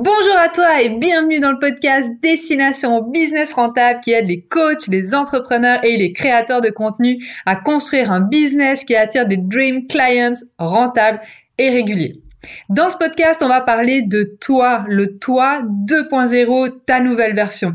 Bonjour 0.00 0.36
à 0.36 0.48
toi 0.48 0.80
et 0.80 0.90
bienvenue 0.90 1.40
dans 1.40 1.50
le 1.50 1.58
podcast 1.58 2.08
Destination 2.22 3.02
Business 3.02 3.52
Rentable 3.52 3.98
qui 3.98 4.12
aide 4.12 4.28
les 4.28 4.42
coachs, 4.42 4.86
les 4.86 5.12
entrepreneurs 5.12 5.84
et 5.84 5.96
les 5.96 6.12
créateurs 6.12 6.60
de 6.60 6.70
contenu 6.70 7.18
à 7.46 7.56
construire 7.56 8.12
un 8.12 8.20
business 8.20 8.84
qui 8.84 8.94
attire 8.94 9.26
des 9.26 9.36
dream 9.36 9.88
clients 9.88 10.34
rentables 10.56 11.20
et 11.58 11.70
réguliers. 11.70 12.22
Dans 12.68 12.90
ce 12.90 12.96
podcast, 12.96 13.42
on 13.42 13.48
va 13.48 13.60
parler 13.60 14.02
de 14.02 14.36
toi, 14.40 14.84
le 14.86 15.18
toi 15.18 15.62
2.0, 15.88 16.84
ta 16.86 17.00
nouvelle 17.00 17.34
version. 17.34 17.74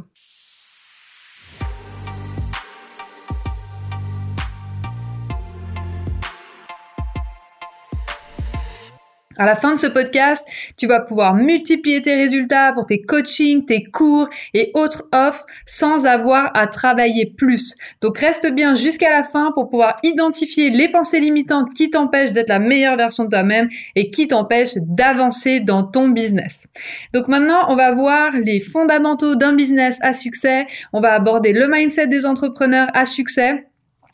À 9.38 9.46
la 9.46 9.56
fin 9.56 9.74
de 9.74 9.80
ce 9.80 9.88
podcast, 9.88 10.48
tu 10.78 10.86
vas 10.86 11.00
pouvoir 11.00 11.34
multiplier 11.34 12.02
tes 12.02 12.16
résultats 12.16 12.72
pour 12.74 12.86
tes 12.86 13.02
coachings, 13.02 13.66
tes 13.66 13.84
cours 13.84 14.30
et 14.54 14.72
autres 14.76 15.08
offres 15.12 15.46
sans 15.66 16.06
avoir 16.06 16.52
à 16.56 16.68
travailler 16.68 17.26
plus. 17.26 17.76
Donc 18.02 18.20
reste 18.20 18.48
bien 18.52 18.76
jusqu'à 18.76 19.12
la 19.12 19.24
fin 19.24 19.52
pour 19.54 19.70
pouvoir 19.70 19.96
identifier 20.04 20.70
les 20.70 20.90
pensées 20.90 21.20
limitantes 21.20 21.74
qui 21.74 21.90
t'empêchent 21.90 22.32
d'être 22.32 22.50
la 22.50 22.60
meilleure 22.60 22.98
version 22.98 23.26
de 23.26 23.30
toi-même 23.30 23.70
et 23.96 24.12
qui 24.12 24.28
t'empêchent 24.28 24.78
d'avancer 24.78 25.60
dans 25.60 25.84
ton 25.84 26.10
business. 26.10 26.68
Donc 27.14 27.28
maintenant, 27.28 27.66
on 27.70 27.76
va 27.76 27.92
voir 27.92 28.34
les 28.34 28.60
fondamentaux 28.60 29.36
d'un 29.36 29.54
business 29.54 29.98
à 30.02 30.14
succès. 30.14 30.68
On 30.94 31.02
va 31.02 31.14
aborder 31.14 31.54
le 31.54 31.68
mindset 31.68 32.08
des 32.08 32.26
entrepreneurs 32.26 32.90
à 32.94 33.06
succès 33.06 33.66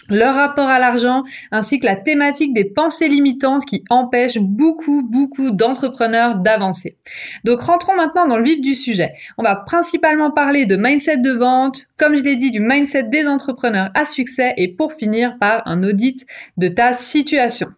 leur 0.09 0.35
rapport 0.35 0.67
à 0.67 0.79
l'argent, 0.79 1.23
ainsi 1.51 1.79
que 1.79 1.85
la 1.85 1.95
thématique 1.95 2.53
des 2.53 2.65
pensées 2.65 3.07
limitantes 3.07 3.65
qui 3.65 3.83
empêchent 3.89 4.39
beaucoup, 4.39 5.03
beaucoup 5.03 5.51
d'entrepreneurs 5.51 6.35
d'avancer. 6.35 6.97
Donc 7.43 7.61
rentrons 7.61 7.95
maintenant 7.95 8.27
dans 8.27 8.37
le 8.37 8.43
vif 8.43 8.61
du 8.61 8.73
sujet. 8.73 9.13
On 9.37 9.43
va 9.43 9.55
principalement 9.55 10.31
parler 10.31 10.65
de 10.65 10.75
mindset 10.75 11.17
de 11.17 11.31
vente, 11.31 11.87
comme 11.97 12.15
je 12.15 12.23
l'ai 12.23 12.35
dit, 12.35 12.51
du 12.51 12.59
mindset 12.59 13.03
des 13.03 13.27
entrepreneurs 13.27 13.89
à 13.93 14.05
succès 14.05 14.53
et 14.57 14.67
pour 14.67 14.93
finir 14.93 15.37
par 15.39 15.67
un 15.67 15.83
audit 15.83 16.25
de 16.57 16.67
ta 16.67 16.93
situation. 16.93 17.69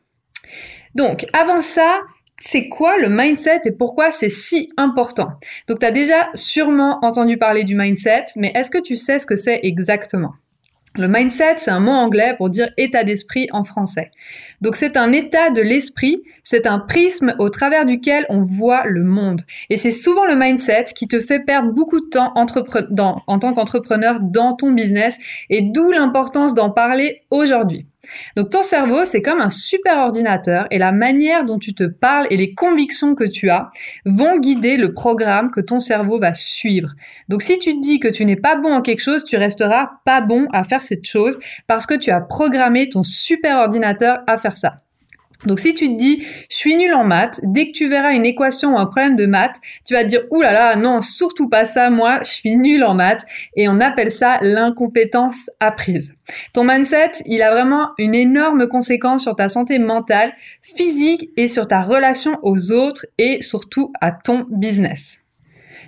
Donc 0.95 1.25
avant 1.33 1.61
ça, 1.61 2.01
c'est 2.37 2.67
quoi 2.67 2.97
le 2.97 3.07
mindset 3.09 3.61
et 3.65 3.71
pourquoi 3.71 4.11
c'est 4.11 4.29
si 4.29 4.71
important? 4.75 5.29
Donc 5.67 5.79
tu 5.79 5.85
as 5.85 5.91
déjà 5.91 6.29
sûrement 6.33 6.99
entendu 7.03 7.37
parler 7.37 7.63
du 7.63 7.75
mindset, 7.75 8.23
mais 8.35 8.51
est-ce 8.55 8.71
que 8.71 8.79
tu 8.79 8.95
sais 8.95 9.19
ce 9.19 9.27
que 9.27 9.35
c'est 9.35 9.59
exactement? 9.63 10.33
Le 10.95 11.07
mindset, 11.07 11.55
c'est 11.57 11.71
un 11.71 11.79
mot 11.79 11.91
anglais 11.91 12.35
pour 12.37 12.49
dire 12.49 12.69
état 12.77 13.05
d'esprit 13.05 13.47
en 13.53 13.63
français. 13.63 14.11
Donc 14.59 14.75
c'est 14.75 14.97
un 14.97 15.13
état 15.13 15.49
de 15.49 15.61
l'esprit, 15.61 16.21
c'est 16.43 16.67
un 16.67 16.79
prisme 16.79 17.33
au 17.39 17.49
travers 17.49 17.85
duquel 17.85 18.25
on 18.27 18.41
voit 18.41 18.83
le 18.85 19.03
monde. 19.03 19.41
Et 19.69 19.77
c'est 19.77 19.91
souvent 19.91 20.25
le 20.25 20.35
mindset 20.35 20.85
qui 20.95 21.07
te 21.07 21.21
fait 21.21 21.39
perdre 21.39 21.71
beaucoup 21.71 22.01
de 22.01 22.09
temps 22.09 22.33
en 22.35 23.39
tant 23.39 23.53
qu'entrepreneur 23.53 24.19
dans 24.19 24.53
ton 24.53 24.71
business 24.71 25.17
et 25.49 25.61
d'où 25.61 25.91
l'importance 25.91 26.53
d'en 26.53 26.69
parler 26.69 27.21
aujourd'hui. 27.29 27.87
Donc 28.35 28.49
ton 28.49 28.63
cerveau, 28.63 29.05
c'est 29.05 29.21
comme 29.21 29.41
un 29.41 29.49
super 29.49 29.97
ordinateur 29.97 30.67
et 30.71 30.77
la 30.77 30.91
manière 30.91 31.45
dont 31.45 31.59
tu 31.59 31.73
te 31.73 31.83
parles 31.83 32.27
et 32.29 32.37
les 32.37 32.53
convictions 32.53 33.15
que 33.15 33.23
tu 33.23 33.49
as 33.49 33.69
vont 34.05 34.37
guider 34.37 34.77
le 34.77 34.93
programme 34.93 35.51
que 35.51 35.61
ton 35.61 35.79
cerveau 35.79 36.19
va 36.19 36.33
suivre. 36.33 36.89
Donc 37.29 37.41
si 37.41 37.59
tu 37.59 37.73
te 37.73 37.81
dis 37.81 37.99
que 37.99 38.07
tu 38.07 38.25
n'es 38.25 38.35
pas 38.35 38.55
bon 38.55 38.73
en 38.73 38.81
quelque 38.81 39.01
chose, 39.01 39.23
tu 39.23 39.37
resteras 39.37 39.91
pas 40.05 40.21
bon 40.21 40.47
à 40.51 40.63
faire 40.63 40.81
cette 40.81 41.05
chose 41.05 41.39
parce 41.67 41.85
que 41.85 41.93
tu 41.93 42.11
as 42.11 42.21
programmé 42.21 42.89
ton 42.89 43.03
super 43.03 43.57
ordinateur 43.57 44.19
à 44.27 44.37
faire 44.37 44.57
ça. 44.57 44.81
Donc 45.45 45.59
si 45.59 45.73
tu 45.73 45.87
te 45.87 45.97
dis 45.97 46.23
je 46.49 46.55
suis 46.55 46.75
nul 46.75 46.93
en 46.93 47.03
maths, 47.03 47.39
dès 47.43 47.67
que 47.67 47.71
tu 47.71 47.87
verras 47.87 48.13
une 48.13 48.25
équation 48.25 48.75
ou 48.75 48.77
un 48.77 48.85
problème 48.85 49.15
de 49.15 49.25
maths, 49.25 49.57
tu 49.85 49.93
vas 49.93 50.03
te 50.03 50.09
dire 50.09 50.23
ouh 50.29 50.41
là 50.41 50.53
là 50.53 50.75
non 50.75 51.01
surtout 51.01 51.49
pas 51.49 51.65
ça 51.65 51.89
moi 51.89 52.19
je 52.23 52.29
suis 52.31 52.55
nul 52.55 52.83
en 52.83 52.93
maths 52.93 53.25
et 53.55 53.67
on 53.67 53.79
appelle 53.79 54.11
ça 54.11 54.37
l'incompétence 54.41 55.49
apprise. 55.59 56.13
Ton 56.53 56.63
mindset, 56.63 57.11
il 57.25 57.41
a 57.41 57.51
vraiment 57.51 57.89
une 57.97 58.15
énorme 58.15 58.67
conséquence 58.67 59.23
sur 59.23 59.35
ta 59.35 59.49
santé 59.49 59.79
mentale, 59.79 60.33
physique 60.61 61.29
et 61.37 61.47
sur 61.47 61.67
ta 61.67 61.81
relation 61.81 62.37
aux 62.43 62.71
autres 62.71 63.05
et 63.17 63.41
surtout 63.41 63.91
à 64.01 64.11
ton 64.11 64.45
business. 64.49 65.20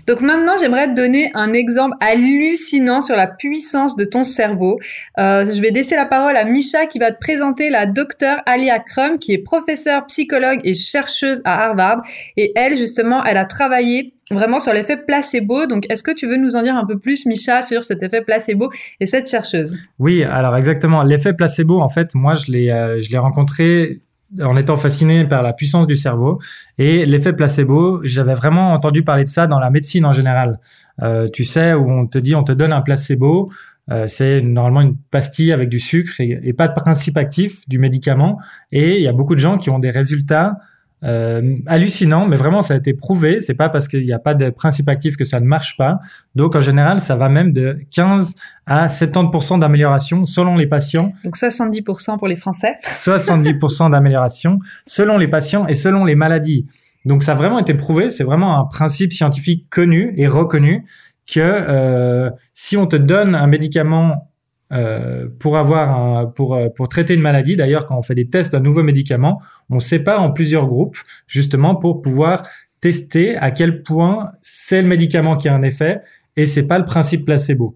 Donc 0.07 0.21
maintenant, 0.21 0.53
j'aimerais 0.59 0.87
te 0.87 0.95
donner 0.95 1.31
un 1.33 1.53
exemple 1.53 1.95
hallucinant 1.99 3.01
sur 3.01 3.15
la 3.15 3.27
puissance 3.27 3.95
de 3.95 4.05
ton 4.05 4.23
cerveau. 4.23 4.79
Euh, 5.17 5.45
je 5.45 5.61
vais 5.61 5.69
laisser 5.69 5.95
la 5.95 6.05
parole 6.05 6.35
à 6.35 6.43
Misha 6.43 6.85
qui 6.87 6.99
va 6.99 7.11
te 7.11 7.19
présenter 7.19 7.69
la 7.69 7.85
docteure 7.85 8.41
Alia 8.45 8.79
Crum, 8.79 9.17
qui 9.17 9.33
est 9.33 9.37
professeure, 9.37 10.05
psychologue 10.07 10.59
et 10.63 10.73
chercheuse 10.73 11.41
à 11.45 11.65
Harvard. 11.65 12.03
Et 12.35 12.51
elle, 12.55 12.77
justement, 12.77 13.23
elle 13.23 13.37
a 13.37 13.45
travaillé 13.45 14.13
vraiment 14.31 14.59
sur 14.59 14.73
l'effet 14.73 14.97
placebo. 14.97 15.65
Donc, 15.67 15.85
est-ce 15.89 16.03
que 16.03 16.11
tu 16.11 16.27
veux 16.27 16.37
nous 16.37 16.55
en 16.55 16.63
dire 16.63 16.75
un 16.75 16.85
peu 16.85 16.97
plus, 16.97 17.25
Misha, 17.25 17.61
sur 17.61 17.83
cet 17.83 18.03
effet 18.03 18.21
placebo 18.21 18.71
et 18.99 19.05
cette 19.05 19.29
chercheuse? 19.29 19.77
Oui, 19.99 20.23
alors 20.23 20.57
exactement. 20.57 21.03
L'effet 21.03 21.33
placebo, 21.33 21.79
en 21.79 21.89
fait, 21.89 22.13
moi, 22.15 22.33
je 22.33 22.51
l'ai, 22.51 22.69
euh, 22.69 22.99
rencontré 23.19 24.01
en 24.41 24.57
étant 24.57 24.75
fasciné 24.75 25.25
par 25.25 25.43
la 25.43 25.53
puissance 25.53 25.87
du 25.87 25.95
cerveau 25.95 26.39
et 26.77 27.05
l'effet 27.05 27.33
placebo. 27.33 28.01
J'avais 28.03 28.33
vraiment 28.33 28.73
entendu 28.73 29.03
parler 29.03 29.23
de 29.23 29.29
ça 29.29 29.47
dans 29.47 29.59
la 29.59 29.69
médecine 29.69 30.05
en 30.05 30.13
général. 30.13 30.59
Euh, 31.01 31.27
tu 31.29 31.43
sais, 31.43 31.73
où 31.73 31.89
on 31.89 32.07
te 32.07 32.17
dit, 32.17 32.35
on 32.35 32.43
te 32.43 32.51
donne 32.51 32.71
un 32.71 32.81
placebo, 32.81 33.51
euh, 33.91 34.07
c'est 34.07 34.41
normalement 34.41 34.81
une 34.81 34.95
pastille 34.95 35.51
avec 35.51 35.69
du 35.69 35.79
sucre 35.79 36.19
et, 36.19 36.39
et, 36.43 36.53
pas 36.53 36.67
de 36.67 36.73
principe 36.73 37.17
actif 37.17 37.67
du 37.67 37.79
médicament. 37.79 38.39
Et 38.71 38.97
il 38.97 39.01
y 39.01 39.07
a 39.07 39.13
beaucoup 39.13 39.35
de 39.35 39.39
gens 39.39 39.57
qui 39.57 39.69
ont 39.69 39.79
des 39.79 39.91
résultats 39.91 40.57
euh, 41.03 41.57
hallucinant, 41.65 42.27
mais 42.27 42.37
vraiment 42.37 42.61
ça 42.61 42.73
a 42.73 42.77
été 42.77 42.93
prouvé. 42.93 43.41
C'est 43.41 43.55
pas 43.55 43.69
parce 43.69 43.87
qu'il 43.87 44.05
n'y 44.05 44.13
a 44.13 44.19
pas 44.19 44.33
de 44.33 44.49
principe 44.49 44.87
actif 44.87 45.17
que 45.17 45.25
ça 45.25 45.39
ne 45.39 45.45
marche 45.45 45.75
pas. 45.77 45.99
Donc 46.35 46.55
en 46.55 46.61
général, 46.61 47.01
ça 47.01 47.15
va 47.15 47.29
même 47.29 47.51
de 47.51 47.79
15 47.91 48.35
à 48.65 48.87
70% 48.87 49.59
d'amélioration 49.59 50.25
selon 50.25 50.55
les 50.55 50.67
patients. 50.67 51.13
Donc 51.23 51.35
70% 51.35 52.17
pour 52.17 52.27
les 52.27 52.35
Français. 52.35 52.75
70% 52.83 53.91
d'amélioration 53.91 54.59
selon 54.85 55.17
les 55.17 55.27
patients 55.27 55.67
et 55.67 55.73
selon 55.73 56.05
les 56.05 56.15
maladies. 56.15 56.67
Donc 57.05 57.23
ça 57.23 57.33
a 57.33 57.35
vraiment 57.35 57.59
été 57.59 57.73
prouvé. 57.73 58.11
C'est 58.11 58.23
vraiment 58.23 58.59
un 58.59 58.65
principe 58.65 59.11
scientifique 59.11 59.67
connu 59.69 60.13
et 60.17 60.27
reconnu 60.27 60.85
que 61.31 61.39
euh, 61.39 62.29
si 62.53 62.77
on 62.77 62.87
te 62.87 62.95
donne 62.95 63.35
un 63.35 63.47
médicament 63.47 64.29
euh, 64.73 65.27
pour 65.39 65.57
avoir 65.57 65.89
un, 65.91 66.25
pour 66.25 66.55
euh, 66.55 66.69
pour 66.69 66.89
traiter 66.89 67.13
une 67.13 67.21
maladie. 67.21 67.55
D'ailleurs, 67.55 67.85
quand 67.85 67.97
on 67.97 68.01
fait 68.01 68.15
des 68.15 68.27
tests 68.27 68.51
d'un 68.51 68.59
nouveau 68.59 68.81
médicament, 68.81 69.41
on 69.69 69.79
sépare 69.79 70.21
en 70.21 70.31
plusieurs 70.31 70.65
groupes 70.67 70.97
justement 71.27 71.75
pour 71.75 72.01
pouvoir 72.01 72.43
tester 72.81 73.37
à 73.37 73.51
quel 73.51 73.83
point 73.83 74.31
c'est 74.41 74.81
le 74.81 74.87
médicament 74.87 75.37
qui 75.37 75.47
a 75.47 75.53
un 75.53 75.61
effet 75.61 76.01
et 76.35 76.45
c'est 76.45 76.67
pas 76.67 76.79
le 76.79 76.85
principe 76.85 77.25
placebo. 77.25 77.75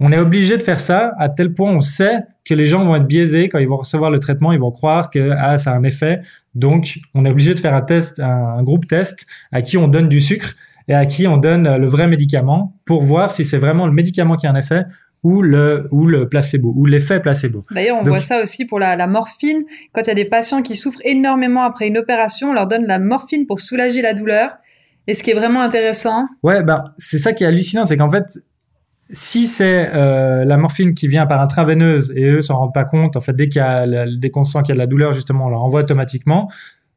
On 0.00 0.12
est 0.12 0.18
obligé 0.18 0.56
de 0.56 0.62
faire 0.62 0.80
ça 0.80 1.12
à 1.18 1.28
tel 1.28 1.52
point 1.52 1.70
on 1.70 1.80
sait 1.80 2.20
que 2.44 2.54
les 2.54 2.64
gens 2.64 2.84
vont 2.84 2.96
être 2.96 3.06
biaisés 3.06 3.48
quand 3.48 3.58
ils 3.58 3.68
vont 3.68 3.76
recevoir 3.76 4.10
le 4.10 4.18
traitement, 4.18 4.52
ils 4.52 4.58
vont 4.58 4.72
croire 4.72 5.10
que 5.10 5.30
ah 5.38 5.58
ça 5.58 5.72
a 5.72 5.74
un 5.74 5.84
effet. 5.84 6.22
Donc 6.54 7.00
on 7.14 7.24
est 7.26 7.30
obligé 7.30 7.54
de 7.54 7.60
faire 7.60 7.74
un 7.74 7.82
test, 7.82 8.18
un 8.18 8.62
groupe 8.62 8.86
test 8.86 9.26
à 9.52 9.62
qui 9.62 9.76
on 9.76 9.88
donne 9.88 10.08
du 10.08 10.20
sucre 10.20 10.54
et 10.88 10.94
à 10.94 11.06
qui 11.06 11.26
on 11.26 11.36
donne 11.36 11.76
le 11.76 11.86
vrai 11.86 12.08
médicament 12.08 12.76
pour 12.84 13.02
voir 13.02 13.30
si 13.30 13.44
c'est 13.44 13.58
vraiment 13.58 13.86
le 13.86 13.92
médicament 13.92 14.36
qui 14.36 14.46
a 14.46 14.50
un 14.50 14.56
effet 14.56 14.84
ou 15.24 15.42
le, 15.42 15.88
ou 15.90 16.06
le 16.06 16.28
placebo, 16.28 16.72
ou 16.76 16.84
l'effet 16.84 17.18
placebo. 17.18 17.64
D'ailleurs, 17.70 17.98
on 17.98 18.04
voit 18.04 18.20
ça 18.20 18.42
aussi 18.42 18.66
pour 18.66 18.78
la, 18.78 18.94
la 18.94 19.06
morphine. 19.06 19.64
Quand 19.92 20.02
il 20.02 20.08
y 20.08 20.10
a 20.10 20.14
des 20.14 20.26
patients 20.26 20.62
qui 20.62 20.76
souffrent 20.76 21.00
énormément 21.04 21.62
après 21.62 21.88
une 21.88 21.98
opération, 21.98 22.50
on 22.50 22.52
leur 22.52 22.66
donne 22.66 22.84
la 22.86 22.98
morphine 22.98 23.46
pour 23.46 23.58
soulager 23.58 24.02
la 24.02 24.12
douleur. 24.12 24.50
Et 25.06 25.14
ce 25.14 25.22
qui 25.22 25.30
est 25.30 25.34
vraiment 25.34 25.60
intéressant. 25.60 26.26
Ouais, 26.42 26.62
ben, 26.62 26.84
c'est 26.98 27.18
ça 27.18 27.32
qui 27.32 27.44
est 27.44 27.46
hallucinant, 27.46 27.84
c'est 27.86 27.96
qu'en 27.96 28.10
fait, 28.10 28.38
si 29.10 29.46
c'est 29.46 29.90
euh, 29.94 30.44
la 30.44 30.56
morphine 30.56 30.94
qui 30.94 31.08
vient 31.08 31.26
par 31.26 31.40
intraveineuse 31.40 32.12
et 32.16 32.30
eux 32.30 32.40
s'en 32.40 32.58
rendent 32.58 32.74
pas 32.74 32.84
compte, 32.84 33.16
en 33.16 33.20
fait, 33.20 33.34
dès 33.34 33.48
qu'il 33.48 33.60
y 33.60 33.64
a, 33.64 33.86
dès 34.06 34.30
qu'on 34.30 34.44
sent 34.44 34.60
qu'il 34.60 34.70
y 34.70 34.72
a 34.72 34.74
de 34.74 34.78
la 34.78 34.86
douleur, 34.86 35.12
justement, 35.12 35.46
on 35.46 35.50
leur 35.50 35.62
envoie 35.62 35.80
automatiquement 35.80 36.50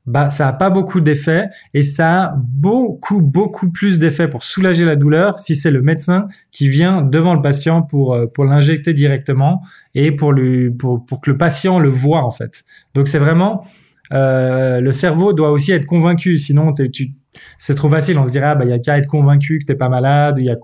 bah 0.07 0.29
ça 0.29 0.47
a 0.47 0.53
pas 0.53 0.69
beaucoup 0.69 1.01
d'effet 1.01 1.49
et 1.73 1.83
ça 1.83 2.23
a 2.23 2.35
beaucoup 2.37 3.21
beaucoup 3.21 3.69
plus 3.69 3.99
d'effet 3.99 4.29
pour 4.29 4.45
soulager 4.45 4.85
la 4.85 4.95
douleur 4.95 5.39
si 5.39 5.53
c'est 5.53 5.69
le 5.69 5.81
médecin 5.81 6.29
qui 6.49 6.69
vient 6.69 7.01
devant 7.01 7.33
le 7.33 7.41
patient 7.41 7.81
pour 7.81 8.13
euh, 8.13 8.25
pour 8.25 8.45
l'injecter 8.45 8.93
directement 8.93 9.61
et 9.93 10.13
pour 10.13 10.31
lui 10.31 10.71
pour 10.71 11.05
pour 11.05 11.19
que 11.19 11.29
le 11.29 11.37
patient 11.37 11.77
le 11.79 11.89
voit 11.89 12.23
en 12.23 12.31
fait. 12.31 12.63
Donc 12.95 13.09
c'est 13.09 13.19
vraiment 13.19 13.65
euh, 14.13 14.79
le 14.79 14.93
cerveau 14.93 15.33
doit 15.33 15.51
aussi 15.51 15.73
être 15.73 15.85
convaincu. 15.85 16.37
Sinon 16.37 16.73
tu 16.73 17.11
c'est 17.57 17.75
trop 17.75 17.89
facile. 17.89 18.17
On 18.17 18.25
se 18.25 18.31
dirait 18.31 18.47
ah 18.47 18.55
bah 18.55 18.63
il 18.63 18.69
y 18.69 18.73
a 18.73 18.79
qu'à 18.79 18.97
être 18.97 19.07
convaincu 19.07 19.59
que 19.59 19.65
t'es 19.65 19.75
pas 19.75 19.89
malade 19.89 20.37
il 20.39 20.45
y 20.45 20.49
a 20.49 20.55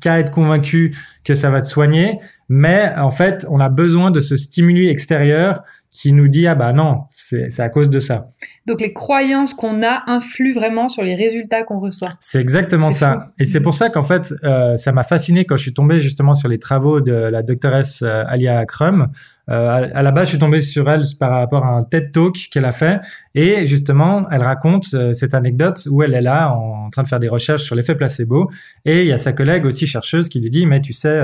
qu'à 0.00 0.18
être 0.18 0.30
convaincu 0.30 0.96
que 1.24 1.34
ça 1.34 1.50
va 1.50 1.60
te 1.60 1.66
soigner. 1.66 2.18
Mais 2.48 2.90
en 2.96 3.10
fait 3.10 3.44
on 3.50 3.60
a 3.60 3.68
besoin 3.68 4.10
de 4.10 4.20
ce 4.20 4.38
stimuli 4.38 4.88
extérieur 4.88 5.62
qui 5.94 6.12
nous 6.12 6.26
dit 6.26 6.48
ah 6.48 6.56
bah 6.56 6.72
non, 6.72 7.04
c'est 7.12 7.60
à 7.60 7.68
cause 7.68 7.88
de 7.88 8.00
ça. 8.00 8.26
Donc 8.66 8.80
les 8.80 8.92
croyances 8.92 9.54
qu'on 9.54 9.80
a 9.84 10.02
influent 10.08 10.52
vraiment 10.52 10.88
sur 10.88 11.04
les 11.04 11.14
résultats 11.14 11.62
qu'on 11.62 11.78
reçoit. 11.78 12.14
C'est 12.18 12.40
exactement 12.40 12.90
ça. 12.90 13.32
Et 13.38 13.44
c'est 13.44 13.60
pour 13.60 13.74
ça 13.74 13.90
qu'en 13.90 14.02
fait, 14.02 14.34
euh, 14.42 14.76
ça 14.76 14.90
m'a 14.90 15.04
fasciné 15.04 15.44
quand 15.44 15.56
je 15.56 15.62
suis 15.62 15.72
tombé 15.72 16.00
justement 16.00 16.34
sur 16.34 16.48
les 16.48 16.58
travaux 16.58 17.00
de 17.00 17.12
la 17.12 17.44
doctoresse 17.44 18.02
euh, 18.02 18.24
Alia 18.26 18.66
Crum. 18.66 19.06
Euh, 19.48 19.88
à 19.94 20.02
la 20.02 20.10
base, 20.10 20.24
je 20.24 20.30
suis 20.30 20.38
tombé 20.38 20.60
sur 20.62 20.90
elle 20.90 21.04
par 21.20 21.30
rapport 21.30 21.64
à 21.64 21.68
un 21.68 21.84
TED 21.84 22.10
Talk 22.10 22.34
qu'elle 22.50 22.64
a 22.64 22.72
fait. 22.72 23.00
Et 23.36 23.64
justement, 23.68 24.28
elle 24.32 24.42
raconte 24.42 24.86
cette 25.12 25.34
anecdote 25.34 25.86
où 25.88 26.02
elle 26.02 26.14
est 26.14 26.22
là 26.22 26.50
en, 26.50 26.90
train 26.90 27.04
de 27.04 27.08
faire 27.08 27.20
des 27.20 27.28
recherches 27.28 27.62
sur 27.62 27.76
l'effet 27.76 27.94
placebo. 27.94 28.50
Et 28.84 29.02
il 29.02 29.06
y 29.06 29.12
a 29.12 29.18
sa 29.18 29.32
collègue 29.32 29.64
aussi 29.64 29.86
chercheuse 29.86 30.28
qui 30.28 30.40
lui 30.40 30.50
dit, 30.50 30.66
mais 30.66 30.80
tu 30.80 30.92
sais, 30.92 31.22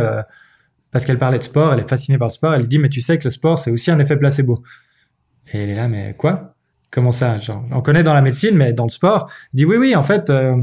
parce 0.92 1.04
qu'elle 1.04 1.18
parlait 1.18 1.38
de 1.38 1.44
sport, 1.44 1.72
elle 1.72 1.80
est 1.80 1.88
fascinée 1.88 2.18
par 2.18 2.28
le 2.28 2.32
sport, 2.32 2.54
elle 2.54 2.66
dit 2.66 2.78
mais 2.78 2.88
tu 2.88 3.00
sais 3.00 3.18
que 3.18 3.24
le 3.24 3.30
sport 3.30 3.58
c'est 3.58 3.70
aussi 3.70 3.90
un 3.90 3.98
effet 3.98 4.16
placebo. 4.16 4.62
Et 5.52 5.62
elle 5.62 5.70
est 5.70 5.74
là 5.74 5.88
mais 5.88 6.14
quoi? 6.16 6.54
Comment 6.90 7.12
ça? 7.12 7.38
Genre, 7.38 7.64
On 7.70 7.82
connaît 7.82 8.02
dans 8.02 8.14
la 8.14 8.22
médecine 8.22 8.56
mais 8.56 8.72
dans 8.72 8.84
le 8.84 8.90
sport, 8.90 9.30
elle 9.52 9.58
dit 9.58 9.64
oui 9.64 9.76
oui 9.76 9.96
en 9.96 10.02
fait 10.02 10.30
euh, 10.30 10.56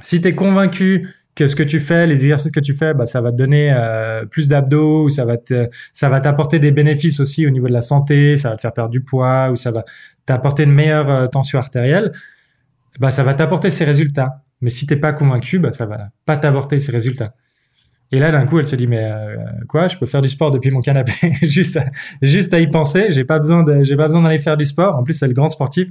si 0.00 0.20
tu 0.20 0.28
es 0.28 0.34
convaincu 0.34 1.02
que 1.34 1.46
ce 1.46 1.56
que 1.56 1.62
tu 1.62 1.80
fais, 1.80 2.06
les 2.06 2.24
exercices 2.24 2.52
que 2.52 2.60
tu 2.60 2.74
fais, 2.74 2.92
bah, 2.92 3.06
ça 3.06 3.20
va 3.20 3.32
te 3.32 3.36
donner 3.36 3.72
euh, 3.72 4.26
plus 4.26 4.48
d'abdos, 4.48 5.04
ou 5.04 5.08
ça 5.08 5.24
va 5.24 5.38
te, 5.38 5.68
ça 5.92 6.08
va 6.08 6.20
t'apporter 6.20 6.58
des 6.58 6.72
bénéfices 6.72 7.20
aussi 7.20 7.46
au 7.46 7.50
niveau 7.50 7.68
de 7.68 7.72
la 7.72 7.80
santé, 7.80 8.36
ça 8.36 8.50
va 8.50 8.56
te 8.56 8.60
faire 8.60 8.72
perdre 8.72 8.90
du 8.90 9.00
poids, 9.00 9.50
ou 9.50 9.56
ça 9.56 9.70
va 9.70 9.84
t'apporter 10.26 10.64
une 10.64 10.72
meilleure 10.72 11.10
euh, 11.10 11.26
tension 11.26 11.58
artérielle, 11.58 12.12
bah, 13.00 13.10
ça 13.10 13.22
va 13.22 13.34
t'apporter 13.34 13.70
ces 13.70 13.84
résultats. 13.84 14.42
Mais 14.60 14.70
si 14.70 14.86
t'es 14.86 14.96
pas 14.96 15.12
convaincu, 15.12 15.58
bah, 15.58 15.72
ça 15.72 15.86
va 15.86 16.10
pas 16.26 16.36
t'apporter 16.36 16.80
ces 16.80 16.92
résultats. 16.92 17.34
Et 18.12 18.18
là, 18.18 18.30
d'un 18.30 18.44
coup, 18.44 18.58
elle 18.58 18.66
se 18.66 18.76
dit, 18.76 18.86
mais 18.86 19.02
euh, 19.02 19.36
quoi, 19.68 19.88
je 19.88 19.96
peux 19.96 20.04
faire 20.04 20.20
du 20.20 20.28
sport 20.28 20.50
depuis 20.50 20.70
mon 20.70 20.80
canapé, 20.80 21.12
juste, 21.42 21.78
à, 21.78 21.84
juste 22.20 22.52
à 22.52 22.60
y 22.60 22.68
penser. 22.68 23.06
J'ai 23.08 23.24
pas 23.24 23.38
besoin 23.38 23.62
de, 23.62 23.82
j'ai 23.82 23.96
pas 23.96 24.06
besoin 24.06 24.22
d'aller 24.22 24.38
faire 24.38 24.58
du 24.58 24.66
sport. 24.66 24.98
En 24.98 25.02
plus, 25.02 25.14
c'est 25.14 25.26
le 25.26 25.32
grand 25.32 25.48
sportif. 25.48 25.88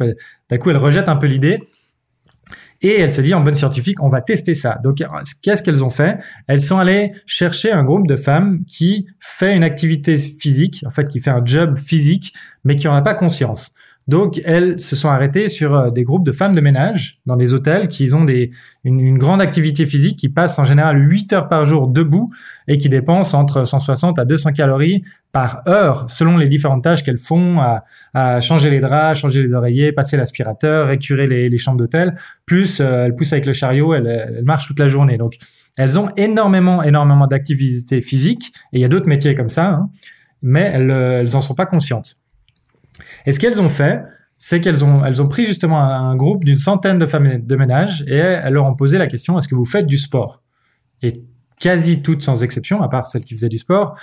D'un 0.49 0.57
coup, 0.59 0.69
elle 0.69 0.77
rejette 0.77 1.09
un 1.09 1.15
peu 1.15 1.25
l'idée. 1.25 1.59
Et 2.83 2.99
elle 2.99 3.11
se 3.11 3.21
dit, 3.21 3.33
en 3.33 3.41
bonne 3.41 3.55
scientifique, 3.55 4.01
on 4.01 4.09
va 4.09 4.21
tester 4.21 4.53
ça. 4.53 4.77
Donc, 4.83 5.03
qu'est-ce 5.41 5.63
qu'elles 5.63 5.83
ont 5.83 5.89
fait? 5.89 6.19
Elles 6.47 6.61
sont 6.61 6.77
allées 6.77 7.11
chercher 7.25 7.71
un 7.71 7.83
groupe 7.83 8.07
de 8.07 8.15
femmes 8.15 8.63
qui 8.65 9.07
fait 9.19 9.55
une 9.55 9.63
activité 9.63 10.17
physique, 10.17 10.83
en 10.85 10.91
fait, 10.91 11.07
qui 11.07 11.19
fait 11.19 11.29
un 11.29 11.43
job 11.43 11.77
physique, 11.77 12.33
mais 12.63 12.75
qui 12.75 12.87
en 12.87 12.95
a 12.95 13.01
pas 13.01 13.13
conscience. 13.13 13.75
Donc, 14.11 14.41
elles 14.43 14.81
se 14.81 14.97
sont 14.97 15.07
arrêtées 15.07 15.47
sur 15.47 15.73
euh, 15.73 15.89
des 15.89 16.03
groupes 16.03 16.25
de 16.25 16.33
femmes 16.33 16.53
de 16.53 16.59
ménage 16.59 17.21
dans 17.25 17.37
des 17.37 17.53
hôtels 17.53 17.87
qui 17.87 18.13
ont 18.13 18.25
des, 18.25 18.51
une, 18.83 19.17
grande 19.17 19.39
activité 19.39 19.85
physique, 19.85 20.19
qui 20.19 20.27
passent 20.27 20.59
en 20.59 20.65
général 20.65 21.09
8 21.09 21.31
heures 21.31 21.47
par 21.47 21.65
jour 21.65 21.87
debout 21.87 22.27
et 22.67 22.77
qui 22.77 22.89
dépensent 22.89 23.39
entre 23.39 23.63
160 23.63 24.19
à 24.19 24.25
200 24.25 24.51
calories 24.51 25.05
par 25.31 25.61
heure 25.65 26.09
selon 26.09 26.35
les 26.35 26.49
différentes 26.49 26.83
tâches 26.83 27.03
qu'elles 27.03 27.19
font 27.19 27.61
à, 28.13 28.41
changer 28.41 28.69
les 28.69 28.81
draps, 28.81 29.17
changer 29.17 29.43
les 29.43 29.53
oreillers, 29.53 29.93
passer 29.93 30.17
l'aspirateur, 30.17 30.87
récurer 30.87 31.25
les, 31.25 31.57
chambres 31.57 31.77
d'hôtel. 31.77 32.17
Plus, 32.45 32.81
euh, 32.81 33.05
elles 33.05 33.15
poussent 33.15 33.31
avec 33.31 33.45
le 33.45 33.53
chariot, 33.53 33.93
elles, 33.93 34.07
elles 34.07 34.43
marchent 34.43 34.67
toute 34.67 34.79
la 34.79 34.89
journée. 34.89 35.17
Donc, 35.17 35.37
elles 35.77 35.97
ont 35.97 36.09
énormément, 36.17 36.83
énormément 36.83 37.27
d'activité 37.27 38.01
physique 38.01 38.51
et 38.73 38.79
il 38.79 38.81
y 38.81 38.85
a 38.85 38.89
d'autres 38.89 39.07
métiers 39.07 39.35
comme 39.35 39.49
ça, 39.49 39.69
hein, 39.69 39.89
mais 40.41 40.69
elles, 40.73 40.91
euh, 40.91 41.21
elles 41.21 41.33
en 41.37 41.39
sont 41.39 41.55
pas 41.55 41.65
conscientes. 41.65 42.17
Et 43.25 43.31
ce 43.31 43.39
qu'elles 43.39 43.61
ont 43.61 43.69
fait, 43.69 44.03
c'est 44.37 44.59
qu'elles 44.59 44.83
ont, 44.83 45.05
elles 45.05 45.21
ont 45.21 45.27
pris 45.27 45.45
justement 45.45 45.83
un, 45.83 46.15
groupe 46.15 46.43
d'une 46.43 46.55
centaine 46.55 46.97
de 46.97 47.05
femmes 47.05 47.41
de 47.45 47.55
ménage 47.55 48.03
et 48.07 48.15
elles 48.15 48.53
leur 48.53 48.65
ont 48.65 48.75
posé 48.75 48.97
la 48.97 49.07
question 49.07 49.37
est-ce 49.37 49.47
que 49.47 49.55
vous 49.55 49.65
faites 49.65 49.85
du 49.85 49.97
sport? 49.97 50.41
Et 51.03 51.23
quasi 51.59 52.01
toutes, 52.01 52.21
sans 52.21 52.41
exception, 52.43 52.81
à 52.81 52.89
part 52.89 53.07
celles 53.07 53.23
qui 53.23 53.35
faisaient 53.35 53.49
du 53.49 53.59
sport, 53.59 53.95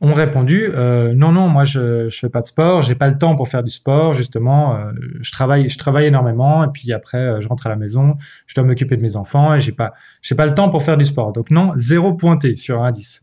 ont 0.00 0.12
répondu 0.12 0.68
euh, 0.74 1.14
non 1.14 1.32
non 1.32 1.48
moi 1.48 1.64
je 1.64 2.08
je 2.08 2.18
fais 2.18 2.28
pas 2.28 2.40
de 2.40 2.46
sport 2.46 2.82
j'ai 2.82 2.94
pas 2.94 3.08
le 3.08 3.16
temps 3.16 3.36
pour 3.36 3.48
faire 3.48 3.62
du 3.62 3.70
sport 3.70 4.12
justement 4.12 4.76
euh, 4.76 4.92
je 5.20 5.30
travaille 5.30 5.68
je 5.68 5.78
travaille 5.78 6.06
énormément 6.06 6.64
et 6.64 6.68
puis 6.68 6.92
après 6.92 7.18
euh, 7.18 7.40
je 7.40 7.48
rentre 7.48 7.66
à 7.66 7.70
la 7.70 7.76
maison 7.76 8.16
je 8.46 8.54
dois 8.54 8.64
m'occuper 8.64 8.96
de 8.96 9.02
mes 9.02 9.16
enfants 9.16 9.54
et 9.54 9.60
j'ai 9.60 9.72
pas 9.72 9.94
j'ai 10.20 10.34
pas 10.34 10.46
le 10.46 10.54
temps 10.54 10.68
pour 10.68 10.82
faire 10.82 10.96
du 10.96 11.04
sport. 11.04 11.32
Donc 11.32 11.50
non 11.50 11.72
zéro 11.76 12.12
pointé 12.12 12.56
sur 12.56 12.82
1 12.82 12.88
à 12.88 12.92
10 12.92 13.22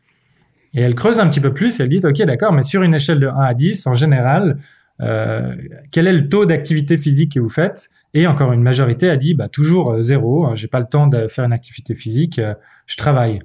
et 0.74 0.81
elle 0.81 0.95
creuse 0.95 1.19
un 1.19 1.27
petit 1.27 1.42
peu 1.42 1.54
plus 1.54 1.80
et 1.80 1.83
elle 1.83 1.89
dit 1.89 2.01
ok 2.04 2.21
d'accord 2.24 2.54
mais 2.54 2.63
sur 2.63 2.81
une 2.81 2.94
échelle 2.94 3.19
de 3.19 3.27
1 3.27 3.36
à 3.36 3.54
10 3.54 3.86
en 3.88 3.94
général 3.94 4.57
euh, 5.01 5.56
quel 5.92 6.07
est 6.07 6.13
le 6.13 6.30
taux 6.30 6.45
d'activité 6.45 6.98
physique 6.98 7.33
que 7.33 7.39
vous 7.39 7.50
faites? 7.50 7.89
Et 8.13 8.27
encore 8.27 8.51
une 8.51 8.62
majorité 8.62 9.09
a 9.09 9.18
dit 9.18 9.33
bah, 9.33 9.50
toujours 9.50 9.94
euh, 9.94 10.01
zéro, 10.01 10.45
hein, 10.45 10.56
j'ai 10.56 10.68
pas 10.68 10.80
le 10.80 10.86
temps 10.86 11.07
de 11.07 11.27
faire 11.27 11.45
une 11.45 11.53
activité 11.53 11.95
physique, 11.95 12.39
euh, 12.39 12.53
je 12.86 12.98
travaille. 12.98 13.39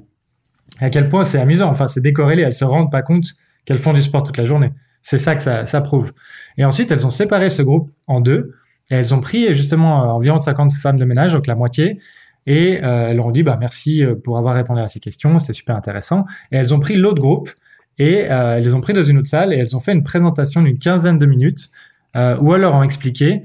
à 0.81 0.91
quel 0.91 1.09
point 1.09 1.25
c'est 1.25 1.39
amusant, 1.39 1.71
enfin 1.71 1.89
c'est 1.89 2.01
décorrélé, 2.01 2.43
elles 2.43 2.55
se 2.55 2.65
rendent 2.65 2.91
pas 2.91 3.03
compte 3.03 3.25
qu'elles 3.65 3.79
font 3.79 3.93
du 3.93 4.03
sport 4.03 4.23
toute 4.23 4.37
la 4.37 4.45
journée. 4.45 4.73
C'est 5.03 5.19
ça 5.19 5.37
que 5.37 5.43
ça, 5.43 5.81
prouve. 5.83 6.13
Et 6.59 6.65
ensuite, 6.65 6.91
elles 6.91 7.07
ont 7.07 7.11
séparé 7.11 7.49
ce 7.49 7.63
groupe 7.63 7.91
en 8.09 8.21
deux 8.21 8.55
et 8.91 8.97
elles 8.97 9.15
ont 9.15 9.21
pris 9.21 9.55
justement 9.55 10.15
environ 10.15 10.41
50 10.41 10.75
femmes 10.75 10.99
de 10.99 11.05
ménage, 11.05 11.33
donc 11.33 11.47
la 11.47 11.55
moitié, 11.55 12.01
et 12.47 12.75
elles 12.75 13.17
leur 13.17 13.27
ont 13.27 13.31
dit 13.31 13.45
bah 13.45 13.57
merci 13.59 14.05
pour 14.25 14.37
avoir 14.37 14.57
répondu 14.57 14.81
à 14.81 14.89
ces 14.89 14.99
questions, 14.99 15.39
c'était 15.39 15.53
super 15.53 15.77
intéressant. 15.77 16.25
Et 16.51 16.57
elles 16.57 16.75
ont 16.75 16.81
pris 16.81 16.97
l'autre 16.97 17.21
groupe 17.21 17.51
et 17.99 18.31
euh, 18.31 18.57
elles 18.57 18.65
les 18.65 18.75
ont 18.75 18.81
pris 18.81 18.93
dans 18.93 19.03
une 19.03 19.19
autre 19.19 19.29
salle 19.29 19.53
et 19.53 19.57
elles 19.57 19.77
ont 19.77 19.81
fait 19.81 19.93
une 19.93 20.03
présentation 20.03 20.63
d'une 20.63 20.79
quinzaine 20.79 21.19
de 21.19 21.27
minutes 21.27 21.71
euh, 22.17 22.37
où 22.41 22.55
elles 22.55 22.61
leur 22.61 22.75
ont 22.75 22.83
expliqué 22.83 23.43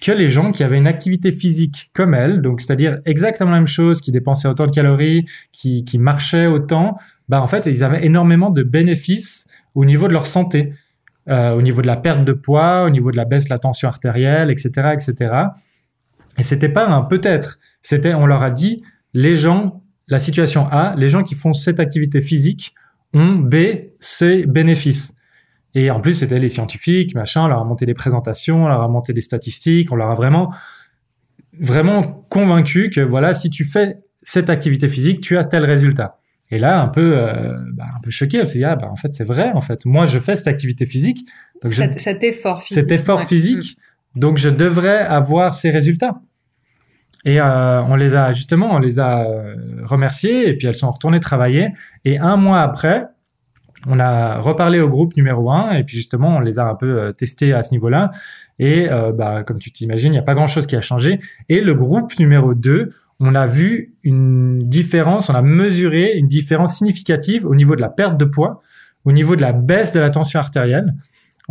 que 0.00 0.12
les 0.12 0.28
gens 0.28 0.50
qui 0.50 0.64
avaient 0.64 0.78
une 0.78 0.86
activité 0.86 1.30
physique 1.30 1.90
comme 1.92 2.14
elles, 2.14 2.40
donc 2.40 2.60
c'est-à-dire 2.60 3.00
exactement 3.04 3.50
la 3.50 3.58
même 3.58 3.66
chose, 3.66 4.00
qui 4.00 4.12
dépensaient 4.12 4.48
autant 4.48 4.66
de 4.66 4.70
calories, 4.70 5.26
qui, 5.52 5.84
marchaient 5.98 6.46
autant, 6.46 6.96
bah 7.28 7.42
en 7.42 7.46
fait 7.46 7.66
ils 7.66 7.84
avaient 7.84 8.04
énormément 8.04 8.50
de 8.50 8.62
bénéfices 8.62 9.46
au 9.74 9.84
niveau 9.84 10.08
de 10.08 10.14
leur 10.14 10.26
santé, 10.26 10.72
euh, 11.28 11.52
au 11.52 11.60
niveau 11.60 11.82
de 11.82 11.86
la 11.86 11.96
perte 11.96 12.24
de 12.24 12.32
poids, 12.32 12.84
au 12.84 12.90
niveau 12.90 13.10
de 13.10 13.16
la 13.16 13.26
baisse 13.26 13.44
de 13.44 13.50
la 13.50 13.58
tension 13.58 13.88
artérielle, 13.88 14.50
etc., 14.50 14.94
etc. 14.94 15.34
Et 16.38 16.42
c'était 16.42 16.70
pas 16.70 16.88
un 16.88 17.02
peut-être, 17.02 17.58
c'était 17.82 18.14
on 18.14 18.24
leur 18.24 18.42
a 18.42 18.50
dit 18.50 18.82
les 19.12 19.36
gens, 19.36 19.82
la 20.08 20.18
situation 20.18 20.66
A, 20.70 20.94
les 20.96 21.08
gens 21.08 21.22
qui 21.22 21.34
font 21.34 21.52
cette 21.52 21.78
activité 21.78 22.22
physique 22.22 22.74
ont 23.14 23.34
B, 23.34 23.56
C 24.00 24.44
bénéfices. 24.46 25.14
Et 25.74 25.90
en 25.90 26.00
plus, 26.00 26.14
c'était 26.14 26.38
les 26.38 26.48
scientifiques, 26.48 27.14
machin, 27.14 27.44
on 27.44 27.48
leur 27.48 27.60
a 27.60 27.64
monté 27.64 27.86
des 27.86 27.94
présentations, 27.94 28.64
on 28.64 28.68
leur 28.68 28.82
a 28.82 28.88
monté 28.88 29.12
des 29.12 29.20
statistiques, 29.20 29.92
on 29.92 29.96
leur 29.96 30.10
a 30.10 30.14
vraiment, 30.14 30.52
vraiment 31.58 32.02
convaincu 32.28 32.90
que 32.90 33.00
voilà, 33.00 33.34
si 33.34 33.50
tu 33.50 33.64
fais 33.64 33.98
cette 34.22 34.50
activité 34.50 34.88
physique, 34.88 35.20
tu 35.20 35.38
as 35.38 35.44
tel 35.44 35.64
résultat. 35.64 36.18
Et 36.50 36.58
là, 36.58 36.82
un 36.82 36.88
peu, 36.88 37.16
euh, 37.16 37.56
bah, 37.72 37.84
un 37.96 38.00
peu 38.00 38.10
choqué, 38.10 38.38
elle 38.38 38.48
s'est 38.48 38.58
dit, 38.58 38.64
ah, 38.64 38.74
bah, 38.74 38.88
en 38.90 38.96
fait, 38.96 39.14
c'est 39.14 39.24
vrai, 39.24 39.52
en 39.52 39.60
fait. 39.60 39.84
Moi, 39.86 40.06
je 40.06 40.18
fais 40.18 40.34
cette 40.34 40.48
activité 40.48 40.84
physique. 40.84 41.24
Donc 41.62 41.72
cet, 41.72 42.00
cet 42.00 42.24
effort 42.24 42.62
physique. 42.62 42.80
Cet 42.80 42.90
effort 42.90 43.22
physique. 43.22 43.76
Donc, 44.16 44.38
je 44.38 44.48
devrais 44.48 44.98
avoir 44.98 45.54
ces 45.54 45.70
résultats. 45.70 46.20
Et 47.24 47.40
euh, 47.40 47.82
on 47.82 47.96
les 47.96 48.14
a 48.14 48.32
justement, 48.32 48.72
on 48.72 48.78
les 48.78 48.98
a 48.98 49.24
euh, 49.24 49.56
remerciées 49.84 50.48
et 50.48 50.56
puis 50.56 50.66
elles 50.66 50.76
sont 50.76 50.90
retournées 50.90 51.20
travailler. 51.20 51.68
Et 52.04 52.18
un 52.18 52.36
mois 52.36 52.60
après, 52.60 53.06
on 53.86 53.98
a 53.98 54.38
reparlé 54.38 54.80
au 54.80 54.88
groupe 54.88 55.16
numéro 55.16 55.50
un 55.50 55.72
et 55.72 55.84
puis 55.84 55.96
justement 55.96 56.36
on 56.36 56.40
les 56.40 56.58
a 56.58 56.66
un 56.66 56.74
peu 56.74 56.98
euh, 56.98 57.12
testés 57.12 57.52
à 57.52 57.62
ce 57.62 57.72
niveau-là. 57.72 58.10
Et 58.58 58.88
bah, 59.14 59.42
comme 59.42 59.58
tu 59.58 59.72
t'imagines, 59.72 60.12
il 60.12 60.16
n'y 60.16 60.20
a 60.20 60.22
pas 60.22 60.34
grand-chose 60.34 60.66
qui 60.66 60.76
a 60.76 60.82
changé. 60.82 61.18
Et 61.48 61.62
le 61.62 61.72
groupe 61.72 62.18
numéro 62.18 62.52
2, 62.52 62.90
on 63.18 63.34
a 63.34 63.46
vu 63.46 63.94
une 64.02 64.68
différence, 64.68 65.30
on 65.30 65.34
a 65.34 65.40
mesuré 65.40 66.12
une 66.12 66.28
différence 66.28 66.76
significative 66.76 67.46
au 67.46 67.54
niveau 67.54 67.74
de 67.74 67.80
la 67.80 67.88
perte 67.88 68.18
de 68.18 68.26
poids, 68.26 68.60
au 69.06 69.12
niveau 69.12 69.34
de 69.34 69.40
la 69.40 69.52
baisse 69.52 69.92
de 69.92 70.00
la 70.00 70.10
tension 70.10 70.38
artérielle. 70.38 70.92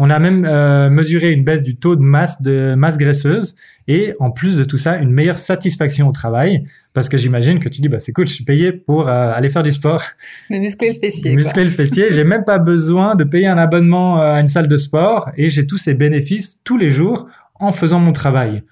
On 0.02 0.10
a 0.10 0.18
même 0.18 0.46
euh, 0.46 0.90
mesuré 0.90 1.34
une 1.34 1.44
baisse 1.44 1.62
du 1.62 1.76
taux 1.76 1.98
de 1.98 2.02
masse 2.02 2.42
de 2.42 2.74
masse 2.74 2.98
graisseuse 2.98 3.56
et 3.90 4.14
en 4.22 4.32
plus 4.32 4.56
de 4.56 4.64
tout 4.64 4.78
ça, 4.78 4.96
une 4.96 5.12
meilleure 5.12 5.38
satisfaction 5.38 6.08
au 6.08 6.14
travail 6.14 6.64
parce 6.94 7.10
que 7.10 7.18
j'imagine 7.18 7.60
que 7.60 7.68
tu 7.68 7.82
dis 7.82 7.90
bah 7.90 8.00
c'est 8.00 8.14
cool, 8.14 8.26
je 8.26 8.34
suis 8.34 8.46
payé 8.46 8.72
pour 8.72 9.10
euh, 9.10 9.34
aller 9.34 9.50
faire 9.50 9.62
du 9.62 9.74
sport. 9.74 10.02
Mais 10.50 10.62
muscler 10.62 10.94
le 10.94 11.00
fessier. 11.00 11.36
Muscler 11.36 11.66
le 11.66 11.70
fessier, 11.70 12.12
j'ai 12.12 12.24
même 12.24 12.46
pas 12.46 12.60
besoin 12.60 13.16
de 13.16 13.26
payer 13.26 13.48
un 13.48 13.58
abonnement 13.58 14.22
euh, 14.22 14.36
à 14.36 14.40
une 14.40 14.48
salle 14.48 14.70
de 14.70 14.78
sport 14.78 15.32
et 15.36 15.50
j'ai 15.50 15.68
tous 15.68 15.78
ces 15.78 15.96
bénéfices 15.96 16.60
tous 16.64 16.78
les 16.78 16.92
jours 16.92 17.28
en 17.56 17.74
faisant 17.74 18.00
mon 18.00 18.14
travail. 18.14 18.64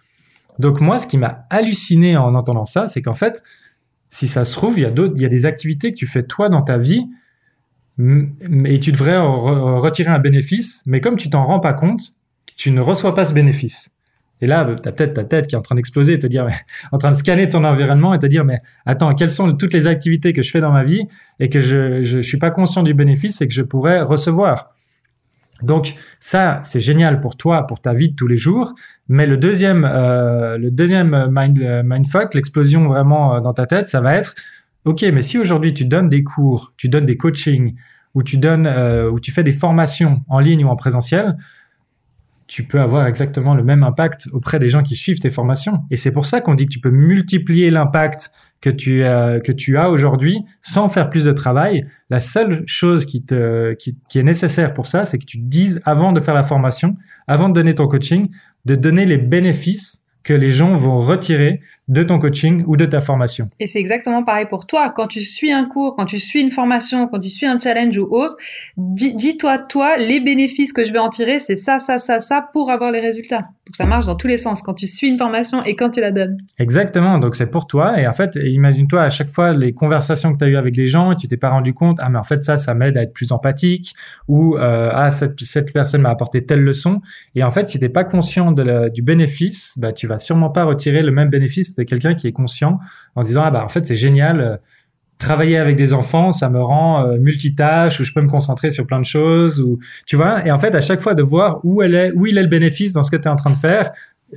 Donc 0.59 0.79
moi, 0.79 0.97
ce 0.97 1.07
qui 1.07 1.17
m'a 1.17 1.45
halluciné 1.49 2.15
en 2.15 2.35
entendant 2.35 2.63
ça, 2.63 2.87
c'est 2.87 3.01
qu'en 3.01 3.13
fait, 3.13 3.43
si 4.07 4.29
ça 4.29 4.45
se 4.45 4.53
trouve, 4.53 4.79
il 4.79 4.83
y 4.83 4.85
a 4.85 4.91
d'autres, 4.91 5.15
il 5.17 5.23
y 5.23 5.25
a 5.25 5.29
des 5.29 5.45
activités 5.45 5.91
que 5.91 5.97
tu 5.97 6.07
fais 6.07 6.23
toi 6.23 6.47
dans 6.47 6.61
ta 6.61 6.77
vie 6.77 7.05
et 7.99 8.79
tu 8.79 8.91
devrais 8.91 9.17
retirer 9.17 10.09
un 10.09 10.19
bénéfice, 10.19 10.83
mais 10.85 11.01
comme 11.01 11.17
tu 11.17 11.29
t'en 11.29 11.45
rends 11.45 11.59
pas 11.59 11.73
compte, 11.73 12.13
tu 12.55 12.71
ne 12.71 12.81
reçois 12.81 13.15
pas 13.15 13.25
ce 13.25 13.33
bénéfice. 13.33 13.89
Et 14.41 14.45
là, 14.45 14.67
tu 14.81 14.87
as 14.87 14.91
peut-être 14.91 15.15
ta 15.15 15.23
tête 15.23 15.47
qui 15.47 15.55
est 15.55 15.57
en 15.57 15.63
train 15.63 15.75
d'exploser 15.75 16.13
et 16.13 16.19
te 16.19 16.27
dire, 16.27 16.47
en 16.91 16.97
train 16.97 17.11
de 17.11 17.15
scanner 17.15 17.47
ton 17.47 17.63
environnement 17.63 18.13
et 18.13 18.19
te 18.19 18.25
dire, 18.25 18.45
mais 18.45 18.61
attends, 18.85 19.15
quelles 19.15 19.29
sont 19.29 19.51
toutes 19.53 19.73
les 19.73 19.87
activités 19.87 20.33
que 20.33 20.43
je 20.43 20.51
fais 20.51 20.59
dans 20.59 20.71
ma 20.71 20.83
vie 20.83 21.03
et 21.39 21.49
que 21.49 21.59
je, 21.59 22.03
je, 22.03 22.19
suis 22.19 22.37
pas 22.37 22.51
conscient 22.51 22.83
du 22.83 22.93
bénéfice 22.93 23.41
et 23.41 23.47
que 23.47 23.53
je 23.53 23.63
pourrais 23.63 24.01
recevoir? 24.01 24.73
Donc 25.63 25.95
ça, 26.19 26.61
c'est 26.63 26.79
génial 26.79 27.19
pour 27.19 27.35
toi, 27.35 27.65
pour 27.65 27.79
ta 27.81 27.93
vie 27.93 28.09
de 28.09 28.15
tous 28.15 28.27
les 28.27 28.37
jours. 28.37 28.75
Mais 29.09 29.25
le 29.25 29.37
deuxième, 29.37 29.85
euh, 29.85 30.57
le 30.57 30.69
deuxième 30.69 31.29
mind, 31.31 31.61
euh, 31.61 31.81
mindfuck, 31.83 32.35
l'explosion 32.35 32.87
vraiment 32.87 33.35
euh, 33.35 33.39
dans 33.39 33.53
ta 33.53 33.65
tête, 33.65 33.87
ça 33.87 34.01
va 34.01 34.15
être, 34.15 34.35
ok, 34.87 35.05
mais 35.13 35.21
si 35.21 35.37
aujourd'hui 35.37 35.73
tu 35.73 35.85
donnes 35.85 36.07
des 36.07 36.23
cours, 36.23 36.73
tu 36.77 36.87
donnes 36.87 37.05
des 37.05 37.17
coachings 37.17 37.75
où 38.13 38.23
tu 38.23 38.37
donnes, 38.37 38.65
euh, 38.65 39.11
où 39.11 39.19
tu 39.19 39.31
fais 39.31 39.43
des 39.43 39.51
formations 39.51 40.23
en 40.29 40.39
ligne 40.39 40.63
ou 40.63 40.69
en 40.69 40.75
présentiel, 40.75 41.37
tu 42.47 42.63
peux 42.63 42.79
avoir 42.79 43.05
exactement 43.05 43.53
le 43.53 43.63
même 43.63 43.83
impact 43.83 44.29
auprès 44.31 44.59
des 44.59 44.69
gens 44.69 44.81
qui 44.81 44.95
suivent 44.95 45.19
tes 45.19 45.29
formations. 45.29 45.81
Et 45.91 45.97
c'est 45.97 46.11
pour 46.11 46.25
ça 46.25 46.39
qu'on 46.39 46.55
dit 46.55 46.65
que 46.65 46.71
tu 46.71 46.79
peux 46.79 46.89
multiplier 46.89 47.69
l'impact 47.69 48.31
que 48.61 48.69
tu, 48.69 49.03
euh, 49.03 49.41
que 49.41 49.51
tu 49.51 49.77
as 49.77 49.89
aujourd'hui 49.89 50.39
sans 50.61 50.87
faire 50.87 51.09
plus 51.09 51.25
de 51.25 51.33
travail. 51.33 51.85
La 52.09 52.21
seule 52.21 52.63
chose 52.65 53.05
qui, 53.05 53.25
te, 53.25 53.73
qui, 53.73 53.97
qui 54.07 54.19
est 54.19 54.23
nécessaire 54.23 54.73
pour 54.73 54.87
ça, 54.87 55.03
c'est 55.03 55.17
que 55.17 55.25
tu 55.25 55.37
te 55.37 55.45
dises 55.45 55.81
avant 55.83 56.13
de 56.13 56.21
faire 56.21 56.33
la 56.33 56.43
formation, 56.43 56.95
avant 57.27 57.49
de 57.49 57.53
donner 57.53 57.75
ton 57.75 57.89
coaching, 57.89 58.29
de 58.63 58.75
donner 58.75 59.05
les 59.05 59.17
bénéfices 59.17 60.01
que 60.23 60.33
les 60.33 60.51
gens 60.51 60.75
vont 60.77 60.99
retirer 60.99 61.61
de 61.87 62.03
ton 62.03 62.19
coaching 62.19 62.63
ou 62.67 62.75
de 62.75 62.85
ta 62.85 62.99
formation. 62.99 63.49
Et 63.59 63.67
c'est 63.67 63.79
exactement 63.79 64.23
pareil 64.23 64.45
pour 64.49 64.67
toi. 64.67 64.91
Quand 64.95 65.07
tu 65.07 65.21
suis 65.21 65.51
un 65.51 65.65
cours, 65.65 65.95
quand 65.95 66.05
tu 66.05 66.19
suis 66.19 66.41
une 66.41 66.51
formation, 66.51 67.07
quand 67.07 67.19
tu 67.19 67.29
suis 67.29 67.45
un 67.45 67.57
challenge 67.57 67.97
ou 67.97 68.07
autre, 68.09 68.35
dis-toi, 68.77 69.57
toi, 69.59 69.97
les 69.97 70.19
bénéfices 70.19 70.73
que 70.73 70.83
je 70.83 70.91
vais 70.91 70.99
en 70.99 71.09
tirer, 71.09 71.39
c'est 71.39 71.55
ça, 71.55 71.79
ça, 71.79 71.97
ça, 71.97 72.19
ça 72.19 72.47
pour 72.53 72.69
avoir 72.71 72.91
les 72.91 72.99
résultats. 72.99 73.49
Donc 73.67 73.75
ça 73.75 73.85
marche 73.85 74.05
dans 74.05 74.15
tous 74.15 74.27
les 74.27 74.37
sens 74.37 74.61
quand 74.61 74.73
tu 74.73 74.87
suis 74.87 75.09
une 75.09 75.17
formation 75.17 75.63
et 75.63 75.75
quand 75.75 75.89
tu 75.89 75.99
la 75.99 76.11
donnes. 76.11 76.37
Exactement. 76.57 77.19
Donc 77.19 77.35
c'est 77.35 77.51
pour 77.51 77.67
toi. 77.67 77.99
Et 77.99 78.07
en 78.07 78.13
fait, 78.13 78.37
imagine-toi 78.41 79.01
à 79.01 79.09
chaque 79.09 79.29
fois 79.29 79.53
les 79.53 79.73
conversations 79.73 80.33
que 80.33 80.37
tu 80.37 80.45
as 80.45 80.47
eues 80.47 80.55
avec 80.55 80.73
des 80.73 80.87
gens 80.87 81.11
et 81.11 81.17
tu 81.17 81.27
t'es 81.27 81.35
pas 81.35 81.49
rendu 81.49 81.73
compte, 81.73 81.97
ah 82.01 82.09
mais 82.09 82.17
en 82.17 82.23
fait 82.23 82.43
ça, 82.45 82.57
ça 82.57 82.73
m'aide 82.73 82.97
à 82.97 83.01
être 83.01 83.11
plus 83.11 83.33
empathique 83.33 83.93
ou 84.29 84.57
euh, 84.57 84.89
ah 84.93 85.11
cette, 85.11 85.43
cette 85.43 85.73
personne 85.73 86.01
m'a 86.01 86.09
apporté 86.09 86.45
telle 86.45 86.61
leçon. 86.61 87.01
Et 87.35 87.43
en 87.43 87.51
fait, 87.51 87.67
si 87.67 87.79
t'es 87.79 87.89
pas 87.89 88.05
conscient 88.05 88.51
de 88.51 88.89
du 88.89 89.01
bénéfice, 89.01 89.77
bah 89.77 89.91
tu 89.91 90.07
vas 90.07 90.17
sûrement 90.17 90.49
pas 90.49 90.63
retirer 90.63 91.01
le 91.01 91.11
même 91.11 91.29
bénéfice 91.29 91.76
de 91.77 91.83
quelqu'un 91.83 92.13
qui 92.13 92.27
est 92.27 92.31
conscient 92.31 92.79
en 93.15 93.23
se 93.23 93.27
disant 93.27 93.43
ah 93.45 93.51
bah 93.51 93.63
en 93.63 93.69
fait 93.69 93.85
c'est 93.85 93.95
génial 93.95 94.41
euh, 94.41 94.57
travailler 95.17 95.57
avec 95.57 95.75
des 95.75 95.93
enfants 95.93 96.31
ça 96.31 96.49
me 96.49 96.61
rend 96.61 97.05
euh, 97.05 97.17
multitâche 97.17 97.99
ou 97.99 98.03
je 98.03 98.13
peux 98.13 98.21
me 98.21 98.29
concentrer 98.29 98.71
sur 98.71 98.85
plein 98.85 98.99
de 98.99 99.05
choses 99.05 99.59
ou 99.59 99.79
tu 100.05 100.15
vois. 100.15 100.45
Et 100.45 100.51
en 100.51 100.59
fait 100.59 100.75
à 100.75 100.81
chaque 100.81 101.01
fois 101.01 101.15
de 101.15 101.23
voir 101.23 101.59
où 101.63 101.81
elle 101.81 101.95
est 101.95 102.11
où 102.13 102.25
il 102.25 102.37
est 102.37 102.43
le 102.43 102.49
bénéfice 102.49 102.93
dans 102.93 103.03
ce 103.03 103.11
que 103.11 103.17
tu 103.17 103.23
es 103.23 103.31
en 103.31 103.35
train 103.35 103.51
de 103.51 103.57
faire 103.57 103.91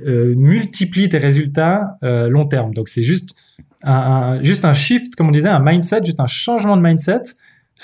euh, 0.07 0.33
multiplie 0.37 1.09
tes 1.09 1.17
résultats 1.17 1.97
long 2.01 2.45
terme. 2.45 2.73
Donc 2.73 2.89
c'est 2.89 3.03
juste 3.03 3.35
un, 3.83 4.41
juste 4.43 4.65
un 4.65 4.73
shift 4.73 5.15
comme 5.15 5.29
on 5.29 5.31
disait 5.31 5.49
un 5.49 5.59
mindset 5.59 6.03
juste 6.03 6.19
un 6.19 6.27
changement 6.27 6.77
de 6.77 6.81
mindset 6.81 7.21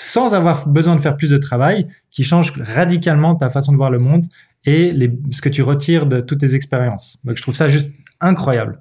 sans 0.00 0.32
avoir 0.32 0.68
besoin 0.68 0.94
de 0.94 1.00
faire 1.00 1.16
plus 1.16 1.30
de 1.30 1.38
travail 1.38 1.88
qui 2.10 2.22
change 2.22 2.52
radicalement 2.60 3.34
ta 3.34 3.50
façon 3.50 3.72
de 3.72 3.76
voir 3.76 3.90
le 3.90 3.98
monde 3.98 4.24
et 4.64 4.94
ce 5.32 5.40
que 5.40 5.48
tu 5.48 5.62
retires 5.62 6.06
de 6.06 6.20
toutes 6.20 6.38
tes 6.38 6.54
expériences. 6.54 7.18
Donc 7.24 7.36
je 7.36 7.42
trouve 7.42 7.56
ça 7.56 7.66
juste 7.68 7.90
incroyable 8.20 8.80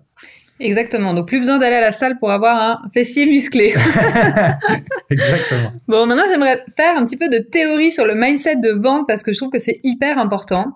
Exactement. 0.59 1.13
Donc 1.13 1.27
plus 1.27 1.39
besoin 1.39 1.57
d'aller 1.57 1.75
à 1.75 1.81
la 1.81 1.91
salle 1.91 2.17
pour 2.19 2.31
avoir 2.31 2.59
un 2.61 2.89
fessier 2.93 3.25
musclé. 3.25 3.73
Exactement. 5.09 5.71
Bon, 5.87 6.05
maintenant 6.05 6.25
j'aimerais 6.29 6.63
faire 6.75 6.97
un 6.97 7.05
petit 7.05 7.17
peu 7.17 7.29
de 7.29 7.37
théorie 7.37 7.91
sur 7.91 8.05
le 8.05 8.15
mindset 8.15 8.57
de 8.57 8.71
vente 8.71 9.07
parce 9.07 9.23
que 9.23 9.31
je 9.31 9.37
trouve 9.37 9.51
que 9.51 9.59
c'est 9.59 9.79
hyper 9.83 10.17
important. 10.17 10.73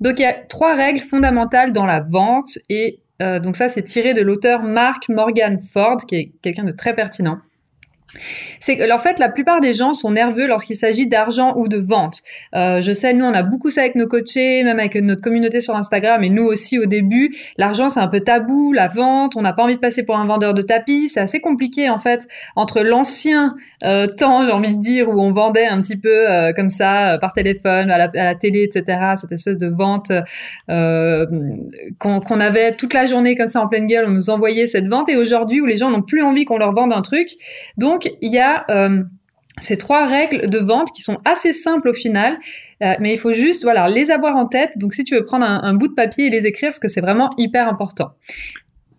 Donc 0.00 0.18
il 0.18 0.22
y 0.22 0.26
a 0.26 0.34
trois 0.34 0.74
règles 0.74 1.00
fondamentales 1.00 1.72
dans 1.72 1.86
la 1.86 2.00
vente 2.00 2.58
et 2.68 2.94
euh, 3.22 3.38
donc 3.40 3.56
ça 3.56 3.68
c'est 3.68 3.82
tiré 3.82 4.14
de 4.14 4.22
l'auteur 4.22 4.62
Mark 4.62 5.08
Morgan 5.08 5.60
Ford 5.60 5.98
qui 6.08 6.16
est 6.16 6.32
quelqu'un 6.42 6.64
de 6.64 6.72
très 6.72 6.94
pertinent 6.94 7.38
c'est 8.60 8.76
que 8.76 8.92
en 8.92 8.98
fait 8.98 9.18
la 9.18 9.28
plupart 9.28 9.60
des 9.60 9.72
gens 9.72 9.92
sont 9.92 10.10
nerveux 10.10 10.46
lorsqu'il 10.46 10.76
s'agit 10.76 11.06
d'argent 11.06 11.54
ou 11.56 11.68
de 11.68 11.78
vente. 11.78 12.22
Euh, 12.54 12.80
je 12.80 12.92
sais, 12.92 13.12
nous 13.12 13.24
on 13.24 13.34
a 13.34 13.42
beaucoup 13.42 13.70
ça 13.70 13.82
avec 13.82 13.94
nos 13.94 14.06
coachés, 14.06 14.62
même 14.62 14.78
avec 14.78 14.94
notre 14.96 15.22
communauté 15.22 15.60
sur 15.60 15.74
Instagram 15.76 16.22
et 16.24 16.30
nous 16.30 16.44
aussi 16.44 16.78
au 16.78 16.86
début. 16.86 17.34
L'argent 17.56 17.88
c'est 17.88 18.00
un 18.00 18.08
peu 18.08 18.20
tabou, 18.20 18.72
la 18.72 18.88
vente, 18.88 19.36
on 19.36 19.42
n'a 19.42 19.52
pas 19.52 19.64
envie 19.64 19.76
de 19.76 19.80
passer 19.80 20.04
pour 20.04 20.16
un 20.16 20.26
vendeur 20.26 20.54
de 20.54 20.62
tapis. 20.62 21.08
C'est 21.08 21.20
assez 21.20 21.40
compliqué 21.40 21.88
en 21.90 21.98
fait 21.98 22.26
entre 22.56 22.82
l'ancien 22.82 23.54
euh, 23.84 24.06
temps, 24.06 24.44
j'ai 24.44 24.52
envie 24.52 24.74
de 24.74 24.80
dire, 24.80 25.08
où 25.08 25.20
on 25.20 25.32
vendait 25.32 25.66
un 25.66 25.80
petit 25.80 25.96
peu 25.96 26.30
euh, 26.30 26.52
comme 26.52 26.68
ça 26.68 27.18
par 27.20 27.32
téléphone, 27.32 27.90
à 27.90 28.08
la, 28.12 28.34
télé, 28.34 28.62
etc. 28.62 29.14
Cette 29.16 29.32
espèce 29.32 29.58
de 29.58 29.68
vente 29.68 30.12
qu'on 31.98 32.40
avait 32.40 32.72
toute 32.72 32.94
la 32.94 33.06
journée 33.06 33.34
comme 33.36 33.46
ça 33.46 33.60
en 33.60 33.68
pleine 33.68 33.86
gueule, 33.86 34.06
on 34.08 34.12
nous 34.12 34.30
envoyait 34.30 34.66
cette 34.66 34.86
vente 34.86 35.08
et 35.08 35.16
aujourd'hui 35.16 35.60
où 35.60 35.66
les 35.66 35.76
gens 35.76 35.90
n'ont 35.90 36.02
plus 36.02 36.22
envie 36.22 36.44
qu'on 36.44 36.58
leur 36.58 36.72
vende 36.72 36.92
un 36.92 37.02
truc, 37.02 37.30
donc 37.76 38.10
il 38.20 38.32
y 38.32 38.38
a 38.38 38.64
euh, 38.70 39.02
ces 39.60 39.76
trois 39.76 40.06
règles 40.06 40.48
de 40.48 40.58
vente 40.58 40.88
qui 40.92 41.02
sont 41.02 41.18
assez 41.24 41.52
simples 41.52 41.88
au 41.88 41.94
final, 41.94 42.38
euh, 42.82 42.94
mais 43.00 43.12
il 43.12 43.18
faut 43.18 43.32
juste 43.32 43.62
voilà 43.62 43.88
les 43.88 44.10
avoir 44.10 44.36
en 44.36 44.46
tête. 44.46 44.78
Donc 44.78 44.94
si 44.94 45.04
tu 45.04 45.14
veux 45.14 45.24
prendre 45.24 45.46
un, 45.46 45.74
bout 45.74 45.88
de 45.88 45.94
papier 45.94 46.26
et 46.26 46.30
les 46.30 46.46
écrire, 46.46 46.70
parce 46.70 46.80
que 46.80 46.88
c'est 46.88 47.00
vraiment 47.00 47.30
hyper 47.38 47.68
important. 47.68 48.10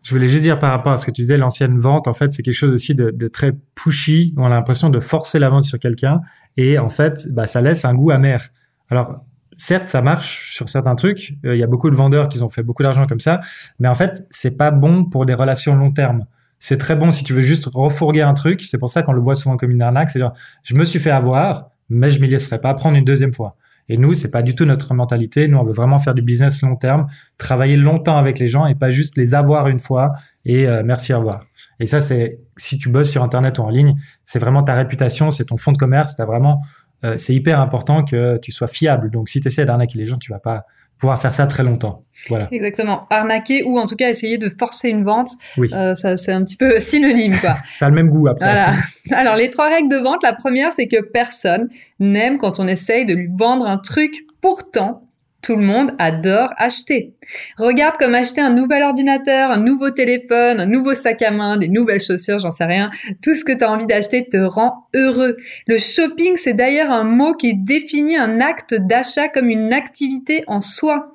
Je 0.06 0.14
voulais 0.14 0.28
juste 0.28 0.44
dire 0.44 0.60
par 0.60 0.70
rapport 0.72 0.94
à 0.94 0.98
ce 0.98 1.06
que 1.06 1.12
tu 1.12 1.24
disais, 1.24 1.36
l'ancienne 1.36 1.80
vente, 1.80 2.08
en 2.08 2.14
fait, 2.14 2.32
c'est 2.32 2.44
quelque 2.44 2.54
chose 2.54 2.72
aussi 2.72 2.94
de, 2.94 3.28
très 3.28 3.54
pushy. 3.74 4.34
On 4.38 4.46
a 4.46 4.50
l'impression 4.50 4.90
de 4.90 5.00
forcer 5.00 5.40
la 5.40 5.50
vente 5.50 5.64
sur 5.64 5.80
quelqu'un, 5.80 6.22
et 6.58 6.78
en 6.78 6.90
fait, 6.90 7.28
bah, 7.32 7.48
ça 7.48 7.60
laisse 7.60 7.86
un 7.86 7.96
goût 7.96 8.12
amer. 8.12 8.50
Alors, 8.90 9.26
certes, 9.58 9.90
ça 9.90 10.04
marche 10.04 10.54
sur 10.54 10.70
certains 10.70 10.96
trucs. 10.96 11.34
Euh, 11.44 11.56
il 11.56 11.60
y 11.60 11.64
a 11.64 11.68
beaucoup 11.68 11.90
de 11.90 11.96
vendeurs 11.96 12.30
qui 12.30 12.42
ont 12.44 12.50
fait 12.50 12.62
beaucoup 12.62 12.84
d'argent 12.84 13.08
comme 13.08 13.20
ça, 13.20 13.42
mais 13.80 13.88
en 13.88 13.96
fait, 13.96 14.28
c'est 14.30 14.52
pas 14.52 14.70
bon 14.70 15.06
pour 15.06 15.26
des 15.26 15.34
relations 15.34 15.76
long 15.76 15.92
terme 15.92 16.26
c'est 16.60 16.78
très 16.78 16.96
bon 16.96 17.12
si 17.12 17.24
tu 17.24 17.34
veux 17.34 17.42
juste 17.42 17.70
refourguer 17.72 18.22
un 18.22 18.34
truc. 18.34 18.64
C'est 18.64 18.80
pour 18.80 18.90
ça 18.90 19.04
qu'on 19.04 19.14
le 19.14 19.22
voit 19.22 19.36
souvent 19.36 19.56
comme 19.56 19.70
une 19.70 19.84
arnaque. 19.84 20.10
C'est 20.10 20.20
genre, 20.20 20.34
je 20.64 20.74
me 20.74 20.84
suis 20.84 20.98
fait 20.98 21.12
avoir, 21.12 21.70
mais 21.90 22.10
je 22.10 22.20
m'y 22.20 22.28
laisserai 22.28 22.60
pas 22.60 22.74
prendre 22.74 22.98
une 22.98 23.06
deuxième 23.06 23.34
fois. 23.34 23.56
Et 23.90 23.98
nous, 23.98 24.14
c'est 24.14 24.32
pas 24.32 24.42
du 24.42 24.56
tout 24.56 24.66
notre 24.66 24.94
mentalité. 24.94 25.48
Nous, 25.48 25.58
on 25.58 25.64
veut 25.64 25.74
vraiment 25.74 26.00
faire 26.00 26.14
du 26.14 26.22
business 26.22 26.62
long 26.62 26.76
terme, 26.76 27.08
travailler 27.38 27.78
longtemps 27.78 28.18
avec 28.18 28.40
les 28.40 28.48
gens 28.48 28.66
et 28.66 28.76
pas 28.76 28.90
juste 28.90 29.18
les 29.18 29.36
avoir 29.36 29.68
une 29.68 29.80
fois 29.80 30.14
et 30.46 30.68
euh, 30.68 30.84
merci 30.86 31.14
au 31.14 31.18
revoir. 31.18 31.46
Et 31.80 31.86
ça, 31.88 32.02
c'est 32.02 32.40
si 32.56 32.78
tu 32.78 32.90
bosses 32.90 33.10
sur 33.10 33.24
internet 33.24 33.58
ou 33.60 33.64
en 33.64 33.70
ligne, 33.70 33.96
c'est 34.24 34.40
vraiment 34.40 34.64
ta 34.64 34.76
réputation, 34.76 35.32
c'est 35.32 35.46
ton 35.46 35.58
fonds 35.58 35.72
de 35.72 35.78
commerce. 35.78 36.16
T'as 36.16 36.26
vraiment, 36.26 36.62
euh, 37.04 37.18
c'est 37.18 37.34
hyper 37.34 37.60
important 37.60 38.04
que 38.04 38.38
tu 38.38 38.52
sois 38.52 38.68
fiable. 38.68 39.10
Donc, 39.10 39.30
si 39.30 39.42
tu 39.42 39.48
essaies 39.48 39.66
d'arnaquer 39.66 39.98
les 39.98 40.08
gens, 40.08 40.18
tu 40.18 40.32
vas 40.32 40.40
pas 40.40 40.66
pouvoir 40.98 41.22
faire 41.22 41.34
ça 41.34 41.46
très 41.48 41.64
longtemps. 41.64 42.04
Voilà. 42.30 42.48
Exactement. 42.52 43.08
Arnaquer 43.10 43.64
ou 43.64 43.78
en 43.78 43.86
tout 43.86 43.96
cas 43.96 44.10
essayer 44.10 44.38
de 44.38 44.50
forcer 44.50 44.90
une 44.90 45.04
vente. 45.04 45.30
Oui. 45.58 45.70
Euh, 45.74 45.96
ça, 45.96 46.18
c'est 46.18 46.32
un 46.32 46.44
petit 46.44 46.58
peu 46.58 46.80
synonyme, 46.80 47.38
quoi. 47.40 47.58
ça 47.74 47.88
a 47.88 47.90
le 47.90 47.96
même 47.96 48.10
goût 48.10 48.28
après. 48.28 48.46
Voilà. 48.46 48.74
Alors, 49.12 49.36
les 49.36 49.50
trois 49.50 49.70
règles 49.70 49.90
de 49.90 49.98
vente. 49.98 50.24
La 50.24 50.34
première, 50.34 50.72
c'est 50.72 50.88
que 50.88 51.02
personne 51.02 51.70
n'aime 52.00 52.38
quand 52.38 52.60
on 52.60 52.68
essaye 52.68 53.06
de 53.06 53.14
lui 53.14 53.30
vendre 53.36 53.68
un 53.68 53.78
truc. 53.78 54.26
Pourtant, 54.42 55.04
tout 55.46 55.56
le 55.56 55.62
monde 55.62 55.92
adore 56.00 56.50
acheter. 56.58 57.14
Regarde 57.60 57.98
comme 58.00 58.16
acheter 58.16 58.42
un 58.42 58.50
nouvel 58.50 58.82
ordinateur, 58.82 59.52
un 59.52 59.60
nouveau 59.60 59.92
téléphone, 59.92 60.60
un 60.60 60.66
nouveau 60.66 60.96
sac 60.96 61.22
à 61.22 61.30
main, 61.30 61.58
des 61.58 61.68
nouvelles 61.68 62.00
chaussures, 62.00 62.40
j'en 62.40 62.50
sais 62.50 62.66
rien. 62.66 62.90
Tout 63.22 63.36
ce 63.36 63.46
que 63.46 63.52
tu 63.52 63.64
as 63.64 63.72
envie 63.72 63.86
d'acheter 63.86 64.28
te 64.28 64.38
rend 64.38 64.88
heureux. 64.96 65.38
Le 65.68 65.78
shopping, 65.78 66.36
c'est 66.36 66.56
d'ailleurs 66.56 66.92
un 66.92 67.04
mot 67.04 67.34
qui 67.34 67.54
définit 67.54 68.18
un 68.18 68.42
acte 68.42 68.74
d'achat 68.74 69.28
comme 69.28 69.50
une 69.50 69.72
activité 69.72 70.44
en 70.48 70.62
soi. 70.62 71.12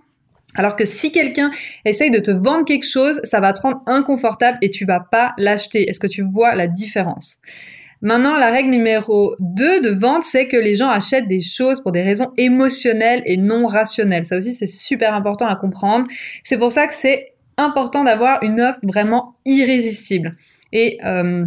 Alors 0.55 0.77
que 0.77 0.85
si 0.85 1.11
quelqu'un 1.11 1.51
essaye 1.85 2.13
de 2.13 2.21
te 2.21 2.31
vendre 2.31 2.65
quelque 2.65 2.87
chose, 2.87 3.21
ça 3.25 3.41
va 3.41 3.53
te 3.53 3.61
rendre 3.63 3.83
inconfortable 3.87 4.59
et 4.63 4.71
tu 4.71 4.85
vas 4.85 5.01
pas 5.01 5.35
l'acheter. 5.39 5.89
Est-ce 5.89 5.99
que 5.99 6.07
tu 6.07 6.23
vois 6.23 6.55
la 6.55 6.69
différence? 6.69 7.39
Maintenant, 8.03 8.37
la 8.39 8.51
règle 8.51 8.71
numéro 8.71 9.35
2 9.41 9.83
de 9.83 9.91
vente, 9.91 10.25
c'est 10.25 10.49
que 10.49 10.57
les 10.57 10.75
gens 10.75 10.89
achètent 10.89 11.27
des 11.27 11.41
choses 11.41 11.81
pour 11.83 11.93
des 11.93 12.03
raisons 12.03 12.33
émotionnelles 12.39 13.23
et 13.27 13.37
non 13.37 13.67
rationnelles. 13.67 14.25
Ça 14.25 14.37
aussi, 14.37 14.55
c'est 14.55 14.67
super 14.67 15.15
important 15.15 15.47
à 15.47 15.57
comprendre. 15.57 16.07
C'est 16.43 16.59
pour 16.59 16.73
ça 16.73 16.87
que 16.87 16.95
c'est 16.95 17.35
important 17.59 18.05
d'avoir 18.05 18.43
une 18.43 18.61
offre 18.61 18.81
vraiment 18.83 19.35
irrésistible. 19.45 20.37
Et 20.73 20.99
euh, 21.05 21.45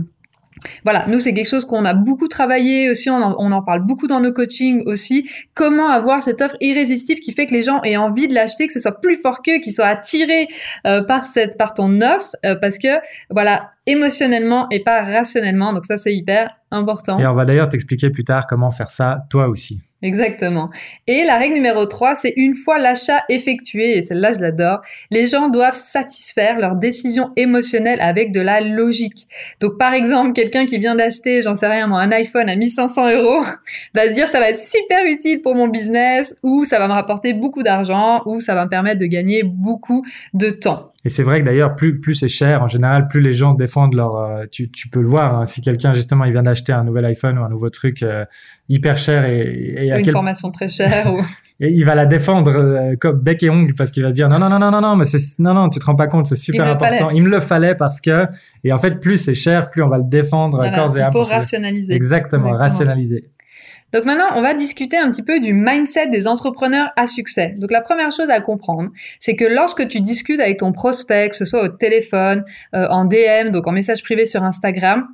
voilà, 0.84 1.06
nous 1.08 1.20
c'est 1.20 1.34
quelque 1.34 1.50
chose 1.50 1.66
qu'on 1.66 1.86
a 1.86 1.94
beaucoup 1.94 2.28
travaillé 2.28 2.90
aussi, 2.90 3.10
on 3.10 3.22
en, 3.22 3.62
parle 3.64 3.82
beaucoup 3.82 4.08
dans 4.08 4.20
nos 4.20 4.32
coachings 4.32 4.84
aussi. 4.86 5.30
Comment 5.54 5.90
avoir 5.90 6.22
cette 6.22 6.42
offre 6.42 6.56
irrésistible 6.62 7.20
qui 7.20 7.32
fait 7.32 7.46
que 7.46 7.54
les 7.54 7.62
gens 7.62 7.82
aient 7.84 7.98
envie 7.98 8.28
de 8.28 8.34
l'acheter, 8.34 8.68
que 8.68 8.74
ce 8.74 8.80
soit 8.80 9.00
plus 9.02 9.18
fort 9.18 9.42
qu'eux, 9.42 9.60
qu'ils 9.60 9.74
soient 9.74 9.88
attirés 9.88 10.48
euh, 10.86 11.04
par 11.04 11.26
cette, 11.26 11.58
par 11.58 11.74
ton 11.74 12.02
offre, 12.02 12.36
euh, 12.46 12.56
parce 12.56 12.78
que 12.78 13.00
voilà, 13.30 13.72
émotionnellement 13.86 14.68
et 14.70 14.82
pas 14.82 15.04
rationnellement. 15.04 15.74
Donc 15.74 15.86
ça, 15.86 15.98
c'est 15.98 16.16
hyper 16.16 16.50
important. 16.72 17.20
Et 17.20 17.28
on 17.28 17.34
va 17.34 17.46
d'ailleurs 17.46 17.70
t'expliquer 17.70 18.10
plus 18.10 18.24
tard 18.24 18.48
comment 18.48 18.72
faire 18.72 18.90
ça 18.90 19.26
toi 19.30 19.48
aussi. 19.48 19.82
Exactement. 20.02 20.70
Et 21.08 21.24
la 21.24 21.38
règle 21.38 21.54
numéro 21.54 21.86
3, 21.86 22.16
c'est 22.16 22.34
une 22.36 22.56
fois 22.56 22.78
l'achat 22.78 23.24
effectué, 23.30 23.98
et 23.98 24.02
celle-là 24.02 24.34
je 24.34 24.40
l'adore, 24.40 24.82
les 25.12 25.28
gens 25.28 25.48
doivent 25.48 25.74
satisfaire 25.74 26.60
leurs 26.60 26.76
décisions 26.76 27.32
émotionnelles 27.38 28.02
avec 28.02 28.34
de 28.34 28.42
la 28.42 28.60
logique. 28.60 29.30
Donc 29.62 29.78
par 29.78 29.94
exemple, 29.94 30.34
quelqu'un 30.34 30.66
qui 30.66 30.78
vient 30.78 30.96
d'acheter, 30.96 31.42
j'en 31.42 31.56
sais 31.56 31.68
rien 31.68 31.88
moi, 31.88 32.02
un 32.02 32.12
iPhone 32.12 32.50
à 32.50 32.56
1500 32.58 33.14
euros, 33.16 33.44
va 33.94 34.10
se 34.10 34.14
dire 34.14 34.28
ça 34.28 34.40
va 34.40 34.50
être 34.50 34.60
super 34.60 35.06
utile 35.06 35.42
pour 35.42 35.56
mon 35.56 35.70
business, 35.70 36.38
ou 36.44 36.66
ça 36.66 36.80
va 36.80 36.90
me 36.90 36.94
rapporter 36.94 37.34
beaucoup 37.34 37.64
d'argent, 37.64 38.24
ou 38.26 38.42
ça 38.42 38.56
va 38.56 38.66
me 38.66 38.70
permettre 38.70 39.00
de 39.00 39.06
gagner 39.06 39.44
beaucoup 39.44 40.04
de 40.34 40.50
temps. 40.50 40.93
Et 41.06 41.10
c'est 41.10 41.24
vrai 41.24 41.42
que 41.42 41.46
d'ailleurs, 41.46 41.76
plus 41.76 42.00
plus 42.00 42.16
c'est 42.16 42.30
cher, 42.30 42.64
en 42.64 42.68
général, 42.68 43.08
plus 43.08 43.20
les 43.20 43.34
gens 43.34 43.54
défendent 43.54 43.94
leur. 43.94 44.16
Euh, 44.16 44.46
tu, 44.50 44.72
tu 44.72 44.88
peux 44.88 45.02
le 45.02 45.08
voir. 45.08 45.38
Hein, 45.38 45.46
si 45.46 45.62
quelqu'un 45.62 45.94
justement 45.94 46.24
il 46.24 46.32
vient 46.32 46.44
d'acheter 46.44 46.72
un 46.72 46.86
nouvel 46.86 47.06
iPhone 47.06 47.38
ou 47.38 47.44
un 47.44 47.50
nouveau 47.50 47.70
truc 47.70 48.04
euh, 48.04 48.24
hyper 48.70 48.98
cher 48.98 49.26
et, 49.26 49.42
et 49.78 49.90
une 49.90 50.12
formation 50.12 50.50
très 50.52 50.70
chère 50.70 51.14
ou. 51.14 51.22
et 51.60 51.70
il 51.72 51.84
va 51.84 51.96
la 51.96 52.06
défendre 52.06 52.52
euh, 52.52 52.96
comme 53.00 53.20
bec 53.20 53.44
et 53.44 53.50
ongle 53.50 53.76
parce 53.76 53.92
qu'il 53.92 54.02
va 54.02 54.10
se 54.10 54.16
dire 54.16 54.30
non 54.30 54.40
non 54.40 54.50
non 54.50 54.60
non 54.60 54.72
non 54.72 54.82
non 54.82 54.96
mais 54.96 55.06
c'est 55.06 55.20
non 55.40 55.54
non 55.54 55.70
tu 55.70 55.80
te 55.80 55.86
rends 55.86 55.96
pas 55.96 56.08
compte 56.08 56.28
c'est 56.28 56.36
super 56.38 56.68
important. 56.68 57.10
Il 57.10 57.24
me 57.24 57.30
le 57.30 57.42
fallait 57.42 57.76
parce 57.76 58.00
que 58.00 58.26
et 58.64 58.72
en 58.72 58.80
fait 58.80 59.00
plus 59.00 59.18
c'est 59.18 59.34
cher 59.34 59.70
plus 59.70 59.84
on 59.84 59.90
va 59.90 59.98
le 59.98 60.06
défendre 60.06 60.58
corps 60.58 60.98
et 60.98 61.02
âme. 61.02 61.12
Il 61.14 61.14
faut 61.14 61.30
rationaliser. 61.30 61.94
Exactement, 61.94 62.48
Exactement, 62.48 62.58
rationaliser. 62.58 63.26
Donc 63.94 64.06
maintenant, 64.06 64.26
on 64.36 64.42
va 64.42 64.56
discuter 64.56 64.98
un 64.98 65.10
petit 65.10 65.24
peu 65.24 65.40
du 65.40 65.54
mindset 65.54 66.08
des 66.08 66.28
entrepreneurs 66.28 66.92
à 66.96 67.06
succès. 67.06 67.54
Donc 67.58 67.72
la 67.72 67.82
première 67.82 68.12
chose 68.12 68.30
à 68.30 68.42
comprendre, 68.42 68.90
c'est 69.20 69.36
que 69.36 69.46
lorsque 69.46 69.88
tu 69.88 70.00
discutes 70.00 70.40
avec 70.40 70.58
ton 70.60 70.72
prospect, 70.72 71.30
que 71.30 71.36
ce 71.36 71.46
soit 71.46 71.64
au 71.64 71.70
téléphone, 71.70 72.44
euh, 72.76 72.88
en 72.90 73.06
DM, 73.06 73.52
donc 73.52 73.68
en 73.68 73.72
message 73.72 74.02
privé 74.02 74.26
sur 74.26 74.44
Instagram, 74.44 75.08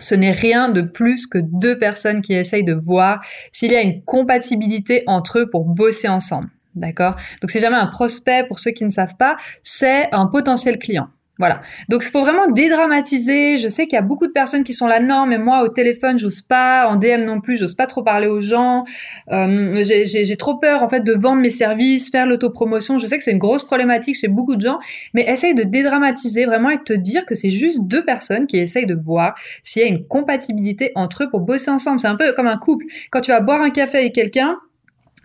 ce 0.00 0.14
n'est 0.14 0.32
rien 0.32 0.68
de 0.68 0.82
plus 0.82 1.26
que 1.26 1.38
deux 1.38 1.78
personnes 1.78 2.20
qui 2.20 2.34
essayent 2.34 2.64
de 2.64 2.74
voir 2.74 3.24
s'il 3.52 3.72
y 3.72 3.76
a 3.76 3.82
une 3.82 4.02
compatibilité 4.02 5.04
entre 5.06 5.40
eux 5.40 5.50
pour 5.50 5.64
bosser 5.64 6.08
ensemble. 6.08 6.48
D'accord? 6.74 7.16
Donc 7.40 7.50
c'est 7.50 7.60
jamais 7.60 7.76
un 7.76 7.86
prospect, 7.86 8.44
pour 8.46 8.58
ceux 8.58 8.70
qui 8.70 8.84
ne 8.84 8.90
savent 8.90 9.16
pas, 9.16 9.36
c'est 9.62 10.08
un 10.12 10.26
potentiel 10.26 10.78
client. 10.78 11.08
Voilà. 11.38 11.60
Donc 11.88 12.04
il 12.04 12.10
faut 12.10 12.20
vraiment 12.20 12.48
dédramatiser. 12.48 13.58
Je 13.58 13.68
sais 13.68 13.86
qu'il 13.86 13.94
y 13.94 13.98
a 13.98 14.02
beaucoup 14.02 14.26
de 14.26 14.32
personnes 14.32 14.64
qui 14.64 14.72
sont 14.72 14.86
là, 14.86 15.00
non, 15.00 15.26
mais 15.26 15.38
moi 15.38 15.62
au 15.62 15.68
téléphone, 15.68 16.18
j'ose 16.18 16.40
pas, 16.40 16.88
en 16.88 16.96
DM 16.96 17.24
non 17.24 17.40
plus, 17.40 17.56
j'ose 17.56 17.74
pas 17.74 17.86
trop 17.86 18.02
parler 18.02 18.26
aux 18.26 18.40
gens. 18.40 18.84
Euh, 19.30 19.82
j'ai 19.84 20.36
trop 20.36 20.56
peur 20.56 20.82
en 20.82 20.88
fait 20.88 21.00
de 21.00 21.12
vendre 21.12 21.40
mes 21.40 21.50
services, 21.50 22.10
faire 22.10 22.26
l'autopromotion. 22.26 22.98
Je 22.98 23.06
sais 23.06 23.16
que 23.16 23.24
c'est 23.24 23.32
une 23.32 23.38
grosse 23.38 23.64
problématique 23.64 24.16
chez 24.16 24.28
beaucoup 24.28 24.56
de 24.56 24.62
gens, 24.62 24.78
mais 25.14 25.28
essaye 25.28 25.54
de 25.54 25.62
dédramatiser 25.62 26.44
vraiment 26.44 26.70
et 26.70 26.78
te 26.78 26.92
dire 26.92 27.24
que 27.24 27.34
c'est 27.34 27.50
juste 27.50 27.84
deux 27.84 28.04
personnes 28.04 28.46
qui 28.46 28.58
essayent 28.58 28.86
de 28.86 28.96
voir 28.96 29.34
s'il 29.62 29.82
y 29.82 29.84
a 29.84 29.88
une 29.88 30.04
compatibilité 30.06 30.90
entre 30.96 31.24
eux 31.24 31.30
pour 31.30 31.40
bosser 31.40 31.70
ensemble. 31.70 32.00
C'est 32.00 32.08
un 32.08 32.16
peu 32.16 32.32
comme 32.32 32.48
un 32.48 32.58
couple. 32.58 32.86
Quand 33.10 33.20
tu 33.20 33.30
vas 33.30 33.40
boire 33.40 33.62
un 33.62 33.70
café 33.70 33.98
avec 33.98 34.14
quelqu'un, 34.14 34.56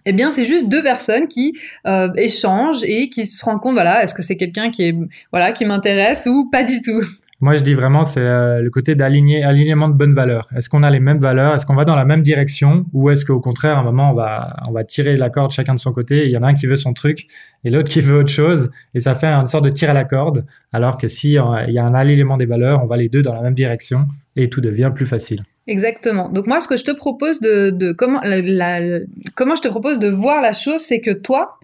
eh 0.06 0.14
bien, 0.14 0.32
c'est 0.32 0.46
juste 0.46 0.70
deux 0.70 0.84
personnes 0.84 1.28
qui 1.28 1.54
euh, 1.88 2.10
échangent 2.16 2.84
et 2.84 3.10
qui 3.10 3.26
se 3.26 3.44
rendent 3.44 3.62
compte, 3.62 3.74
voilà, 3.74 4.04
est-ce 4.04 4.14
que 4.14 4.22
c'est 4.22 4.36
quelqu'un 4.36 4.70
qui 4.70 4.84
est, 4.84 4.96
voilà, 5.32 5.52
qui 5.52 5.66
m'intéresse 5.66 6.28
ou 6.30 6.50
pas 6.52 6.64
du 6.64 6.82
tout? 6.82 7.04
Moi, 7.44 7.58
je 7.58 7.62
dis 7.62 7.74
vraiment, 7.74 8.06
c'est 8.06 8.22
euh, 8.22 8.62
le 8.62 8.70
côté 8.70 8.96
d'aligner, 8.96 9.44
alignement 9.44 9.90
de 9.90 9.94
bonnes 9.94 10.14
valeurs. 10.14 10.48
Est-ce 10.56 10.70
qu'on 10.70 10.82
a 10.82 10.90
les 10.90 11.02
mêmes 11.02 11.20
valeurs? 11.20 11.54
Est-ce 11.54 11.66
qu'on 11.66 11.76
va 11.76 11.84
dans 11.84 11.98
la 11.98 12.06
même 12.06 12.22
direction? 12.22 12.86
Ou 12.94 13.10
est-ce 13.10 13.26
qu'au 13.26 13.42
contraire, 13.42 13.78
à 13.78 13.82
un 13.82 13.84
moment, 13.84 14.12
on 14.12 14.14
va, 14.14 14.56
on 14.66 14.72
va 14.72 14.86
tirer 14.86 15.18
la 15.18 15.30
corde 15.30 15.52
chacun 15.52 15.74
de 15.74 15.80
son 15.80 15.92
côté 15.92 16.24
Il 16.26 16.32
y 16.32 16.38
en 16.38 16.44
a 16.44 16.48
un 16.48 16.54
qui 16.54 16.68
veut 16.68 16.78
son 16.78 16.94
truc 16.94 17.28
et 17.66 17.70
l'autre 17.70 17.90
qui 17.90 18.00
veut 18.00 18.18
autre 18.18 18.30
chose. 18.30 18.72
Et 18.94 19.02
ça 19.02 19.14
fait 19.14 19.28
une 19.28 19.48
sorte 19.48 19.66
de 19.66 19.72
tir 19.72 19.90
à 19.90 19.94
la 19.94 20.06
corde. 20.06 20.46
Alors 20.72 20.98
que 20.98 21.10
si 21.10 21.38
euh, 21.38 21.44
il 21.68 21.74
y 21.74 21.80
a 21.80 21.86
un 21.86 21.94
alignement 21.94 22.38
des 22.38 22.46
valeurs, 22.46 22.82
on 22.82 22.88
va 22.88 22.96
les 22.96 23.10
deux 23.10 23.22
dans 23.22 23.34
la 23.34 23.42
même 23.42 23.56
direction 23.56 24.08
et 24.38 24.48
tout 24.48 24.62
devient 24.62 24.92
plus 24.96 25.06
facile. 25.06 25.44
Exactement. 25.68 26.30
Donc 26.30 26.48
moi, 26.48 26.60
ce 26.60 26.68
que 26.68 26.76
je 26.76 26.84
te 26.84 26.92
propose 26.92 27.40
de, 27.40 27.94
comment 27.94 28.20
je 28.22 29.62
te 29.62 29.68
propose 29.68 30.00
de 30.00 30.10
voir 30.10 30.42
la 30.42 30.54
chose, 30.54 30.82
c'est 30.82 31.00
que 31.00 31.12
toi, 31.12 31.58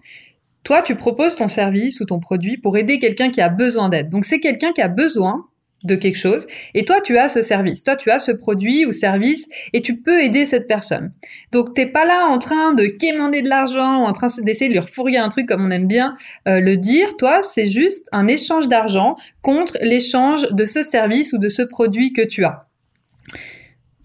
toi, 0.62 0.82
tu 0.82 0.94
proposes 0.94 1.36
ton 1.36 1.48
service 1.48 2.00
ou 2.00 2.06
ton 2.06 2.18
produit 2.18 2.56
pour 2.56 2.76
aider 2.76 2.98
quelqu'un 2.98 3.30
qui 3.30 3.40
a 3.40 3.48
besoin 3.48 3.88
d'aide. 3.88 4.08
Donc 4.08 4.24
c'est 4.24 4.40
quelqu'un 4.40 4.72
qui 4.72 4.80
a 4.80 4.88
besoin 4.88 5.46
de 5.84 5.94
quelque 5.94 6.18
chose 6.18 6.46
et 6.74 6.84
toi 6.84 7.00
tu 7.00 7.16
as 7.16 7.28
ce 7.28 7.40
service, 7.40 7.84
toi 7.84 7.96
tu 7.96 8.10
as 8.10 8.18
ce 8.18 8.32
produit 8.32 8.84
ou 8.84 8.92
service 8.92 9.48
et 9.72 9.80
tu 9.80 9.96
peux 9.96 10.22
aider 10.22 10.44
cette 10.44 10.68
personne. 10.68 11.12
Donc 11.52 11.74
t'es 11.74 11.86
pas 11.86 12.04
là 12.04 12.26
en 12.26 12.38
train 12.38 12.74
de 12.74 12.84
quémander 12.84 13.40
de 13.40 13.48
l'argent 13.48 14.02
ou 14.02 14.04
en 14.04 14.12
train 14.12 14.26
d'essayer 14.42 14.68
de 14.68 14.74
lui 14.74 14.80
refourguer 14.80 15.16
un 15.16 15.30
truc 15.30 15.46
comme 15.46 15.64
on 15.64 15.70
aime 15.70 15.86
bien 15.86 16.16
euh, 16.48 16.60
le 16.60 16.76
dire. 16.76 17.16
Toi 17.16 17.42
c'est 17.42 17.66
juste 17.66 18.08
un 18.12 18.26
échange 18.26 18.68
d'argent 18.68 19.16
contre 19.40 19.78
l'échange 19.80 20.46
de 20.50 20.64
ce 20.64 20.82
service 20.82 21.32
ou 21.32 21.38
de 21.38 21.48
ce 21.48 21.62
produit 21.62 22.12
que 22.12 22.26
tu 22.26 22.44
as. 22.44 22.66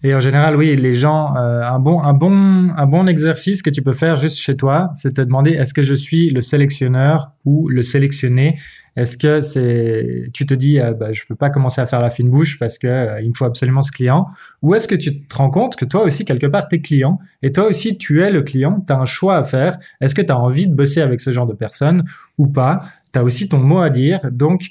Et 0.02 0.14
en 0.14 0.20
général, 0.20 0.56
oui, 0.56 0.76
les 0.76 0.94
gens, 0.94 1.34
euh, 1.36 1.62
un 1.62 1.78
bon, 1.78 2.02
un 2.02 2.12
bon, 2.12 2.70
un 2.76 2.86
bon 2.86 3.06
exercice 3.06 3.62
que 3.62 3.70
tu 3.70 3.82
peux 3.82 3.94
faire 3.94 4.16
juste 4.16 4.38
chez 4.38 4.54
toi, 4.54 4.90
c'est 4.94 5.14
te 5.14 5.22
demander 5.22 5.52
est-ce 5.52 5.72
que 5.72 5.82
je 5.82 5.94
suis 5.94 6.30
le 6.30 6.42
sélectionneur 6.42 7.32
ou 7.44 7.68
le 7.68 7.82
sélectionné? 7.82 8.58
Est-ce 8.96 9.18
que 9.18 9.42
c'est, 9.42 10.30
tu 10.32 10.46
te 10.46 10.54
dis, 10.54 10.80
euh, 10.80 10.94
bah, 10.94 11.12
je 11.12 11.22
peux 11.28 11.34
pas 11.34 11.50
commencer 11.50 11.80
à 11.80 11.86
faire 11.86 12.00
la 12.00 12.08
fine 12.08 12.30
bouche 12.30 12.58
parce 12.58 12.78
que 12.78 12.86
euh, 12.86 13.20
il 13.20 13.28
me 13.28 13.34
faut 13.34 13.44
absolument 13.44 13.82
ce 13.82 13.92
client 13.92 14.26
Ou 14.62 14.74
est-ce 14.74 14.88
que 14.88 14.94
tu 14.94 15.22
te 15.22 15.36
rends 15.36 15.50
compte 15.50 15.76
que 15.76 15.84
toi 15.84 16.02
aussi 16.02 16.24
quelque 16.24 16.46
part 16.46 16.68
t'es 16.68 16.80
client 16.80 17.18
et 17.42 17.52
toi 17.52 17.64
aussi 17.64 17.98
tu 17.98 18.22
es 18.22 18.30
le 18.30 18.42
client, 18.42 18.82
tu 18.86 18.92
as 18.92 18.98
un 18.98 19.04
choix 19.04 19.36
à 19.36 19.44
faire. 19.44 19.78
Est-ce 20.00 20.14
que 20.14 20.22
tu 20.22 20.32
as 20.32 20.38
envie 20.38 20.66
de 20.66 20.74
bosser 20.74 21.02
avec 21.02 21.20
ce 21.20 21.30
genre 21.30 21.46
de 21.46 21.52
personne 21.52 22.04
ou 22.38 22.46
pas? 22.48 22.84
Tu 23.12 23.18
as 23.18 23.24
aussi 23.24 23.48
ton 23.48 23.58
mot 23.58 23.80
à 23.80 23.90
dire. 23.90 24.20
Donc 24.30 24.70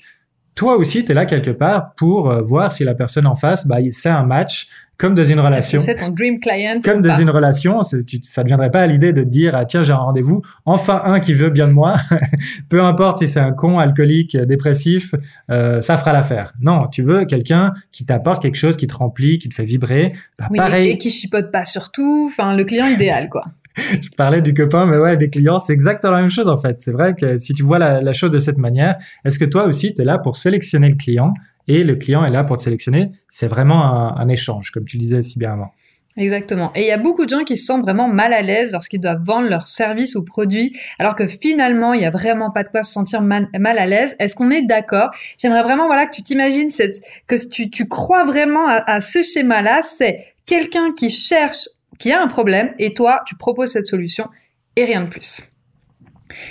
toi 0.55 0.77
aussi, 0.77 1.03
tu 1.03 1.12
es 1.12 1.13
là 1.13 1.25
quelque 1.25 1.51
part 1.51 1.93
pour 1.95 2.33
voir 2.43 2.71
si 2.71 2.83
la 2.83 2.95
personne 2.95 3.27
en 3.27 3.35
face, 3.35 3.67
bah, 3.67 3.77
c'est 3.91 4.09
un 4.09 4.24
match, 4.24 4.69
comme 4.97 5.13
dans 5.13 5.24
une 5.24 5.39
relation. 5.39 5.79
C'est 5.79 5.95
ton 5.95 6.09
dream 6.09 6.39
client. 6.39 6.79
Comme 6.83 7.01
dans 7.01 7.17
une 7.17 7.29
relation, 7.29 7.81
tu, 8.07 8.19
ça 8.24 8.43
ne 8.43 8.47
viendrait 8.47 8.71
pas 8.71 8.81
à 8.81 8.88
l'idée 8.88 9.12
de 9.12 9.24
te 9.24 9.27
dire, 9.27 9.55
ah, 9.55 9.65
tiens, 9.65 9.83
j'ai 9.83 9.91
un 9.91 9.97
rendez-vous, 9.97 10.41
enfin 10.65 11.01
un 11.05 11.19
qui 11.19 11.33
veut 11.33 11.50
bien 11.50 11.67
de 11.67 11.74
moi, 11.74 11.97
peu 12.69 12.81
importe 12.81 13.19
si 13.19 13.27
c'est 13.27 13.39
un 13.39 13.51
con, 13.51 13.79
alcoolique, 13.79 14.38
dépressif, 14.38 15.13
euh, 15.51 15.81
ça 15.81 15.97
fera 15.97 16.13
l'affaire. 16.13 16.53
Non, 16.62 16.88
tu 16.88 17.01
veux 17.01 17.25
quelqu'un 17.25 17.74
qui 17.91 18.05
t'apporte 18.05 18.41
quelque 18.41 18.55
chose, 18.55 18.77
qui 18.77 18.88
te 18.88 18.95
remplit, 18.95 19.38
qui 19.38 19.50
te 19.50 19.53
fait 19.53 19.65
vibrer. 19.65 20.13
Bah, 20.39 20.47
pareil. 20.55 20.91
Et 20.91 20.97
qui 20.97 21.09
chipote 21.09 21.51
pas 21.51 21.65
surtout, 21.65 22.30
enfin, 22.32 22.56
le 22.56 22.63
client 22.63 22.88
idéal, 22.88 23.30
quoi. 23.30 23.43
je 24.01 24.09
parlais 24.17 24.41
du 24.41 24.53
copain, 24.53 24.85
mais 24.85 24.97
ouais, 24.97 25.17
des 25.17 25.29
clients, 25.29 25.59
c'est 25.59 25.73
exactement 25.73 26.13
la 26.13 26.21
même 26.21 26.29
chose 26.29 26.47
en 26.47 26.57
fait. 26.57 26.79
C'est 26.79 26.91
vrai 26.91 27.13
que 27.13 27.38
si 27.38 27.53
tu 27.53 27.63
vois 27.63 27.79
la, 27.79 28.13
chose 28.13 28.31
de 28.31 28.39
cette 28.39 28.57
manière, 28.57 28.97
est-ce 29.25 29.39
que 29.39 29.45
toi 29.45 29.65
aussi, 29.65 29.93
tu 29.93 30.01
es 30.01 30.05
là 30.05 30.17
pour 30.17 30.38
sélectionner 30.38 30.89
le 30.89 30.95
client 30.95 31.33
et 31.67 31.83
le 31.83 31.95
client 31.95 32.23
est 32.25 32.31
là 32.31 32.43
pour 32.43 32.57
te 32.57 32.63
sélectionner? 32.63 33.11
C'est 33.27 33.47
vraiment 33.47 34.17
un, 34.17 34.29
échange, 34.29 34.71
comme 34.71 34.85
tu 34.85 34.97
disais 34.97 35.23
si 35.23 35.39
bien 35.39 35.53
avant. 35.53 35.71
Exactement. 36.17 36.71
Et 36.75 36.81
il 36.81 36.88
y 36.88 36.91
a 36.91 36.97
beaucoup 36.97 37.25
de 37.25 37.29
gens 37.29 37.43
qui 37.43 37.57
se 37.57 37.65
sentent 37.65 37.81
vraiment 37.81 38.07
mal 38.07 38.31
à 38.31 38.41
l'aise 38.41 38.71
lorsqu'ils 38.71 39.01
doivent 39.01 39.21
vendre 39.21 39.49
leurs 39.49 39.67
services 39.67 40.15
ou 40.15 40.23
produits, 40.23 40.73
alors 40.97 41.13
que 41.13 41.27
finalement, 41.27 41.93
il 41.93 41.99
n'y 41.99 42.05
a 42.05 42.09
vraiment 42.09 42.51
pas 42.51 42.63
de 42.63 42.69
quoi 42.69 42.83
se 42.83 42.93
sentir 42.93 43.21
mal, 43.21 43.49
à 43.53 43.85
l'aise. 43.85 44.15
Est-ce 44.19 44.33
qu'on 44.33 44.49
est, 44.49 44.61
d'accord? 44.61 45.11
J'aimerais 45.38 45.63
vraiment 45.63 45.88
voilà 45.88 46.05
que 46.05 46.15
tu 46.15 46.23
t'imagines 46.23 46.69
cette, 46.69 47.01
que 47.27 47.35
tu, 47.49 47.88
crois 47.89 48.23
vraiment 48.23 48.65
à 48.67 49.01
ce 49.01 49.21
schéma-là. 49.21 49.81
C'est 49.83 50.25
quelqu'un 50.45 50.93
qui 50.93 51.09
cherche, 51.09 51.67
qui 51.99 52.12
a 52.12 52.21
un 52.21 52.27
problème, 52.27 52.73
et 52.79 52.93
toi, 52.93 53.21
tu 53.25 53.36
proposes 53.36 53.71
cette 53.71 53.86
solution 53.86 54.27
et 54.75 54.84
rien 54.84 55.01
de 55.01 55.10
plus. 55.10 55.41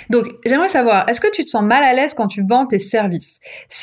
Donc, 0.09 0.27
j'aimerais 0.45 0.69
savoir, 0.69 1.07
est-ce 1.09 1.19
que 1.19 1.31
tu 1.31 1.43
te 1.43 1.49
sens 1.49 1.63
mal 1.63 1.83
à 1.83 1.93
l'aise 1.93 2.13
quand 2.13 2.27
tu 2.27 2.43
vends 2.47 2.65
tes 2.65 2.79
services 2.79 3.41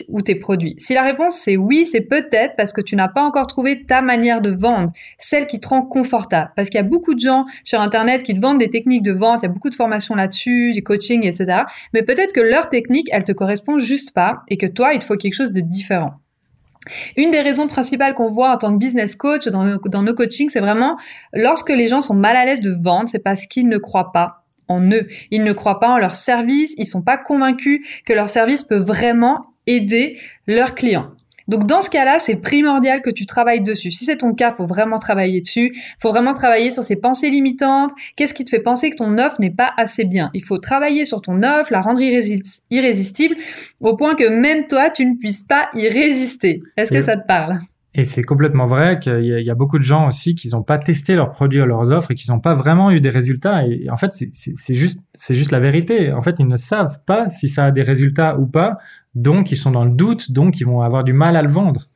ou 0.09 0.23
tes 0.23 0.35
produits? 0.35 0.75
Si 0.79 0.95
la 0.95 1.03
réponse 1.03 1.37
c'est 1.37 1.57
oui, 1.57 1.85
c'est 1.85 2.01
peut-être 2.01 2.55
parce 2.57 2.73
que 2.73 2.81
tu 2.81 2.97
n'as 2.97 3.09
pas 3.09 3.23
encore 3.23 3.47
trouvé 3.47 3.85
ta 3.85 4.01
manière 4.01 4.41
de 4.41 4.51
vendre, 4.51 4.91
celle 5.19 5.47
qui 5.47 5.61
te 5.61 5.69
rend 5.69 5.83
confortable. 5.83 6.51
Parce 6.57 6.71
qu'il 6.71 6.79
y 6.79 6.85
a 6.85 6.89
beaucoup 6.89 7.15
de 7.15 7.21
gens 7.21 7.45
sur 7.63 7.81
Internet 7.81 8.23
qui 8.23 8.35
te 8.35 8.41
vendent 8.41 8.59
des 8.59 8.71
techniques 8.71 9.03
de 9.03 9.13
vente, 9.13 9.43
il 9.43 9.47
y 9.47 9.51
a 9.51 9.53
beaucoup 9.53 9.71
de 9.71 9.75
formations 9.75 10.15
là-dessus, 10.15 10.73
du 10.73 10.83
coaching, 10.83 11.27
etc. 11.27 11.65
Mais 11.93 12.03
peut-être 12.03 12.33
que 12.33 12.41
leur 12.41 12.69
technique, 12.69 13.09
elle 13.13 13.25
te 13.25 13.33
correspond 13.33 13.79
juste 13.79 14.13
pas 14.13 14.43
et 14.49 14.57
que 14.57 14.67
toi, 14.67 14.95
il 14.95 14.99
te 14.99 15.05
faut 15.05 15.17
quelque 15.17 15.35
chose 15.35 15.53
de 15.53 15.61
différent. 15.61 16.15
Une 17.17 17.31
des 17.31 17.41
raisons 17.41 17.67
principales 17.67 18.15
qu'on 18.15 18.29
voit 18.29 18.51
en 18.51 18.57
tant 18.57 18.73
que 18.73 18.79
business 18.79 19.15
coach 19.15 19.49
dans, 19.49 20.03
nos 20.03 20.15
coachings, 20.15 20.49
c'est 20.49 20.61
vraiment 20.61 20.99
lorsque 21.33 21.71
les 21.71 21.87
gens 21.87 22.01
sont 22.01 22.15
mal 22.15 22.37
à 22.37 22.45
l'aise 22.45 22.61
de 22.61 22.73
vendre, 22.73 23.09
c'est 23.09 23.23
parce 23.23 23.47
qu'ils 23.47 23.69
ne 23.69 23.79
croient 23.79 24.13
pas 24.13 24.45
en 24.69 24.83
eux. 24.91 25.07
Ils 25.31 25.45
ne 25.45 25.53
croient 25.53 25.81
pas 25.81 25.91
en 25.91 25.99
leur 25.99 26.15
service, 26.15 26.75
ils 26.79 26.87
sont 26.87 27.03
pas 27.03 27.19
convaincus 27.19 27.87
que 28.05 28.13
leur 28.13 28.31
service 28.31 28.63
peut 28.63 28.79
vraiment 28.79 29.47
aider 29.67 30.19
leurs 30.47 30.75
clients. 30.75 31.11
Donc 31.53 31.67
dans 31.67 31.83
ce 31.83 31.91
cas-là, 31.91 32.19
c'est 32.19 32.41
primordial 32.41 33.03
que 33.03 33.11
tu 33.11 33.27
travailles 33.27 33.61
dessus. 33.61 33.91
Si 33.91 34.07
c'est 34.07 34.17
ton 34.17 34.33
cas, 34.33 34.53
faut 34.53 34.65
vraiment 34.65 34.99
travailler 34.99 35.43
dessus. 35.43 35.77
Faut 36.01 36.09
vraiment 36.09 36.33
travailler 36.33 36.71
sur 36.71 36.83
ces 36.83 36.97
pensées 36.97 37.29
limitantes. 37.29 37.91
Qu'est-ce 38.17 38.33
qui 38.33 38.43
te 38.43 38.49
fait 38.49 38.61
penser 38.61 38.89
que 38.89 38.97
ton 38.97 39.19
offre 39.19 39.39
n'est 39.39 39.51
pas 39.51 39.71
assez 39.77 40.07
bien? 40.07 40.31
Il 40.33 40.43
faut 40.43 40.57
travailler 40.57 41.05
sur 41.05 41.21
ton 41.21 41.43
offre, 41.43 41.71
la 41.71 41.83
rendre 41.83 42.01
irrésistible 42.01 43.37
au 43.81 43.97
point 43.99 44.15
que 44.15 44.31
même 44.31 44.67
toi, 44.67 44.89
tu 44.89 45.05
ne 45.05 45.15
puisses 45.17 45.43
pas 45.43 45.69
y 45.75 45.89
résister. 45.89 46.63
Est-ce 46.79 46.91
que 46.91 47.03
ça 47.03 47.19
te 47.19 47.27
parle? 47.27 47.59
Et 47.95 48.05
c'est 48.05 48.23
complètement 48.23 48.67
vrai 48.67 48.99
qu'il 48.99 49.23
y, 49.23 49.51
a 49.51 49.55
beaucoup 49.55 49.79
de 49.79 49.85
gens 49.85 50.09
aussi 50.09 50.35
qui 50.35 50.49
n'ont 50.49 50.63
pas 50.63 50.79
testé 50.79 51.15
leurs 51.15 51.31
produits 51.31 51.61
ou 51.61 51.67
leurs 51.67 51.91
offres 51.91 52.11
et 52.13 52.15
qui 52.15 52.31
n'ont 52.31 52.41
pas 52.41 52.55
vraiment 52.55 52.91
eu 52.91 53.03
des 53.03 53.11
résultats. 53.11 53.67
Et, 53.67 53.91
en 53.91 53.97
fait, 53.97 54.15
c'est 54.15 54.75
juste, 54.75 54.99
c'est 55.13 55.35
juste 55.35 55.51
la 55.51 55.61
vérité. 55.61 56.11
En 56.11 56.23
fait, 56.23 56.37
ils 56.39 56.49
ne 56.49 56.57
savent 56.57 57.01
pas 57.05 57.29
si 57.29 57.49
ça 57.49 57.67
a 57.67 57.71
des 57.71 57.83
résultats 57.83 58.39
ou 58.39 58.47
pas. 58.47 58.79
Donc, 59.15 59.53
ils 59.53 59.59
sont 59.59 59.71
dans 59.71 59.85
le 59.85 59.91
doute. 59.91 60.33
Donc, 60.33 60.59
ils 60.59 60.67
vont 60.67 60.81
avoir 60.81 61.05
du 61.05 61.13
mal 61.13 61.37
à 61.37 61.43
le 61.43 61.51
vendre. 61.51 61.89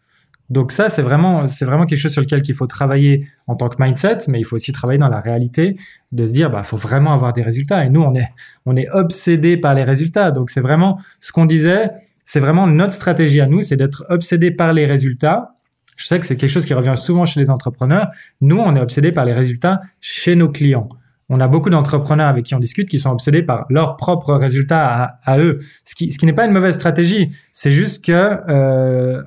Donc 0.49 0.71
ça, 0.71 0.89
c'est 0.89 1.03
vraiment, 1.03 1.49
c'est 1.49 1.65
vraiment 1.65 1.87
quelque 1.87 1.99
chose 1.99 2.13
sur 2.13 2.23
lequel 2.23 2.43
il 2.47 2.55
faut 2.55 2.69
travailler 2.69 3.27
en 3.49 3.57
tant 3.57 3.69
que 3.69 3.83
mindset, 3.83 4.19
mais 4.29 4.39
il 4.39 4.45
faut 4.45 4.55
aussi 4.55 4.71
travailler 4.71 4.99
dans 4.99 5.09
la 5.09 5.21
réalité, 5.21 5.77
de 6.13 6.25
se 6.25 6.33
dire, 6.33 6.51
bah, 6.51 6.63
faut 6.63 6.77
vraiment 6.77 7.13
avoir 7.13 7.33
des 7.33 7.43
résultats. 7.43 7.85
Et 7.85 7.91
nous, 7.91 8.03
on 8.03 8.15
est, 8.15 8.29
on 8.65 8.77
est 8.77 8.89
obsédé 8.91 9.57
par 9.57 9.75
les 9.75 9.83
résultats. 9.83 10.31
Donc 10.31 10.51
c'est 10.51 10.61
vraiment 10.61 11.01
ce 11.21 11.33
qu'on 11.33 11.47
disait, 11.47 11.91
c'est 12.25 12.39
vraiment 12.39 12.69
notre 12.69 12.93
stratégie 12.93 13.41
à 13.41 13.47
nous, 13.47 13.63
c'est 13.63 13.77
d'être 13.77 14.05
obsédé 14.09 14.53
par 14.53 14.73
les 14.73 14.87
résultats 14.87 15.56
je 15.97 16.07
sais 16.07 16.21
que 16.21 16.27
c'est 16.27 16.37
quelque 16.37 16.51
chose 16.51 16.67
qui 16.67 16.75
revient 16.75 16.95
souvent 16.97 17.27
chez 17.27 17.41
les 17.41 17.51
entrepreneurs. 17.51 18.09
Nous, 18.41 18.59
on 18.59 18.77
est 18.77 18.81
obsédés 18.81 19.13
par 19.13 19.25
les 19.25 19.33
résultats 19.33 19.81
chez 20.01 20.37
nos 20.37 20.49
clients. 20.49 20.89
On 21.29 21.41
a 21.41 21.49
beaucoup 21.49 21.71
d'entrepreneurs 21.71 22.29
avec 22.29 22.45
qui 22.45 22.55
on 22.55 22.61
discute 22.61 22.89
qui 22.89 23.01
sont 23.01 23.11
obsédés 23.11 23.43
par 23.43 23.67
leurs 23.69 23.97
propres 23.97 24.35
résultats 24.35 25.19
à, 25.25 25.39
eux. 25.39 25.59
Ce 25.85 25.95
qui, 25.95 26.13
ce 26.13 26.19
qui 26.19 26.27
n'est 26.27 26.33
pas 26.33 26.47
une 26.47 26.53
mauvaise 26.53 26.77
stratégie. 26.77 27.35
C'est 27.53 27.73
juste 27.73 28.05
que 28.05 28.13
euh, 28.49 29.23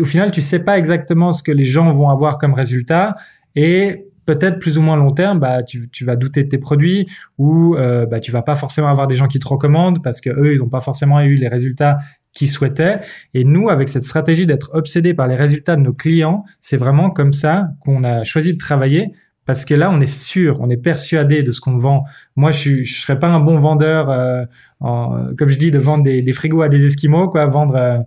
au 0.00 0.04
final, 0.04 0.32
tu 0.32 0.40
sais 0.40 0.58
pas 0.58 0.78
exactement 0.78 1.30
ce 1.30 1.42
que 1.42 1.52
les 1.52 1.64
gens 1.64 1.92
vont 1.92 2.10
avoir 2.10 2.38
comme 2.38 2.54
résultat 2.54 3.14
et 3.54 4.06
peut-être 4.26 4.58
plus 4.58 4.76
ou 4.76 4.82
moins 4.82 4.96
long 4.96 5.12
terme, 5.12 5.38
bah, 5.38 5.62
tu, 5.62 5.88
tu 5.90 6.04
vas 6.04 6.16
douter 6.16 6.42
de 6.42 6.48
tes 6.48 6.58
produits 6.58 7.06
ou 7.38 7.76
euh, 7.76 8.04
bah, 8.06 8.18
tu 8.18 8.32
vas 8.32 8.42
pas 8.42 8.56
forcément 8.56 8.88
avoir 8.88 9.06
des 9.06 9.14
gens 9.14 9.28
qui 9.28 9.38
te 9.38 9.46
recommandent 9.46 10.02
parce 10.02 10.20
que 10.20 10.30
eux, 10.30 10.54
ils 10.54 10.58
n'ont 10.58 10.68
pas 10.68 10.80
forcément 10.80 11.20
eu 11.20 11.36
les 11.36 11.48
résultats 11.48 11.98
qui 12.36 12.46
souhaitaient. 12.46 13.00
Et 13.34 13.44
nous, 13.44 13.70
avec 13.70 13.88
cette 13.88 14.04
stratégie 14.04 14.46
d'être 14.46 14.70
obsédé 14.74 15.14
par 15.14 15.26
les 15.26 15.34
résultats 15.34 15.74
de 15.74 15.80
nos 15.80 15.94
clients, 15.94 16.44
c'est 16.60 16.76
vraiment 16.76 17.10
comme 17.10 17.32
ça 17.32 17.70
qu'on 17.80 18.04
a 18.04 18.22
choisi 18.24 18.52
de 18.52 18.58
travailler 18.58 19.12
parce 19.46 19.64
que 19.64 19.74
là, 19.74 19.90
on 19.92 20.00
est 20.00 20.12
sûr, 20.12 20.60
on 20.60 20.68
est 20.68 20.76
persuadé 20.76 21.42
de 21.42 21.52
ce 21.52 21.60
qu'on 21.60 21.78
vend. 21.78 22.04
Moi, 22.34 22.50
je, 22.50 22.82
je 22.82 23.00
serais 23.00 23.18
pas 23.18 23.28
un 23.28 23.40
bon 23.40 23.58
vendeur, 23.58 24.10
euh, 24.10 24.44
comme 25.38 25.48
je 25.48 25.58
dis, 25.58 25.70
de 25.70 25.78
vendre 25.78 26.02
des, 26.02 26.20
des 26.20 26.32
frigos 26.32 26.62
à 26.62 26.68
des 26.68 26.84
esquimaux, 26.84 27.28
quoi, 27.28 27.46
vendre 27.46 27.76
euh, 27.76 27.98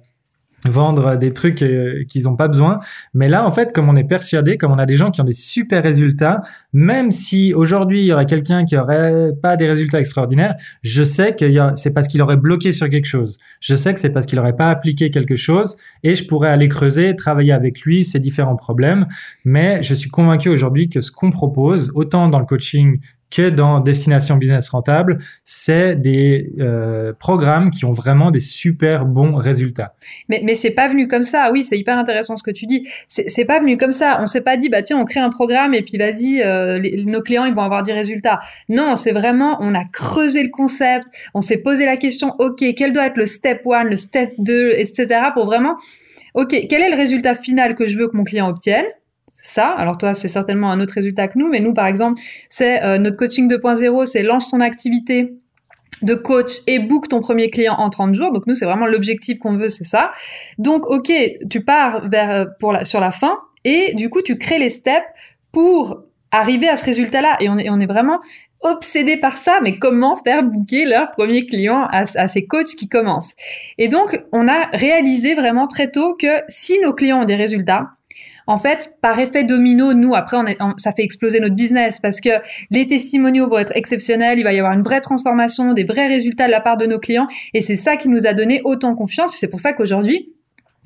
vendre 0.65 1.17
des 1.17 1.33
trucs 1.33 1.61
euh, 1.61 2.03
qu'ils 2.09 2.23
n'ont 2.23 2.35
pas 2.35 2.47
besoin. 2.47 2.79
Mais 3.13 3.29
là, 3.29 3.45
en 3.45 3.51
fait, 3.51 3.73
comme 3.73 3.89
on 3.89 3.95
est 3.95 4.03
persuadé, 4.03 4.57
comme 4.57 4.71
on 4.71 4.77
a 4.77 4.85
des 4.85 4.97
gens 4.97 5.11
qui 5.11 5.21
ont 5.21 5.25
des 5.25 5.33
super 5.33 5.83
résultats, 5.83 6.41
même 6.73 7.11
si 7.11 7.53
aujourd'hui 7.53 8.01
il 8.01 8.05
y 8.05 8.13
aurait 8.13 8.25
quelqu'un 8.25 8.65
qui 8.65 8.77
aurait 8.77 9.31
pas 9.41 9.55
des 9.55 9.67
résultats 9.67 9.99
extraordinaires, 9.99 10.55
je 10.81 11.03
sais 11.03 11.35
que 11.35 11.45
c'est 11.75 11.91
parce 11.91 12.07
qu'il 12.07 12.21
aurait 12.21 12.37
bloqué 12.37 12.71
sur 12.71 12.89
quelque 12.89 13.07
chose. 13.07 13.39
Je 13.59 13.75
sais 13.75 13.93
que 13.93 13.99
c'est 13.99 14.09
parce 14.09 14.25
qu'il 14.25 14.39
aurait 14.39 14.55
pas 14.55 14.69
appliqué 14.69 15.11
quelque 15.11 15.35
chose 15.35 15.77
et 16.03 16.15
je 16.15 16.25
pourrais 16.25 16.49
aller 16.49 16.67
creuser, 16.67 17.15
travailler 17.15 17.53
avec 17.53 17.81
lui 17.81 18.03
ces 18.03 18.19
différents 18.19 18.55
problèmes. 18.55 19.07
Mais 19.45 19.81
je 19.81 19.93
suis 19.93 20.09
convaincu 20.09 20.49
aujourd'hui 20.49 20.89
que 20.89 21.01
ce 21.01 21.11
qu'on 21.11 21.31
propose, 21.31 21.91
autant 21.95 22.27
dans 22.27 22.39
le 22.39 22.45
coaching 22.45 22.99
que 23.31 23.49
dans 23.49 23.79
Destination 23.79 24.37
Business 24.37 24.69
Rentable, 24.69 25.19
c'est 25.43 25.95
des 25.95 26.51
euh, 26.59 27.13
programmes 27.13 27.71
qui 27.71 27.85
ont 27.85 27.91
vraiment 27.91 28.31
des 28.31 28.39
super 28.39 29.05
bons 29.05 29.35
résultats. 29.35 29.93
Mais, 30.29 30.41
mais 30.43 30.55
c'est 30.55 30.71
pas 30.71 30.87
venu 30.87 31.07
comme 31.07 31.23
ça. 31.23 31.51
Oui, 31.51 31.63
c'est 31.63 31.77
hyper 31.77 31.97
intéressant 31.97 32.35
ce 32.35 32.43
que 32.43 32.51
tu 32.51 32.65
dis. 32.65 32.87
C'est 33.07 33.45
pas 33.45 33.59
venu 33.59 33.77
comme 33.77 33.91
ça. 33.91 34.19
On 34.21 34.25
s'est 34.27 34.41
pas 34.41 34.57
dit, 34.57 34.69
bah 34.69 34.81
tiens, 34.81 34.97
on 34.97 35.05
crée 35.05 35.19
un 35.19 35.29
programme 35.29 35.73
et 35.73 35.81
puis 35.81 35.97
vas-y, 35.97 36.41
euh, 36.41 36.79
nos 37.05 37.21
clients, 37.21 37.45
ils 37.45 37.53
vont 37.53 37.61
avoir 37.61 37.83
des 37.83 37.93
résultats. 37.93 38.39
Non, 38.67 38.95
c'est 38.95 39.11
vraiment, 39.11 39.57
on 39.61 39.75
a 39.75 39.85
creusé 39.85 40.43
le 40.43 40.49
concept, 40.49 41.07
on 41.33 41.41
s'est 41.41 41.57
posé 41.57 41.85
la 41.85 41.97
question, 41.97 42.35
ok, 42.39 42.63
quel 42.75 42.93
doit 42.93 43.05
être 43.05 43.17
le 43.17 43.25
step 43.25 43.61
1, 43.65 43.83
le 43.83 43.95
step 43.95 44.33
2, 44.39 44.71
etc. 44.75 45.07
pour 45.33 45.45
vraiment, 45.45 45.77
ok, 46.33 46.55
quel 46.69 46.81
est 46.81 46.89
le 46.89 46.95
résultat 46.95 47.35
final 47.35 47.75
que 47.75 47.85
je 47.85 47.97
veux 47.97 48.07
que 48.07 48.17
mon 48.17 48.23
client 48.23 48.49
obtienne? 48.49 48.85
Ça. 49.41 49.69
Alors 49.69 49.97
toi, 49.97 50.13
c'est 50.13 50.27
certainement 50.27 50.71
un 50.71 50.79
autre 50.79 50.93
résultat 50.93 51.27
que 51.27 51.37
nous, 51.37 51.47
mais 51.49 51.59
nous, 51.59 51.73
par 51.73 51.87
exemple, 51.87 52.21
c'est 52.49 52.83
euh, 52.83 52.97
notre 52.97 53.17
coaching 53.17 53.49
2.0, 53.49 54.05
c'est 54.05 54.23
lance 54.23 54.49
ton 54.49 54.59
activité 54.59 55.33
de 56.01 56.13
coach 56.13 56.59
et 56.67 56.79
book 56.79 57.09
ton 57.09 57.19
premier 57.19 57.49
client 57.49 57.75
en 57.75 57.89
30 57.89 58.15
jours. 58.15 58.31
Donc 58.31 58.47
nous, 58.47 58.55
c'est 58.55 58.65
vraiment 58.65 58.85
l'objectif 58.85 59.39
qu'on 59.39 59.57
veut, 59.57 59.69
c'est 59.69 59.83
ça. 59.83 60.11
Donc 60.57 60.85
ok, 60.87 61.11
tu 61.49 61.63
pars 61.63 62.07
vers 62.09 62.29
euh, 62.31 62.45
pour 62.59 62.71
la, 62.73 62.85
sur 62.85 62.99
la 62.99 63.11
fin 63.11 63.37
et 63.65 63.93
du 63.95 64.09
coup, 64.09 64.21
tu 64.21 64.37
crées 64.37 64.59
les 64.59 64.69
steps 64.69 65.05
pour 65.51 66.03
arriver 66.31 66.69
à 66.69 66.75
ce 66.75 66.85
résultat-là. 66.85 67.37
Et 67.39 67.49
on 67.49 67.57
est, 67.57 67.69
on 67.69 67.79
est 67.79 67.87
vraiment 67.87 68.19
obsédé 68.61 69.17
par 69.17 69.37
ça, 69.37 69.59
mais 69.61 69.79
comment 69.79 70.15
faire 70.15 70.43
booker 70.43 70.85
leur 70.85 71.11
premier 71.11 71.45
client 71.45 71.87
à, 71.89 72.05
ces 72.05 72.45
coachs 72.45 72.75
qui 72.75 72.89
commencent. 72.89 73.35
Et 73.77 73.87
donc, 73.87 74.19
on 74.31 74.47
a 74.47 74.65
réalisé 74.73 75.33
vraiment 75.33 75.65
très 75.65 75.89
tôt 75.89 76.15
que 76.15 76.27
si 76.47 76.77
nos 76.79 76.93
clients 76.93 77.21
ont 77.21 77.25
des 77.25 77.35
résultats, 77.35 77.91
en 78.49 78.57
fait, 78.57 78.95
par 78.99 79.19
effet 79.19 79.43
domino, 79.43 79.93
nous, 79.93 80.15
après, 80.15 80.37
ça 80.77 80.91
fait 80.91 81.03
exploser 81.03 81.39
notre 81.39 81.53
business 81.53 81.99
parce 81.99 82.19
que 82.19 82.31
les 82.71 82.87
testimoniaux 82.87 83.47
vont 83.47 83.59
être 83.59 83.73
exceptionnels, 83.75 84.39
il 84.39 84.43
va 84.43 84.53
y 84.53 84.57
avoir 84.57 84.73
une 84.73 84.81
vraie 84.81 85.01
transformation, 85.01 85.73
des 85.73 85.83
vrais 85.83 86.07
résultats 86.07 86.47
de 86.47 86.51
la 86.51 86.59
part 86.59 86.75
de 86.75 86.87
nos 86.87 86.97
clients, 86.97 87.27
et 87.53 87.61
c'est 87.61 87.75
ça 87.75 87.95
qui 87.95 88.09
nous 88.09 88.25
a 88.25 88.33
donné 88.33 88.61
autant 88.63 88.95
confiance, 88.95 89.35
c'est 89.35 89.51
pour 89.51 89.59
ça 89.59 89.73
qu'aujourd'hui, 89.73 90.33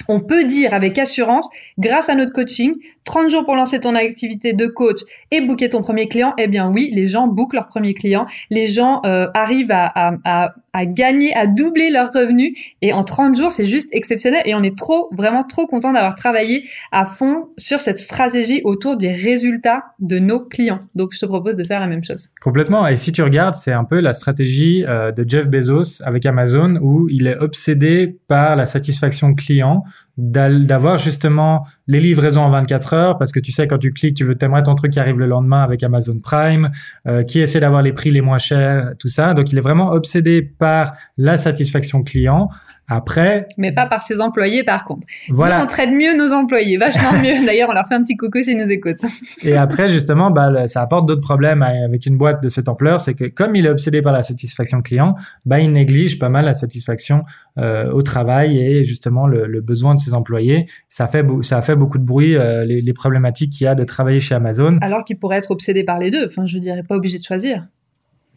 on 0.10 0.20
peut 0.20 0.44
dire 0.44 0.74
avec 0.74 0.98
assurance, 1.00 1.50
grâce 1.78 2.10
à 2.10 2.16
notre 2.16 2.34
coaching, 2.34 2.74
30 3.06 3.30
jours 3.30 3.46
pour 3.46 3.56
lancer 3.56 3.80
ton 3.80 3.96
activité 3.96 4.52
de 4.52 4.68
coach 4.68 5.00
et 5.32 5.40
booker 5.40 5.70
ton 5.70 5.82
premier 5.82 6.10
client, 6.10 6.34
eh 6.38 6.48
bien 6.48 6.70
oui, 6.70 6.92
les 6.94 7.08
gens 7.08 7.28
bookent 7.28 7.54
leur 7.54 7.68
premier 7.68 7.94
client, 7.94 8.26
les 8.50 8.68
gens 8.68 9.00
euh, 9.06 9.28
arrivent 9.34 9.72
à, 9.72 10.54
gagner, 10.86 11.36
à 11.36 11.48
doubler 11.48 11.90
leurs 11.92 12.12
revenus 12.12 12.58
et 12.82 12.94
en 12.94 13.04
30 13.04 13.38
jours, 13.38 13.52
c'est 13.52 13.66
juste 13.66 13.90
exceptionnel 13.92 14.42
et 14.46 14.56
on 14.56 14.64
est 14.64 14.78
trop, 14.78 15.10
vraiment 15.16 15.44
trop 15.44 15.68
content 15.68 15.94
d'avoir 15.94 16.16
travaillé 16.16 16.68
à 16.92 17.06
fond 17.06 17.50
sur 17.58 17.80
cette 17.80 18.00
stratégie 18.00 18.62
autour 18.64 18.98
des 18.98 19.12
résultats 19.12 19.84
de 20.00 20.20
nos 20.20 20.40
clients. 20.40 20.82
Donc 20.96 21.14
je 21.14 21.20
te 21.20 21.26
propose 21.26 21.56
de 21.56 21.64
faire 21.64 21.80
la 21.80 21.88
même 21.88 22.04
chose. 22.04 22.30
Complètement. 22.42 22.88
Et 22.88 22.98
si 22.98 23.12
tu 23.12 23.22
regardes, 23.22 23.56
c'est 23.56 23.72
un 23.72 23.84
peu 23.84 24.00
la 24.00 24.14
stratégie 24.14 24.84
euh, 24.88 25.12
de 25.12 25.24
Jeff 25.28 25.48
Bezos 25.48 26.02
avec 26.04 26.26
Amazon 26.26 26.78
où 26.82 27.08
il 27.10 27.28
est 27.28 27.38
obsédé 27.38 28.18
par 28.28 28.56
la 28.56 28.66
satisfaction 28.66 29.36
client 29.36 29.84
d'avoir 30.18 30.98
justement 30.98 31.66
les 31.88 32.00
livraisons 32.00 32.42
en 32.42 32.50
24 32.52 32.94
heures 32.94 33.18
parce 33.18 33.32
que 33.32 33.40
tu 33.40 33.52
sais 33.52 33.68
quand 33.68 33.80
tu 33.80 33.92
cliques 33.92 34.16
tu 34.16 34.24
veux 34.24 34.36
t'aimerais 34.36 34.62
ton 34.62 34.76
truc 34.76 34.94
qui 34.94 35.00
arrive 35.00 35.18
le 35.18 35.26
lendemain 35.26 35.64
avec 35.64 35.82
Amazon 35.82 36.20
Prime 36.20 36.70
euh, 37.08 37.24
qui 37.24 37.40
essaie 37.40 37.60
d'avoir 37.60 37.82
les 37.82 37.94
prix 37.94 38.12
les 38.12 38.22
moins 38.22 38.38
chers 38.38 38.94
tout 39.00 39.08
ça. 39.08 39.34
Donc 39.34 39.52
il 39.52 39.58
est 39.58 39.62
vraiment 39.62 39.92
obsédé 39.92 40.44
par 40.44 40.94
la 41.18 41.38
satisfaction 41.38 42.04
client 42.04 42.50
après. 42.94 43.48
Mais 43.58 43.72
pas 43.72 43.86
par 43.86 44.02
ses 44.02 44.22
employés, 44.22 44.64
par 44.64 44.86
contre. 44.86 45.06
Voilà. 45.30 45.58
Nous, 45.58 45.64
on 45.64 45.68
traite 45.68 45.92
mieux 45.92 46.16
nos 46.18 46.32
employés, 46.32 46.78
vachement 46.78 47.14
mieux. 47.14 47.46
D'ailleurs, 47.46 47.70
on 47.70 47.74
leur 47.74 47.88
fait 47.88 47.96
un 47.96 48.02
petit 48.02 48.16
coucou 48.16 48.42
s'ils 48.42 48.58
nous 48.58 48.70
écoutent. 48.70 49.02
Et 49.44 49.56
après, 49.56 49.90
justement, 49.90 50.32
bah, 50.32 50.68
ça 50.68 50.82
apporte 50.82 51.08
d'autres 51.08 51.22
problèmes 51.22 51.62
avec 51.62 52.06
une 52.06 52.18
boîte 52.18 52.42
de 52.42 52.50
cette 52.50 52.70
ampleur. 52.70 53.02
C'est 53.02 53.14
que 53.14 53.26
comme 53.26 53.56
il 53.56 53.66
est 53.66 53.70
obsédé 53.70 54.02
par 54.02 54.14
la 54.14 54.24
satisfaction 54.24 54.82
client, 54.82 55.16
bah, 55.46 55.60
il 55.60 55.72
néglige 55.72 56.20
pas 56.20 56.30
mal 56.30 56.46
la 56.46 56.54
satisfaction 56.54 57.24
euh, 57.58 57.92
au 57.92 58.02
travail 58.02 58.60
et 58.60 58.84
justement 58.84 59.28
le, 59.28 59.46
le, 59.46 59.62
besoin 59.62 59.96
de 59.96 60.00
ses 60.00 60.14
employés. 60.14 60.68
Ça 60.90 61.08
fait, 61.08 61.26
ça 61.42 61.62
fait 61.62 61.76
beaucoup 61.76 61.98
de 61.98 62.06
bruit, 62.06 62.36
euh, 62.36 62.66
les, 62.66 62.82
les 62.82 62.94
problématiques 62.94 63.52
qu'il 63.52 63.66
y 63.66 63.68
a 63.68 63.76
de 63.76 63.84
travailler 63.84 64.20
chez 64.20 64.36
Amazon. 64.36 64.78
Alors 64.82 65.04
qu'il 65.04 65.18
pourrait 65.18 65.38
être 65.38 65.52
obsédé 65.52 65.84
par 65.84 66.00
les 66.00 66.10
deux. 66.10 66.26
Enfin, 66.26 66.46
je 66.46 66.58
dirais 66.58 66.84
pas 66.84 66.96
obligé 66.96 67.18
de 67.18 67.24
choisir 67.24 67.68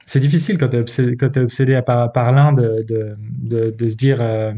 c'est 0.06 0.20
difficile 0.20 0.56
quand 0.56 0.68
tu 0.68 0.76
es 0.76 1.42
obsédé, 1.42 1.80
par, 1.84 2.32
l'un 2.32 2.52
de, 2.52 2.84
se 3.50 3.96
dire. 3.96 4.18
Euh, 4.20 4.52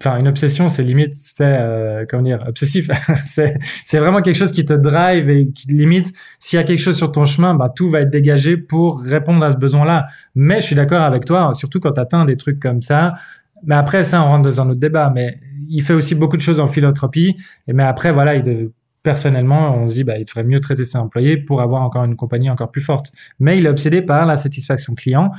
enfin, 0.00 0.16
une 0.18 0.26
obsession, 0.26 0.68
c'est 0.68 0.82
limite, 0.82 1.14
c'est 1.14 1.44
euh, 1.44 2.06
comment 2.08 2.22
dire, 2.22 2.42
obsessif. 2.48 2.88
c'est 3.26 3.98
vraiment 3.98 4.22
quelque 4.22 4.36
chose 4.36 4.52
qui 4.52 4.64
te 4.64 4.72
drive 4.72 5.28
et 5.28 5.50
qui 5.50 5.68
limite. 5.68 6.14
S'il 6.38 6.56
y 6.56 6.60
a 6.60 6.64
quelque 6.64 6.78
chose 6.78 6.96
sur 6.96 7.12
ton 7.12 7.26
chemin, 7.26 7.54
bah 7.54 7.70
tout 7.74 7.90
va 7.90 8.00
être 8.00 8.10
dégagé 8.10 8.56
pour 8.56 9.02
répondre 9.02 9.44
à 9.44 9.50
ce 9.50 9.58
besoin-là. 9.58 10.06
Mais 10.34 10.60
je 10.60 10.66
suis 10.66 10.76
d'accord 10.76 11.02
avec 11.02 11.26
toi, 11.26 11.52
surtout 11.52 11.78
quand 11.78 11.92
tu 11.92 12.00
atteins 12.00 12.24
des 12.24 12.38
trucs 12.38 12.58
comme 12.58 12.80
ça. 12.80 13.16
Mais 13.64 13.74
après, 13.74 14.02
ça, 14.02 14.22
on 14.22 14.28
rentre 14.28 14.48
dans 14.48 14.60
un 14.62 14.70
autre 14.70 14.80
débat. 14.80 15.12
Mais 15.14 15.40
il 15.68 15.82
fait 15.82 15.92
aussi 15.92 16.14
beaucoup 16.14 16.38
de 16.38 16.42
choses 16.42 16.58
en 16.58 16.68
philanthropie. 16.68 17.36
Mais 17.66 17.84
après, 17.84 18.12
voilà, 18.12 18.36
il, 18.36 18.70
personnellement, 19.08 19.74
on 19.74 19.88
se 19.88 19.94
dit, 19.94 20.04
bah, 20.04 20.18
il 20.18 20.44
mieux 20.44 20.60
traiter 20.60 20.84
ses 20.84 20.98
employés 20.98 21.38
pour 21.38 21.62
avoir 21.62 21.80
encore 21.80 22.04
une 22.04 22.14
compagnie 22.14 22.50
encore 22.50 22.70
plus 22.70 22.82
forte. 22.82 23.10
Mais 23.40 23.56
il 23.56 23.64
est 23.64 23.70
obsédé 23.70 24.02
par 24.02 24.26
la 24.26 24.36
satisfaction 24.36 24.94
client. 24.94 25.32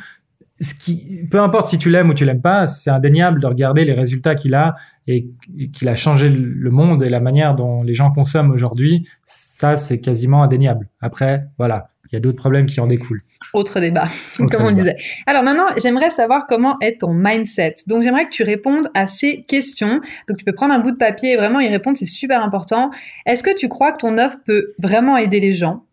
Ce 0.59 0.73
qui, 0.73 1.27
peu 1.29 1.39
importe 1.39 1.67
si 1.67 1.77
tu 1.77 1.91
l'aimes 1.91 2.09
ou 2.09 2.15
tu 2.15 2.25
l'aimes 2.25 2.41
pas, 2.41 2.65
c'est 2.65 2.89
indéniable 2.89 3.39
de 3.39 3.45
regarder 3.45 3.85
les 3.85 3.93
résultats 3.93 4.33
qu'il 4.33 4.55
a 4.55 4.73
et 5.05 5.27
qu'il 5.71 5.87
a 5.87 5.93
changé 5.93 6.29
le 6.29 6.71
monde 6.71 7.03
et 7.03 7.09
la 7.09 7.19
manière 7.19 7.53
dont 7.53 7.83
les 7.83 7.93
gens 7.93 8.09
consomment 8.09 8.49
aujourd'hui. 8.49 9.07
Ça, 9.23 9.75
c'est 9.75 9.99
quasiment 9.99 10.41
indéniable. 10.41 10.89
Après, 10.99 11.45
voilà, 11.59 11.91
il 12.11 12.15
y 12.15 12.17
a 12.17 12.19
d'autres 12.19 12.37
problèmes 12.37 12.65
qui 12.65 12.79
en 12.79 12.87
découlent. 12.87 13.21
Autre 13.53 13.79
débat, 13.79 14.07
comme 14.51 14.65
on 14.65 14.71
disait. 14.71 14.97
Alors 15.27 15.43
maintenant, 15.43 15.67
j'aimerais 15.77 16.09
savoir 16.09 16.47
comment 16.47 16.77
est 16.81 17.01
ton 17.01 17.13
mindset. 17.13 17.75
Donc 17.87 18.03
j'aimerais 18.03 18.25
que 18.25 18.31
tu 18.31 18.43
répondes 18.43 18.89
à 18.93 19.07
ces 19.07 19.43
questions. 19.43 20.01
Donc 20.27 20.37
tu 20.37 20.45
peux 20.45 20.53
prendre 20.53 20.73
un 20.73 20.79
bout 20.79 20.91
de 20.91 20.97
papier 20.97 21.33
et 21.33 21.37
vraiment 21.37 21.59
y 21.59 21.67
répondre, 21.67 21.97
c'est 21.97 22.05
super 22.05 22.43
important. 22.43 22.91
Est-ce 23.25 23.43
que 23.43 23.55
tu 23.55 23.69
crois 23.69 23.91
que 23.91 23.97
ton 23.97 24.17
offre 24.17 24.37
peut 24.45 24.73
vraiment 24.79 25.17
aider 25.17 25.39
les 25.39 25.53
gens? 25.53 25.83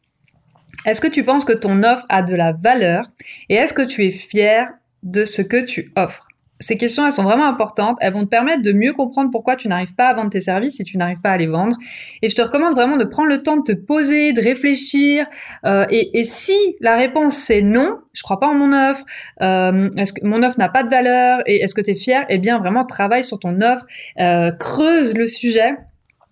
Est-ce 0.84 1.00
que 1.00 1.08
tu 1.08 1.24
penses 1.24 1.44
que 1.44 1.52
ton 1.52 1.82
offre 1.82 2.06
a 2.08 2.22
de 2.22 2.34
la 2.34 2.52
valeur? 2.52 3.10
Et 3.48 3.56
est-ce 3.56 3.72
que 3.72 3.82
tu 3.82 4.04
es 4.04 4.10
fier 4.10 4.68
de 5.02 5.24
ce 5.24 5.42
que 5.42 5.64
tu 5.64 5.92
offres? 5.96 6.28
Ces 6.58 6.76
questions, 6.76 7.04
elles 7.04 7.12
sont 7.12 7.22
vraiment 7.22 7.46
importantes. 7.46 7.98
Elles 8.00 8.12
vont 8.12 8.24
te 8.24 8.28
permettre 8.28 8.62
de 8.62 8.72
mieux 8.72 8.92
comprendre 8.92 9.30
pourquoi 9.30 9.56
tu 9.56 9.68
n'arrives 9.68 9.94
pas 9.94 10.08
à 10.08 10.14
vendre 10.14 10.30
tes 10.30 10.40
services 10.40 10.76
si 10.76 10.84
tu 10.84 10.96
n'arrives 10.96 11.20
pas 11.20 11.32
à 11.32 11.36
les 11.36 11.46
vendre. 11.46 11.76
Et 12.22 12.28
je 12.28 12.34
te 12.34 12.42
recommande 12.42 12.74
vraiment 12.74 12.96
de 12.96 13.04
prendre 13.04 13.28
le 13.28 13.42
temps 13.42 13.56
de 13.56 13.62
te 13.62 13.72
poser, 13.72 14.32
de 14.32 14.40
réfléchir. 14.40 15.26
Euh, 15.64 15.84
et, 15.90 16.18
et, 16.18 16.24
si 16.24 16.56
la 16.80 16.96
réponse 16.96 17.34
c'est 17.34 17.60
non, 17.60 17.98
je 18.12 18.22
crois 18.22 18.40
pas 18.40 18.48
en 18.48 18.54
mon 18.54 18.72
offre, 18.72 19.04
euh, 19.42 19.90
est-ce 19.96 20.12
que 20.12 20.26
mon 20.26 20.42
offre 20.42 20.58
n'a 20.58 20.68
pas 20.68 20.82
de 20.82 20.88
valeur 20.88 21.42
et 21.46 21.62
est-ce 21.62 21.74
que 21.74 21.82
tu 21.82 21.90
es 21.90 21.94
fier 21.94 22.24
Eh 22.28 22.38
bien, 22.38 22.58
vraiment 22.58 22.84
travaille 22.84 23.24
sur 23.24 23.38
ton 23.38 23.60
offre, 23.60 23.84
euh, 24.20 24.50
creuse 24.52 25.14
le 25.16 25.26
sujet. 25.26 25.76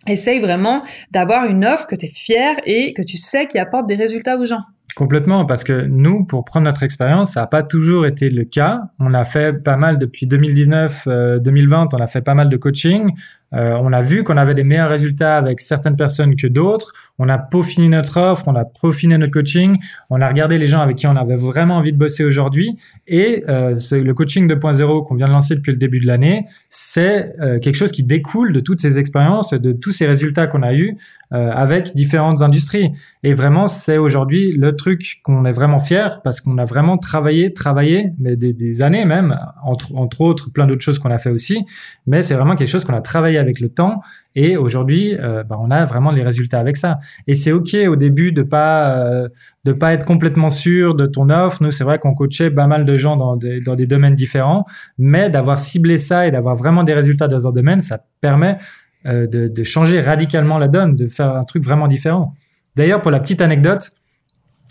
Essaye 0.06 0.40
vraiment 0.40 0.82
d'avoir 1.12 1.46
une 1.46 1.64
offre 1.64 1.86
que 1.86 1.94
tu 1.94 2.06
es 2.06 2.08
fier 2.08 2.56
et 2.64 2.92
que 2.92 3.02
tu 3.02 3.16
sais 3.16 3.46
qui 3.46 3.58
apporte 3.58 3.86
des 3.86 3.94
résultats 3.94 4.36
aux 4.36 4.44
gens. 4.44 4.60
Complètement, 4.96 5.44
parce 5.44 5.64
que 5.64 5.86
nous, 5.86 6.24
pour 6.24 6.44
prendre 6.44 6.66
notre 6.66 6.84
expérience, 6.84 7.32
ça 7.32 7.40
n'a 7.40 7.46
pas 7.48 7.64
toujours 7.64 8.06
été 8.06 8.30
le 8.30 8.44
cas. 8.44 8.82
On 9.00 9.12
a 9.12 9.24
fait 9.24 9.52
pas 9.52 9.76
mal 9.76 9.98
depuis 9.98 10.28
2019, 10.28 11.08
2020, 11.40 11.82
euh, 11.82 11.86
on 11.92 12.00
a 12.00 12.06
fait 12.06 12.22
pas 12.22 12.34
mal 12.34 12.48
de 12.48 12.56
coaching. 12.56 13.10
Euh, 13.54 13.78
on 13.80 13.92
a 13.92 14.02
vu 14.02 14.24
qu'on 14.24 14.36
avait 14.36 14.54
des 14.54 14.64
meilleurs 14.64 14.88
résultats 14.88 15.36
avec 15.36 15.60
certaines 15.60 15.96
personnes 15.96 16.34
que 16.36 16.46
d'autres. 16.46 16.92
On 17.18 17.28
a 17.28 17.38
peaufiné 17.38 17.88
notre 17.88 18.18
offre, 18.18 18.48
on 18.48 18.56
a 18.56 18.64
peaufiné 18.64 19.16
notre 19.16 19.32
coaching. 19.32 19.78
On 20.10 20.20
a 20.20 20.28
regardé 20.28 20.58
les 20.58 20.66
gens 20.66 20.80
avec 20.80 20.96
qui 20.96 21.06
on 21.06 21.16
avait 21.16 21.36
vraiment 21.36 21.76
envie 21.76 21.92
de 21.92 21.98
bosser 21.98 22.24
aujourd'hui. 22.24 22.76
Et 23.06 23.44
euh, 23.48 23.76
le 23.92 24.12
coaching 24.12 24.48
2.0 24.48 25.06
qu'on 25.06 25.14
vient 25.14 25.28
de 25.28 25.32
lancer 25.32 25.54
depuis 25.54 25.70
le 25.70 25.78
début 25.78 26.00
de 26.00 26.06
l'année, 26.06 26.46
c'est 26.68 27.32
euh, 27.40 27.60
quelque 27.60 27.76
chose 27.76 27.92
qui 27.92 28.02
découle 28.02 28.52
de 28.52 28.60
toutes 28.60 28.80
ces 28.80 28.98
expériences 28.98 29.52
et 29.52 29.60
de 29.60 29.72
tous 29.72 29.92
ces 29.92 30.06
résultats 30.06 30.48
qu'on 30.48 30.62
a 30.62 30.74
eus 30.74 30.96
euh, 31.34 31.50
avec 31.50 31.94
différentes 31.94 32.42
industries. 32.42 32.92
Et 33.22 33.34
vraiment, 33.34 33.66
c'est 33.66 33.98
aujourd'hui 33.98 34.52
le 34.52 34.76
truc 34.76 35.20
qu'on 35.24 35.44
est 35.44 35.52
vraiment 35.52 35.80
fier 35.80 36.20
parce 36.22 36.40
qu'on 36.40 36.58
a 36.58 36.64
vraiment 36.64 36.96
travaillé, 36.96 37.52
travaillé, 37.52 38.12
mais 38.18 38.36
des, 38.36 38.52
des 38.52 38.82
années 38.82 39.04
même, 39.04 39.38
entre, 39.64 39.94
entre 39.96 40.20
autres, 40.20 40.52
plein 40.52 40.66
d'autres 40.66 40.82
choses 40.82 40.98
qu'on 40.98 41.10
a 41.10 41.18
fait 41.18 41.30
aussi. 41.30 41.64
Mais 42.06 42.22
c'est 42.22 42.34
vraiment 42.34 42.54
quelque 42.54 42.68
chose 42.68 42.84
qu'on 42.84 42.94
a 42.94 43.00
travaillé 43.00 43.38
avec 43.38 43.60
le 43.60 43.68
temps. 43.68 44.00
Et 44.36 44.56
aujourd'hui, 44.56 45.16
euh, 45.18 45.44
bah, 45.44 45.56
on 45.60 45.70
a 45.70 45.84
vraiment 45.84 46.10
les 46.10 46.22
résultats 46.22 46.58
avec 46.58 46.76
ça. 46.76 46.98
Et 47.26 47.34
c'est 47.34 47.52
ok 47.52 47.76
au 47.88 47.96
début 47.96 48.32
de 48.32 48.42
pas 48.42 48.96
euh, 48.96 49.28
de 49.64 49.72
pas 49.72 49.92
être 49.92 50.04
complètement 50.04 50.50
sûr 50.50 50.94
de 50.94 51.06
ton 51.06 51.30
offre. 51.30 51.62
Nous, 51.62 51.70
c'est 51.70 51.84
vrai 51.84 51.98
qu'on 51.98 52.14
coachait 52.14 52.50
pas 52.50 52.66
mal 52.66 52.84
de 52.84 52.96
gens 52.96 53.16
dans 53.16 53.36
des, 53.36 53.60
dans 53.60 53.76
des 53.76 53.86
domaines 53.86 54.14
différents, 54.14 54.64
mais 54.98 55.30
d'avoir 55.30 55.58
ciblé 55.58 55.98
ça 55.98 56.26
et 56.26 56.30
d'avoir 56.30 56.56
vraiment 56.56 56.84
des 56.84 56.94
résultats 56.94 57.28
dans 57.28 57.46
un 57.46 57.52
domaine, 57.52 57.80
ça 57.80 58.00
permet 58.20 58.58
euh, 59.06 59.26
de, 59.26 59.62
changer 59.64 60.00
radicalement 60.00 60.58
la 60.58 60.66
donne, 60.66 60.96
de 60.96 61.08
faire 61.08 61.36
un 61.36 61.44
truc 61.44 61.62
vraiment 61.62 61.88
différent. 61.88 62.34
D'ailleurs, 62.74 63.02
pour 63.02 63.10
la 63.10 63.20
petite 63.20 63.42
anecdote, 63.42 63.92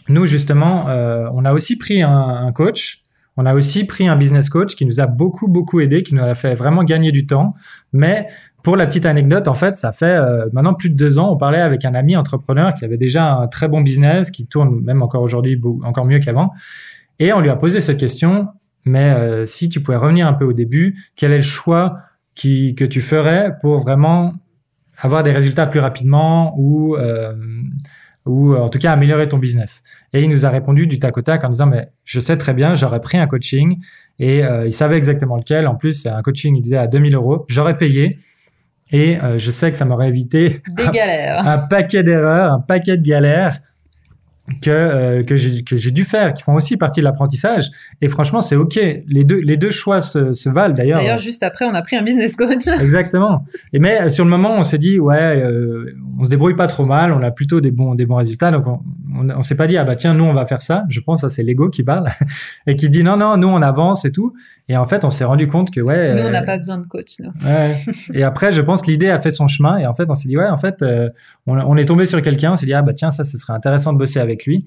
nous 0.10 0.26
justement, 0.26 0.90
euh, 0.90 1.28
on 1.34 1.46
a 1.46 1.54
aussi 1.54 1.78
pris 1.78 2.02
un, 2.02 2.52
coach 2.52 3.02
on 3.38 3.46
a 3.46 3.54
aussi 3.54 3.86
pris 3.86 4.08
un 4.08 4.16
business 4.16 4.50
coach 4.50 4.76
qui 4.76 4.86
nous 4.86 5.00
a 5.00 5.06
beaucoup, 5.08 5.48
beaucoup 5.48 5.80
aidé, 5.82 6.04
qui 6.04 6.14
nous 6.16 6.24
a 6.24 6.36
fait 6.36 6.54
vraiment 6.56 6.84
gagner 6.84 7.12
du 7.12 7.26
temps. 7.28 7.54
Mais 7.92 8.28
pour 8.64 8.76
la 8.76 8.88
petite 8.88 9.06
anecdote, 9.06 9.48
en 9.48 9.54
fait, 9.54 9.76
ça 9.76 9.92
fait 9.92 10.06
euh, 10.06 10.48
maintenant 10.52 10.74
plus 10.74 10.90
de 10.90 10.96
deux 10.96 11.20
ans, 11.20 11.32
on 11.32 11.38
parlait 11.38 11.62
avec 11.62 11.86
un 11.86 11.94
ami 11.94 12.16
entrepreneur 12.16 12.74
qui 12.74 12.86
avait 12.86 12.98
déjà 12.98 13.34
un 13.34 13.48
très 13.48 13.68
bon 13.68 13.82
business, 13.82 14.32
qui 14.32 14.48
tourne 14.48 14.82
même 14.82 15.04
encore 15.04 15.22
aujourd'hui 15.22 15.60
encore 15.84 16.06
mieux 16.06 16.20
qu'avant. 16.20 16.54
Et 17.20 17.34
on 17.34 17.40
lui 17.40 17.50
a 17.50 17.56
posé 17.56 17.82
cette 17.82 18.00
question, 18.00 18.50
mais 18.86 19.46
si 19.46 19.70
tu 19.70 19.80
pouvais 19.82 19.98
revenir 19.98 20.28
un 20.28 20.34
peu 20.34 20.46
au 20.46 20.54
début, 20.54 20.96
quel 21.16 21.32
est 21.32 21.38
le 21.38 21.44
choix 21.44 21.94
qui, 22.36 22.76
que 22.76 22.86
tu 22.86 23.02
ferais 23.02 23.54
pour 23.62 23.80
vraiment 23.80 24.34
avoir 24.98 25.24
des 25.24 25.32
résultats 25.32 25.68
plus 25.68 25.80
rapidement 25.80 26.54
ou 26.58 26.96
euh, 26.96 27.34
ou 28.26 28.56
en 28.56 28.70
tout 28.70 28.80
cas 28.80 28.94
améliorer 28.94 29.28
ton 29.28 29.38
business. 29.38 29.84
Et 30.14 30.22
il 30.22 30.30
nous 30.30 30.46
a 30.46 30.50
répondu 30.50 30.88
du 30.88 30.98
tac 30.98 31.18
au 31.18 31.22
tac 31.22 31.44
en 31.44 31.50
disant 31.50 31.66
mais 31.66 31.90
je 32.06 32.20
sais 32.20 32.38
très 32.38 32.54
bien, 32.54 32.74
j'aurais 32.74 33.02
pris 33.02 33.18
un 33.18 33.28
coaching 33.28 33.80
et 34.20 34.46
euh, 34.46 34.66
il 34.66 34.74
savait 34.74 34.98
exactement 34.98 35.36
lequel. 35.36 35.68
En 35.68 35.76
plus, 35.76 35.94
c'est 35.94 36.10
un 36.10 36.22
coaching, 36.22 36.56
il 36.56 36.62
disait 36.62 36.78
à 36.78 36.88
2000 36.88 37.16
euros, 37.16 37.46
j'aurais 37.50 37.78
payé 37.78 38.20
et 38.92 39.18
euh, 39.18 39.40
je 39.40 39.52
sais 39.52 39.72
que 39.72 39.78
ça 39.78 39.86
m'aurait 39.86 40.08
évité 40.08 40.62
Des 40.70 40.88
galères. 40.88 41.46
un 41.48 41.58
paquet 41.58 42.04
d'erreurs, 42.04 42.54
un 42.54 42.60
paquet 42.60 42.98
de 42.98 43.06
galères 43.06 43.60
que 44.62 44.70
euh, 44.70 45.24
que 45.24 45.38
j'ai 45.38 45.92
dû 45.92 46.04
faire 46.04 46.34
qui 46.34 46.44
font 46.44 46.56
aussi 46.56 46.76
partie 46.76 47.00
de 47.00 47.06
l'apprentissage. 47.06 47.70
Et 48.02 48.10
franchement 48.10 48.42
c'est 48.42 48.58
ok. 48.58 48.78
Les 49.08 49.24
deux 49.24 49.40
les 49.40 49.56
deux 49.56 49.72
choix 49.72 50.02
se, 50.02 50.34
se 50.34 50.50
valent 50.50 50.74
d'ailleurs. 50.74 51.00
D'ailleurs, 51.00 51.18
juste 51.18 51.44
après, 51.44 51.66
on 51.66 51.74
a 51.74 51.82
pris 51.82 51.96
un 51.96 52.04
business 52.04 52.36
coach. 52.36 52.68
exactement. 52.82 53.46
Et 53.72 53.80
mais 53.80 54.02
euh, 54.02 54.10
sur 54.10 54.26
le 54.26 54.30
moment 54.30 54.56
on 54.58 54.64
s'est 54.64 54.78
dit 54.78 55.00
ouais 55.00 55.38
euh, 55.38 55.96
on 56.20 56.26
se 56.26 56.30
débrouille 56.30 56.56
pas 56.56 56.68
trop 56.68 56.86
mal. 56.86 57.14
On 57.14 57.24
a 57.24 57.32
plutôt 57.32 57.62
des 57.62 57.72
bons 57.72 57.96
des 57.96 58.06
bons 58.06 58.18
résultats. 58.18 58.52
Donc 58.52 58.68
on 58.68 58.82
on, 59.16 59.30
on 59.30 59.44
s'est 59.44 59.56
pas 59.56 59.68
dit 59.68 59.78
ah 59.78 59.86
bah 59.86 59.96
tiens 59.96 60.14
nous 60.14 60.26
on 60.26 60.34
va 60.34 60.46
faire 60.46 60.62
ça. 60.62 60.84
Je 60.90 61.00
pense 61.00 61.22
ça 61.22 61.30
c'est 61.30 61.44
l'ego 61.44 61.70
qui 61.70 61.84
parle 61.84 62.10
et 62.68 62.76
qui 62.76 62.90
dit 62.90 63.04
non 63.04 63.16
non 63.16 63.38
nous 63.38 63.48
on 63.48 63.62
avance 63.62 64.04
et 64.04 64.12
tout 64.12 64.34
et 64.70 64.78
en 64.78 64.86
fait 64.86 65.04
on 65.04 65.12
s'est 65.12 65.26
rendu 65.26 65.48
compte 65.48 65.72
que 65.72 65.82
ouais 65.82 66.14
Nous, 66.14 66.22
on 66.22 66.26
euh, 66.26 66.30
n'a 66.30 66.44
pas 66.44 66.58
besoin 66.58 66.78
de 66.78 66.86
coach, 66.86 67.16
nous. 67.20 67.32
Ouais. 67.46 67.76
Et 68.14 68.24
après, 68.24 68.52
je 68.52 68.62
pense 68.62 68.82
que 68.82 68.92
l'idée 68.92 69.10
a 69.10 69.20
fait 69.20 69.32
son 69.32 69.48
chemin. 69.48 69.78
Et 69.78 69.86
en 69.86 69.94
fait, 69.94 70.10
on 70.10 70.16
s'est 70.16 70.28
dit, 70.28 70.38
ouais, 70.38 70.48
en 70.48 70.58
fait, 70.58 70.82
euh, 70.82 71.08
on, 71.48 71.58
on 71.58 71.76
est 71.78 71.86
tombé 71.86 72.06
sur 72.06 72.22
quelqu'un. 72.22 72.54
On 72.54 72.58
s'est 72.58 72.66
dit, 72.66 72.74
ah 72.74 72.82
bah 72.82 72.94
tiens, 72.94 73.12
ça, 73.12 73.24
ce 73.24 73.38
serait 73.38 73.54
intéressant 73.54 73.94
de 73.94 73.98
bosser 73.98 74.20
avec 74.20 74.46
lui. 74.46 74.66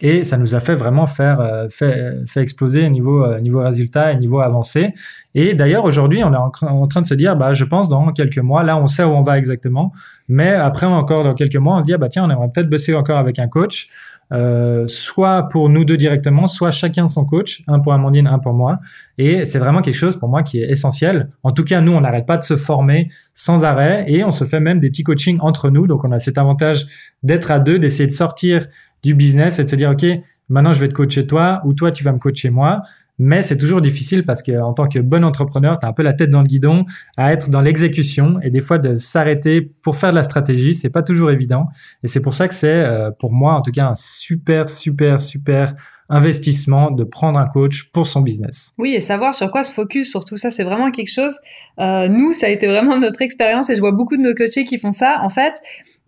Et 0.00 0.22
ça 0.22 0.36
nous 0.36 0.54
a 0.54 0.60
fait 0.60 0.76
vraiment 0.76 1.06
faire, 1.06 1.40
euh, 1.40 1.68
fait, 1.68 2.14
fait 2.26 2.40
exploser 2.40 2.88
niveau 2.88 3.24
euh, 3.24 3.40
niveau 3.40 3.60
résultat 3.60 4.12
et 4.12 4.16
niveau 4.16 4.38
avancé. 4.38 4.92
Et 5.34 5.54
d'ailleurs, 5.54 5.84
aujourd'hui, 5.84 6.22
on 6.22 6.32
est 6.32 6.36
en, 6.36 6.52
en 6.62 6.86
train 6.86 7.00
de 7.00 7.06
se 7.06 7.14
dire, 7.14 7.36
bah, 7.36 7.52
je 7.52 7.64
pense 7.64 7.88
dans 7.88 8.12
quelques 8.12 8.38
mois, 8.38 8.62
là, 8.62 8.76
on 8.76 8.86
sait 8.86 9.02
où 9.02 9.08
on 9.08 9.22
va 9.22 9.38
exactement. 9.38 9.92
Mais 10.28 10.50
après, 10.50 10.86
encore 10.86 11.24
dans 11.24 11.34
quelques 11.34 11.56
mois, 11.56 11.76
on 11.76 11.80
se 11.80 11.86
dit, 11.86 11.94
ah, 11.94 11.98
bah 11.98 12.08
tiens, 12.08 12.24
on 12.24 12.30
aimerait 12.30 12.48
peut-être 12.54 12.70
bosser 12.70 12.94
encore 12.94 13.18
avec 13.18 13.40
un 13.40 13.48
coach. 13.48 13.88
Euh, 14.30 14.86
soit 14.86 15.48
pour 15.48 15.70
nous 15.70 15.84
deux 15.84 15.96
directement, 15.96 16.46
soit 16.46 16.70
chacun 16.70 17.08
son 17.08 17.24
coach, 17.24 17.62
un 17.66 17.80
pour 17.80 17.92
Amandine, 17.92 18.26
un 18.26 18.38
pour 18.38 18.54
moi. 18.54 18.78
Et 19.16 19.44
c'est 19.44 19.58
vraiment 19.58 19.80
quelque 19.80 19.96
chose 19.96 20.18
pour 20.18 20.28
moi 20.28 20.42
qui 20.42 20.60
est 20.60 20.70
essentiel. 20.70 21.30
En 21.42 21.52
tout 21.52 21.64
cas, 21.64 21.80
nous, 21.80 21.92
on 21.92 22.00
n'arrête 22.00 22.26
pas 22.26 22.36
de 22.36 22.44
se 22.44 22.56
former 22.56 23.08
sans 23.34 23.64
arrêt 23.64 24.04
et 24.06 24.24
on 24.24 24.30
se 24.30 24.44
fait 24.44 24.60
même 24.60 24.80
des 24.80 24.90
petits 24.90 25.04
coachings 25.04 25.38
entre 25.40 25.70
nous. 25.70 25.86
Donc, 25.86 26.04
on 26.04 26.12
a 26.12 26.18
cet 26.18 26.38
avantage 26.38 26.86
d'être 27.22 27.50
à 27.50 27.58
deux, 27.58 27.78
d'essayer 27.78 28.06
de 28.06 28.12
sortir 28.12 28.66
du 29.02 29.14
business 29.14 29.58
et 29.58 29.64
de 29.64 29.68
se 29.68 29.76
dire, 29.76 29.90
OK, 29.90 30.04
maintenant, 30.48 30.72
je 30.72 30.80
vais 30.80 30.88
te 30.88 30.94
coacher 30.94 31.26
toi 31.26 31.62
ou 31.64 31.72
toi, 31.72 31.90
tu 31.90 32.04
vas 32.04 32.12
me 32.12 32.18
coacher 32.18 32.50
moi. 32.50 32.82
Mais 33.18 33.42
c'est 33.42 33.56
toujours 33.56 33.80
difficile 33.80 34.24
parce 34.24 34.42
que 34.42 34.60
en 34.60 34.72
tant 34.72 34.88
que 34.88 34.98
bon 34.98 35.24
entrepreneur, 35.24 35.78
tu 35.78 35.86
as 35.86 35.88
un 35.88 35.92
peu 35.92 36.02
la 36.02 36.12
tête 36.12 36.30
dans 36.30 36.42
le 36.42 36.46
guidon 36.46 36.84
à 37.16 37.32
être 37.32 37.50
dans 37.50 37.60
l'exécution 37.60 38.38
et 38.42 38.50
des 38.50 38.60
fois 38.60 38.78
de 38.78 38.96
s'arrêter 38.96 39.60
pour 39.60 39.96
faire 39.96 40.10
de 40.10 40.14
la 40.14 40.22
stratégie, 40.22 40.74
c'est 40.74 40.90
pas 40.90 41.02
toujours 41.02 41.30
évident. 41.30 41.66
Et 42.02 42.08
c'est 42.08 42.20
pour 42.20 42.34
ça 42.34 42.48
que 42.48 42.54
c'est 42.54 42.68
euh, 42.68 43.10
pour 43.10 43.32
moi 43.32 43.54
en 43.54 43.62
tout 43.62 43.72
cas 43.72 43.88
un 43.88 43.94
super 43.96 44.68
super 44.68 45.20
super 45.20 45.74
investissement 46.08 46.90
de 46.90 47.04
prendre 47.04 47.38
un 47.38 47.46
coach 47.46 47.90
pour 47.92 48.06
son 48.06 48.22
business. 48.22 48.72
Oui, 48.78 48.94
et 48.94 49.00
savoir 49.00 49.34
sur 49.34 49.50
quoi 49.50 49.64
se 49.64 49.72
focus 49.72 50.10
sur 50.10 50.24
tout 50.24 50.36
ça, 50.36 50.50
c'est 50.50 50.64
vraiment 50.64 50.90
quelque 50.90 51.12
chose. 51.12 51.38
Euh, 51.80 52.08
nous, 52.08 52.32
ça 52.32 52.46
a 52.46 52.48
été 52.48 52.66
vraiment 52.66 52.98
notre 52.98 53.20
expérience 53.20 53.68
et 53.68 53.74
je 53.74 53.80
vois 53.80 53.92
beaucoup 53.92 54.16
de 54.16 54.22
nos 54.22 54.34
coachés 54.34 54.64
qui 54.64 54.78
font 54.78 54.90
ça. 54.90 55.20
En 55.22 55.28
fait, 55.28 55.54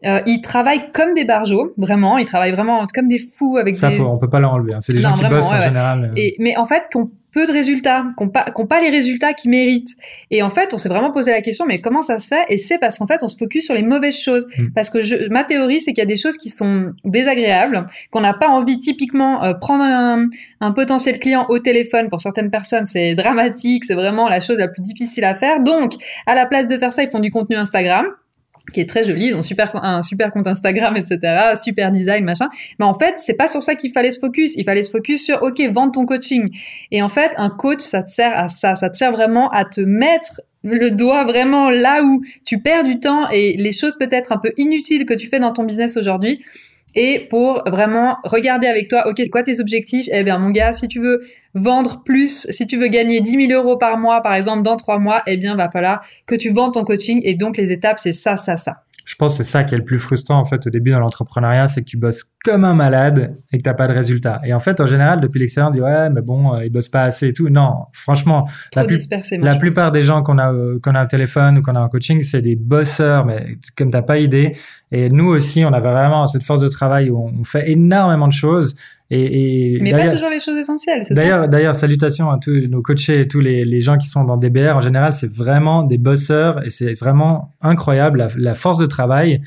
euh, 0.07 0.21
ils 0.27 0.41
travaillent 0.41 0.91
comme 0.93 1.15
des 1.15 1.25
barjots, 1.25 1.73
vraiment. 1.77 2.19
Ils 2.19 2.25
travaillent 2.25 2.53
vraiment 2.53 2.87
comme 2.95 3.09
des 3.09 3.19
fous 3.19 3.57
avec 3.59 3.75
Ça, 3.75 3.91
des. 3.91 3.97
faut, 3.97 4.05
on 4.05 4.19
peut 4.19 4.31
pas 4.31 4.41
l'enlever. 4.41 4.75
Hein. 4.75 4.79
C'est 4.81 4.93
des 4.93 5.01
Non, 5.03 5.11
gens 5.11 5.15
qui 5.15 5.21
vraiment, 5.21 5.37
bossent 5.37 5.51
ouais, 5.51 5.57
en 5.57 5.61
ouais. 5.61 5.65
général. 5.67 6.05
euh. 6.05 6.13
Et, 6.17 6.37
mais 6.39 6.57
en 6.57 6.65
fait, 6.65 6.85
qui 6.91 6.97
ont 6.99 7.11
peu 7.33 7.47
de 7.47 7.53
résultats, 7.53 8.07
qui 8.19 8.25
n'ont 8.25 8.31
pas, 8.31 8.45
pas 8.69 8.81
les 8.81 8.89
résultats 8.91 9.35
qu'ils 9.35 9.53
méritent. 9.53 9.95
Et 10.33 10.43
en 10.43 10.51
fait, 10.51 10.75
on 10.75 10.79
s'est 10.79 10.89
vraiment 10.89 11.13
posé 11.13 11.31
la 11.31 11.41
question, 11.43 11.65
mais 11.65 11.81
comment 11.81 12.03
ça 12.03 12.19
se 12.19 12.27
fait? 12.27 12.45
Et 12.49 12.59
c'est 12.59 12.79
parce 12.79 12.99
qu'en 12.99 13.07
fait, 13.07 13.23
on 13.23 13.29
se 13.29 13.37
focus 13.37 13.67
sur 13.67 13.75
les 13.75 13.85
mauvaises 13.85 14.19
choses. 14.19 14.49
Mm. 14.59 14.73
Parce 14.75 14.91
que 14.91 15.01
je, 15.01 15.29
ma 15.29 15.45
théorie, 15.45 15.81
c'est 15.81 15.93
qu'il 15.93 16.01
y 16.01 16.03
a 16.03 16.07
des 16.07 16.17
choses 16.17 16.37
qui 16.39 16.49
sont 16.49 16.91
désagréables, 17.05 17.87
qu'on 18.11 18.21
n'a 18.23 18.35
pas 18.35 18.49
envie 18.49 18.81
typiquement 18.81 19.45
euh, 19.45 19.55
prendre 19.55 19.85
un, 19.85 20.27
un 20.61 20.73
potentiel 20.73 21.21
client 21.21 21.47
au 21.51 21.61
téléphone. 21.61 22.09
Pour 22.09 22.21
certaines 22.21 22.51
personnes, 22.51 22.87
c'est 22.87 23.15
dramatique, 23.15 23.85
c'est 23.85 23.95
vraiment 23.95 24.29
la 24.29 24.41
chose 24.41 24.59
la 24.59 24.67
plus 24.67 24.83
difficile 24.83 25.23
à 25.25 25.37
faire. 25.37 25.63
Donc, 25.63 25.93
à 26.27 26.35
la 26.35 26.47
place 26.47 26.67
de 26.67 26.77
faire 26.79 26.93
ça, 26.93 27.05
ils 27.05 27.11
font 27.11 27.21
du 27.21 27.31
contenu 27.31 27.55
Instagram 27.55 28.07
qui 28.73 28.81
est 28.81 28.89
très 28.89 29.05
joli, 29.05 29.29
ils 29.29 29.37
ont 29.37 29.41
un 29.83 30.03
super 30.03 30.33
compte 30.33 30.47
Instagram, 30.47 30.97
etc., 30.97 31.55
super 31.63 31.91
design, 31.91 32.25
machin. 32.25 32.49
Mais 32.79 32.85
en 32.85 32.95
fait, 32.95 33.15
c'est 33.19 33.35
pas 33.35 33.49
sur 33.49 33.63
ça 33.63 33.75
qu'il 33.75 33.93
fallait 33.93 34.11
se 34.11 34.19
focus. 34.19 34.55
Il 34.57 34.65
fallait 34.65 34.83
se 34.83 34.91
focus 34.91 35.25
sur, 35.25 35.43
OK, 35.43 35.61
vendre 35.71 35.93
ton 35.93 36.07
coaching. 36.07 36.49
Et 36.91 37.03
en 37.03 37.09
fait, 37.09 37.33
un 37.37 37.51
coach, 37.51 37.81
ça 37.81 38.03
te 38.03 38.11
sert 38.11 38.37
à 38.37 38.49
ça. 38.49 38.75
Ça 38.75 38.91
te 38.91 38.97
sert 38.97 39.13
vraiment 39.13 39.51
à 39.51 39.65
te 39.65 39.81
mettre 39.81 40.41
le 40.63 40.91
doigt 40.91 41.25
vraiment 41.25 41.71
là 41.71 42.03
où 42.03 42.23
tu 42.45 42.59
perds 42.59 42.85
du 42.85 43.01
temps 43.01 43.31
et 43.31 43.57
les 43.57 43.73
choses 43.73 43.97
peut-être 43.97 44.33
un 44.33 44.39
peu 44.39 44.53
inutiles 44.59 45.07
que 45.07 45.15
tu 45.15 45.27
fais 45.27 45.41
dans 45.41 45.53
ton 45.53 45.65
business 45.65 45.97
aujourd'hui. 45.97 46.45
Et 46.95 47.27
pour 47.31 47.63
vraiment 47.67 48.17
regarder 48.25 48.67
avec 48.67 48.89
toi, 48.89 49.09
ok, 49.09 49.15
c'est 49.19 49.29
quoi 49.29 49.43
tes 49.43 49.61
objectifs? 49.61 50.09
Eh 50.13 50.25
bien, 50.25 50.39
mon 50.39 50.51
gars, 50.51 50.73
si 50.73 50.89
tu 50.89 51.01
veux 51.01 51.21
vendre 51.55 52.03
plus, 52.05 52.47
si 52.51 52.67
tu 52.67 52.79
veux 52.79 52.89
gagner 52.89 53.21
10 53.21 53.49
000 53.49 53.53
euros 53.53 53.77
par 53.77 53.99
mois, 53.99 54.21
par 54.23 54.35
exemple, 54.35 54.63
dans 54.63 54.77
trois 54.77 54.99
mois, 54.99 55.23
eh 55.27 55.37
bien, 55.37 55.57
va 55.57 55.71
falloir 55.71 56.05
que 56.27 56.35
tu 56.35 56.51
vendes 56.51 56.75
ton 56.75 56.85
coaching. 56.85 57.21
Et 57.23 57.35
donc, 57.35 57.57
les 57.57 57.73
étapes, 57.73 57.99
c'est 57.99 58.13
ça, 58.13 58.37
ça, 58.37 58.57
ça. 58.57 58.83
Je 59.11 59.17
pense 59.17 59.37
que 59.37 59.43
c'est 59.43 59.51
ça 59.51 59.65
qui 59.65 59.75
est 59.75 59.79
le 59.79 59.83
plus 59.85 59.99
frustrant 59.99 60.39
en 60.39 60.45
fait 60.45 60.65
au 60.69 60.71
début 60.71 60.93
dans 60.93 61.01
l'entrepreneuriat, 61.01 61.67
c'est 61.67 61.81
que 61.81 61.87
tu 61.87 61.97
bosses 61.97 62.23
comme 62.45 62.65
un 62.65 62.75
malade 62.75 63.35
et 63.53 63.59
que 63.59 63.63
t'as 63.65 63.75
pas 63.75 63.89
de 63.89 63.93
résultat. 63.93 64.41
Et 64.45 64.55
en 64.55 64.61
fait, 64.61 64.81
en 64.81 64.87
général, 64.87 65.21
depuis 65.21 65.41
l'extérieur, 65.41 65.71
on 65.71 65.73
dit 65.73 65.81
ouais, 65.81 66.09
mais 66.11 66.23
bon, 66.23 66.55
euh, 66.55 66.65
ils 66.65 66.71
bossent 66.71 66.87
pas 66.89 67.03
assez 67.03 67.27
et 67.29 67.33
tout. 67.33 67.49
Non, 67.49 67.87
franchement, 67.93 68.47
Trop 68.71 68.83
la, 68.83 68.87
plus- 68.87 69.09
la 69.11 69.51
pense. 69.51 69.59
plupart 69.59 69.91
des 69.91 70.03
gens 70.03 70.23
qu'on 70.23 70.39
a 70.39 70.53
euh, 70.53 70.79
qu'on 70.81 70.95
a 70.95 71.03
au 71.03 71.09
téléphone 71.09 71.59
ou 71.59 71.63
qu'on 71.63 71.75
a 71.75 71.81
en 71.81 71.89
coaching, 71.89 72.23
c'est 72.23 72.41
des 72.41 72.55
bosseurs, 72.55 73.27
mais 73.27 73.57
comme 73.77 73.91
t'as 73.91 74.03
pas 74.03 74.19
idée. 74.19 74.57
Et 74.93 75.09
nous 75.11 75.27
aussi, 75.27 75.65
on 75.65 75.73
avait 75.73 75.91
vraiment 75.91 76.29
cette 76.29 76.45
force 76.45 76.61
de 76.61 76.69
travail 76.69 77.11
où 77.11 77.19
on 77.41 77.43
fait 77.43 77.69
énormément 77.69 78.29
de 78.29 78.33
choses. 78.33 78.77
Et, 79.11 79.75
et 79.75 79.81
Mais 79.81 79.91
pas 79.91 79.97
d'ailleurs- 79.99 80.13
toujours 80.15 80.31
les 80.31 80.39
choses 80.41 80.57
essentielles, 80.57 81.05
c'est 81.05 81.15
ça 81.15 81.21
D'ailleurs, 81.21 81.49
d'ailleurs, 81.49 81.75
salutations 81.75 82.31
à 82.31 82.39
tous 82.39 82.69
nos 82.69 82.81
coachés 82.81 83.21
et 83.21 83.29
tous 83.29 83.41
les, 83.41 83.65
les 83.65 83.81
gens 83.81 83.97
qui 83.97 84.07
sont 84.09 84.25
dans 84.25 84.37
DBR. 84.37 84.77
En 84.77 84.81
général, 84.81 85.13
c'est 85.13 85.31
vraiment 85.31 85.83
des 85.83 85.99
bosseurs 85.99 86.65
et 86.65 86.71
c'est 86.71 86.95
vraiment 86.95 87.53
incroyable 87.61 88.19
la, 88.19 88.29
la 88.37 88.55
force 88.55 88.79
de 88.79 88.87
travail. 88.87 89.41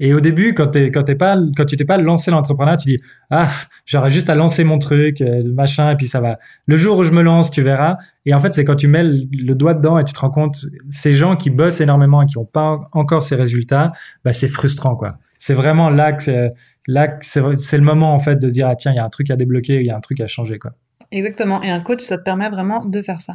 Et 0.00 0.14
au 0.14 0.20
début, 0.20 0.54
quand 0.54 0.68
t'es, 0.68 0.92
quand 0.92 1.02
t'es 1.02 1.16
pas, 1.16 1.36
quand 1.56 1.64
tu 1.64 1.76
t'es 1.76 1.84
pas 1.84 1.98
lancé 1.98 2.30
l'entrepreneuriat, 2.30 2.76
tu 2.76 2.88
dis 2.88 2.98
ah, 3.30 3.48
j'aurais 3.84 4.10
juste 4.10 4.30
à 4.30 4.36
lancer 4.36 4.62
mon 4.62 4.78
truc, 4.78 5.20
euh, 5.20 5.42
machin, 5.52 5.90
et 5.90 5.96
puis 5.96 6.06
ça 6.06 6.20
va. 6.20 6.38
Le 6.66 6.76
jour 6.76 6.98
où 6.98 7.02
je 7.04 7.10
me 7.10 7.22
lance, 7.22 7.50
tu 7.50 7.62
verras. 7.62 7.96
Et 8.24 8.32
en 8.32 8.38
fait, 8.38 8.52
c'est 8.52 8.64
quand 8.64 8.76
tu 8.76 8.86
mets 8.86 9.02
le, 9.02 9.54
doigt 9.54 9.74
dedans 9.74 9.98
et 9.98 10.04
tu 10.04 10.12
te 10.12 10.20
rends 10.20 10.30
compte, 10.30 10.66
ces 10.90 11.14
gens 11.14 11.34
qui 11.34 11.50
bossent 11.50 11.80
énormément 11.80 12.22
et 12.22 12.26
qui 12.26 12.38
ont 12.38 12.44
pas 12.44 12.78
encore 12.92 13.24
ces 13.24 13.34
résultats, 13.34 13.90
bah 14.24 14.32
c'est 14.32 14.46
frustrant 14.46 14.94
quoi. 14.94 15.18
C'est 15.36 15.54
vraiment 15.54 15.90
là 15.90 16.12
que 16.12 16.22
c'est, 16.22 16.52
là 16.88 17.16
c'est 17.20 17.40
le 17.40 17.84
moment 17.84 18.12
en 18.12 18.18
fait 18.18 18.36
de 18.36 18.48
se 18.48 18.54
dire 18.54 18.66
ah 18.66 18.74
tiens, 18.74 18.90
il 18.92 18.96
y 18.96 18.98
a 18.98 19.04
un 19.04 19.10
truc 19.10 19.30
à 19.30 19.36
débloquer, 19.36 19.80
il 19.80 19.86
y 19.86 19.90
a 19.90 19.96
un 19.96 20.00
truc 20.00 20.20
à 20.20 20.26
changer 20.26 20.58
quoi. 20.58 20.72
Exactement. 21.12 21.62
Et 21.62 21.70
un 21.70 21.80
coach, 21.80 22.00
ça 22.00 22.18
te 22.18 22.24
permet 22.24 22.50
vraiment 22.50 22.84
de 22.84 23.00
faire 23.00 23.20
ça. 23.20 23.34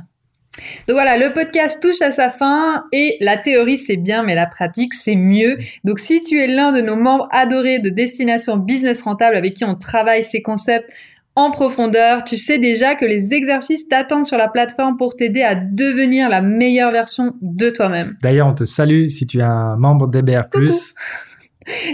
Donc 0.88 0.96
voilà, 0.96 1.18
le 1.18 1.34
podcast 1.34 1.82
touche 1.82 2.02
à 2.02 2.12
sa 2.12 2.30
fin 2.30 2.84
et 2.92 3.18
la 3.22 3.38
théorie 3.38 3.78
c'est 3.78 3.98
bien, 3.98 4.22
mais 4.22 4.36
la 4.36 4.46
pratique 4.46 4.94
c'est 4.94 5.16
mieux. 5.16 5.58
Donc 5.84 6.00
si 6.00 6.22
tu 6.22 6.40
es 6.40 6.48
l'un 6.48 6.72
de 6.72 6.82
nos 6.82 6.96
membres 6.96 7.28
adorés 7.32 7.80
de 7.80 7.90
Destination 7.90 8.58
Business 8.58 9.02
Rentable 9.02 9.36
avec 9.36 9.56
qui 9.56 9.66
on 9.66 9.76
travaille 9.76 10.24
ces 10.24 10.44
concepts 10.44 10.92
en 11.36 11.50
profondeur, 11.50 12.24
tu 12.24 12.38
sais 12.38 12.60
déjà 12.60 12.94
que 12.94 13.06
les 13.06 13.34
exercices 13.34 13.88
t'attendent 13.88 14.28
sur 14.28 14.38
la 14.38 14.48
plateforme 14.48 14.98
pour 14.98 15.16
t'aider 15.16 15.42
à 15.42 15.56
devenir 15.56 16.30
la 16.30 16.42
meilleure 16.42 16.92
version 16.92 17.34
de 17.42 17.72
toi-même. 17.72 18.18
D'ailleurs, 18.22 18.48
on 18.48 18.54
te 18.54 18.66
salue 18.66 19.08
si 19.08 19.26
tu 19.26 19.40
es 19.40 19.44
un 19.44 19.76
membre 19.78 20.08
d'EBR+. 20.08 20.44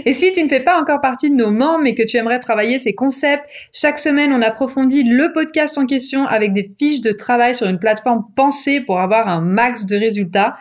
Et 0.04 0.12
si 0.12 0.32
tu 0.32 0.42
ne 0.42 0.48
fais 0.48 0.60
pas 0.60 0.78
encore 0.80 1.00
partie 1.00 1.30
de 1.30 1.36
nos 1.36 1.50
membres 1.50 1.80
mais 1.82 1.94
que 1.94 2.02
tu 2.02 2.16
aimerais 2.16 2.38
travailler 2.38 2.78
ces 2.78 2.94
concepts, 2.94 3.44
chaque 3.72 3.98
semaine 3.98 4.32
on 4.32 4.40
approfondit 4.42 5.02
le 5.02 5.32
podcast 5.32 5.76
en 5.78 5.86
question 5.86 6.26
avec 6.26 6.52
des 6.52 6.70
fiches 6.78 7.00
de 7.00 7.12
travail 7.12 7.54
sur 7.54 7.66
une 7.68 7.78
plateforme 7.78 8.26
pensée 8.36 8.80
pour 8.80 9.00
avoir 9.00 9.28
un 9.28 9.40
max 9.40 9.86
de 9.86 9.96
résultats. 9.96 10.56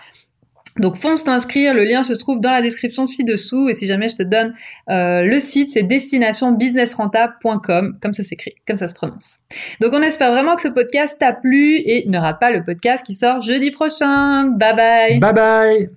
Donc 0.78 0.96
fonce 0.96 1.26
t'inscrire, 1.26 1.74
le 1.74 1.84
lien 1.84 2.04
se 2.04 2.14
trouve 2.14 2.40
dans 2.40 2.52
la 2.52 2.62
description 2.62 3.06
ci-dessous 3.06 3.68
et 3.70 3.74
si 3.74 3.86
jamais 3.86 4.08
je 4.08 4.16
te 4.16 4.24
donne 4.24 4.54
euh, 4.90 5.24
le 5.24 5.38
site, 5.40 5.70
c'est 5.70 5.84
destinationbusinessrentable.com, 5.84 7.98
comme 8.02 8.14
ça 8.14 8.24
s'écrit, 8.24 8.56
comme 8.66 8.78
ça 8.78 8.88
se 8.88 8.94
prononce. 8.94 9.42
Donc 9.82 9.92
on 9.94 10.02
espère 10.02 10.32
vraiment 10.32 10.56
que 10.56 10.62
ce 10.62 10.70
podcast 10.70 11.18
t'a 11.20 11.34
plu 11.34 11.82
et 11.84 12.06
ne 12.08 12.18
rate 12.18 12.40
pas 12.40 12.52
le 12.52 12.64
podcast 12.64 13.06
qui 13.06 13.14
sort 13.14 13.42
jeudi 13.42 13.72
prochain. 13.72 14.46
Bye 14.46 14.76
bye. 14.76 15.20
Bye 15.20 15.34
bye. 15.34 15.90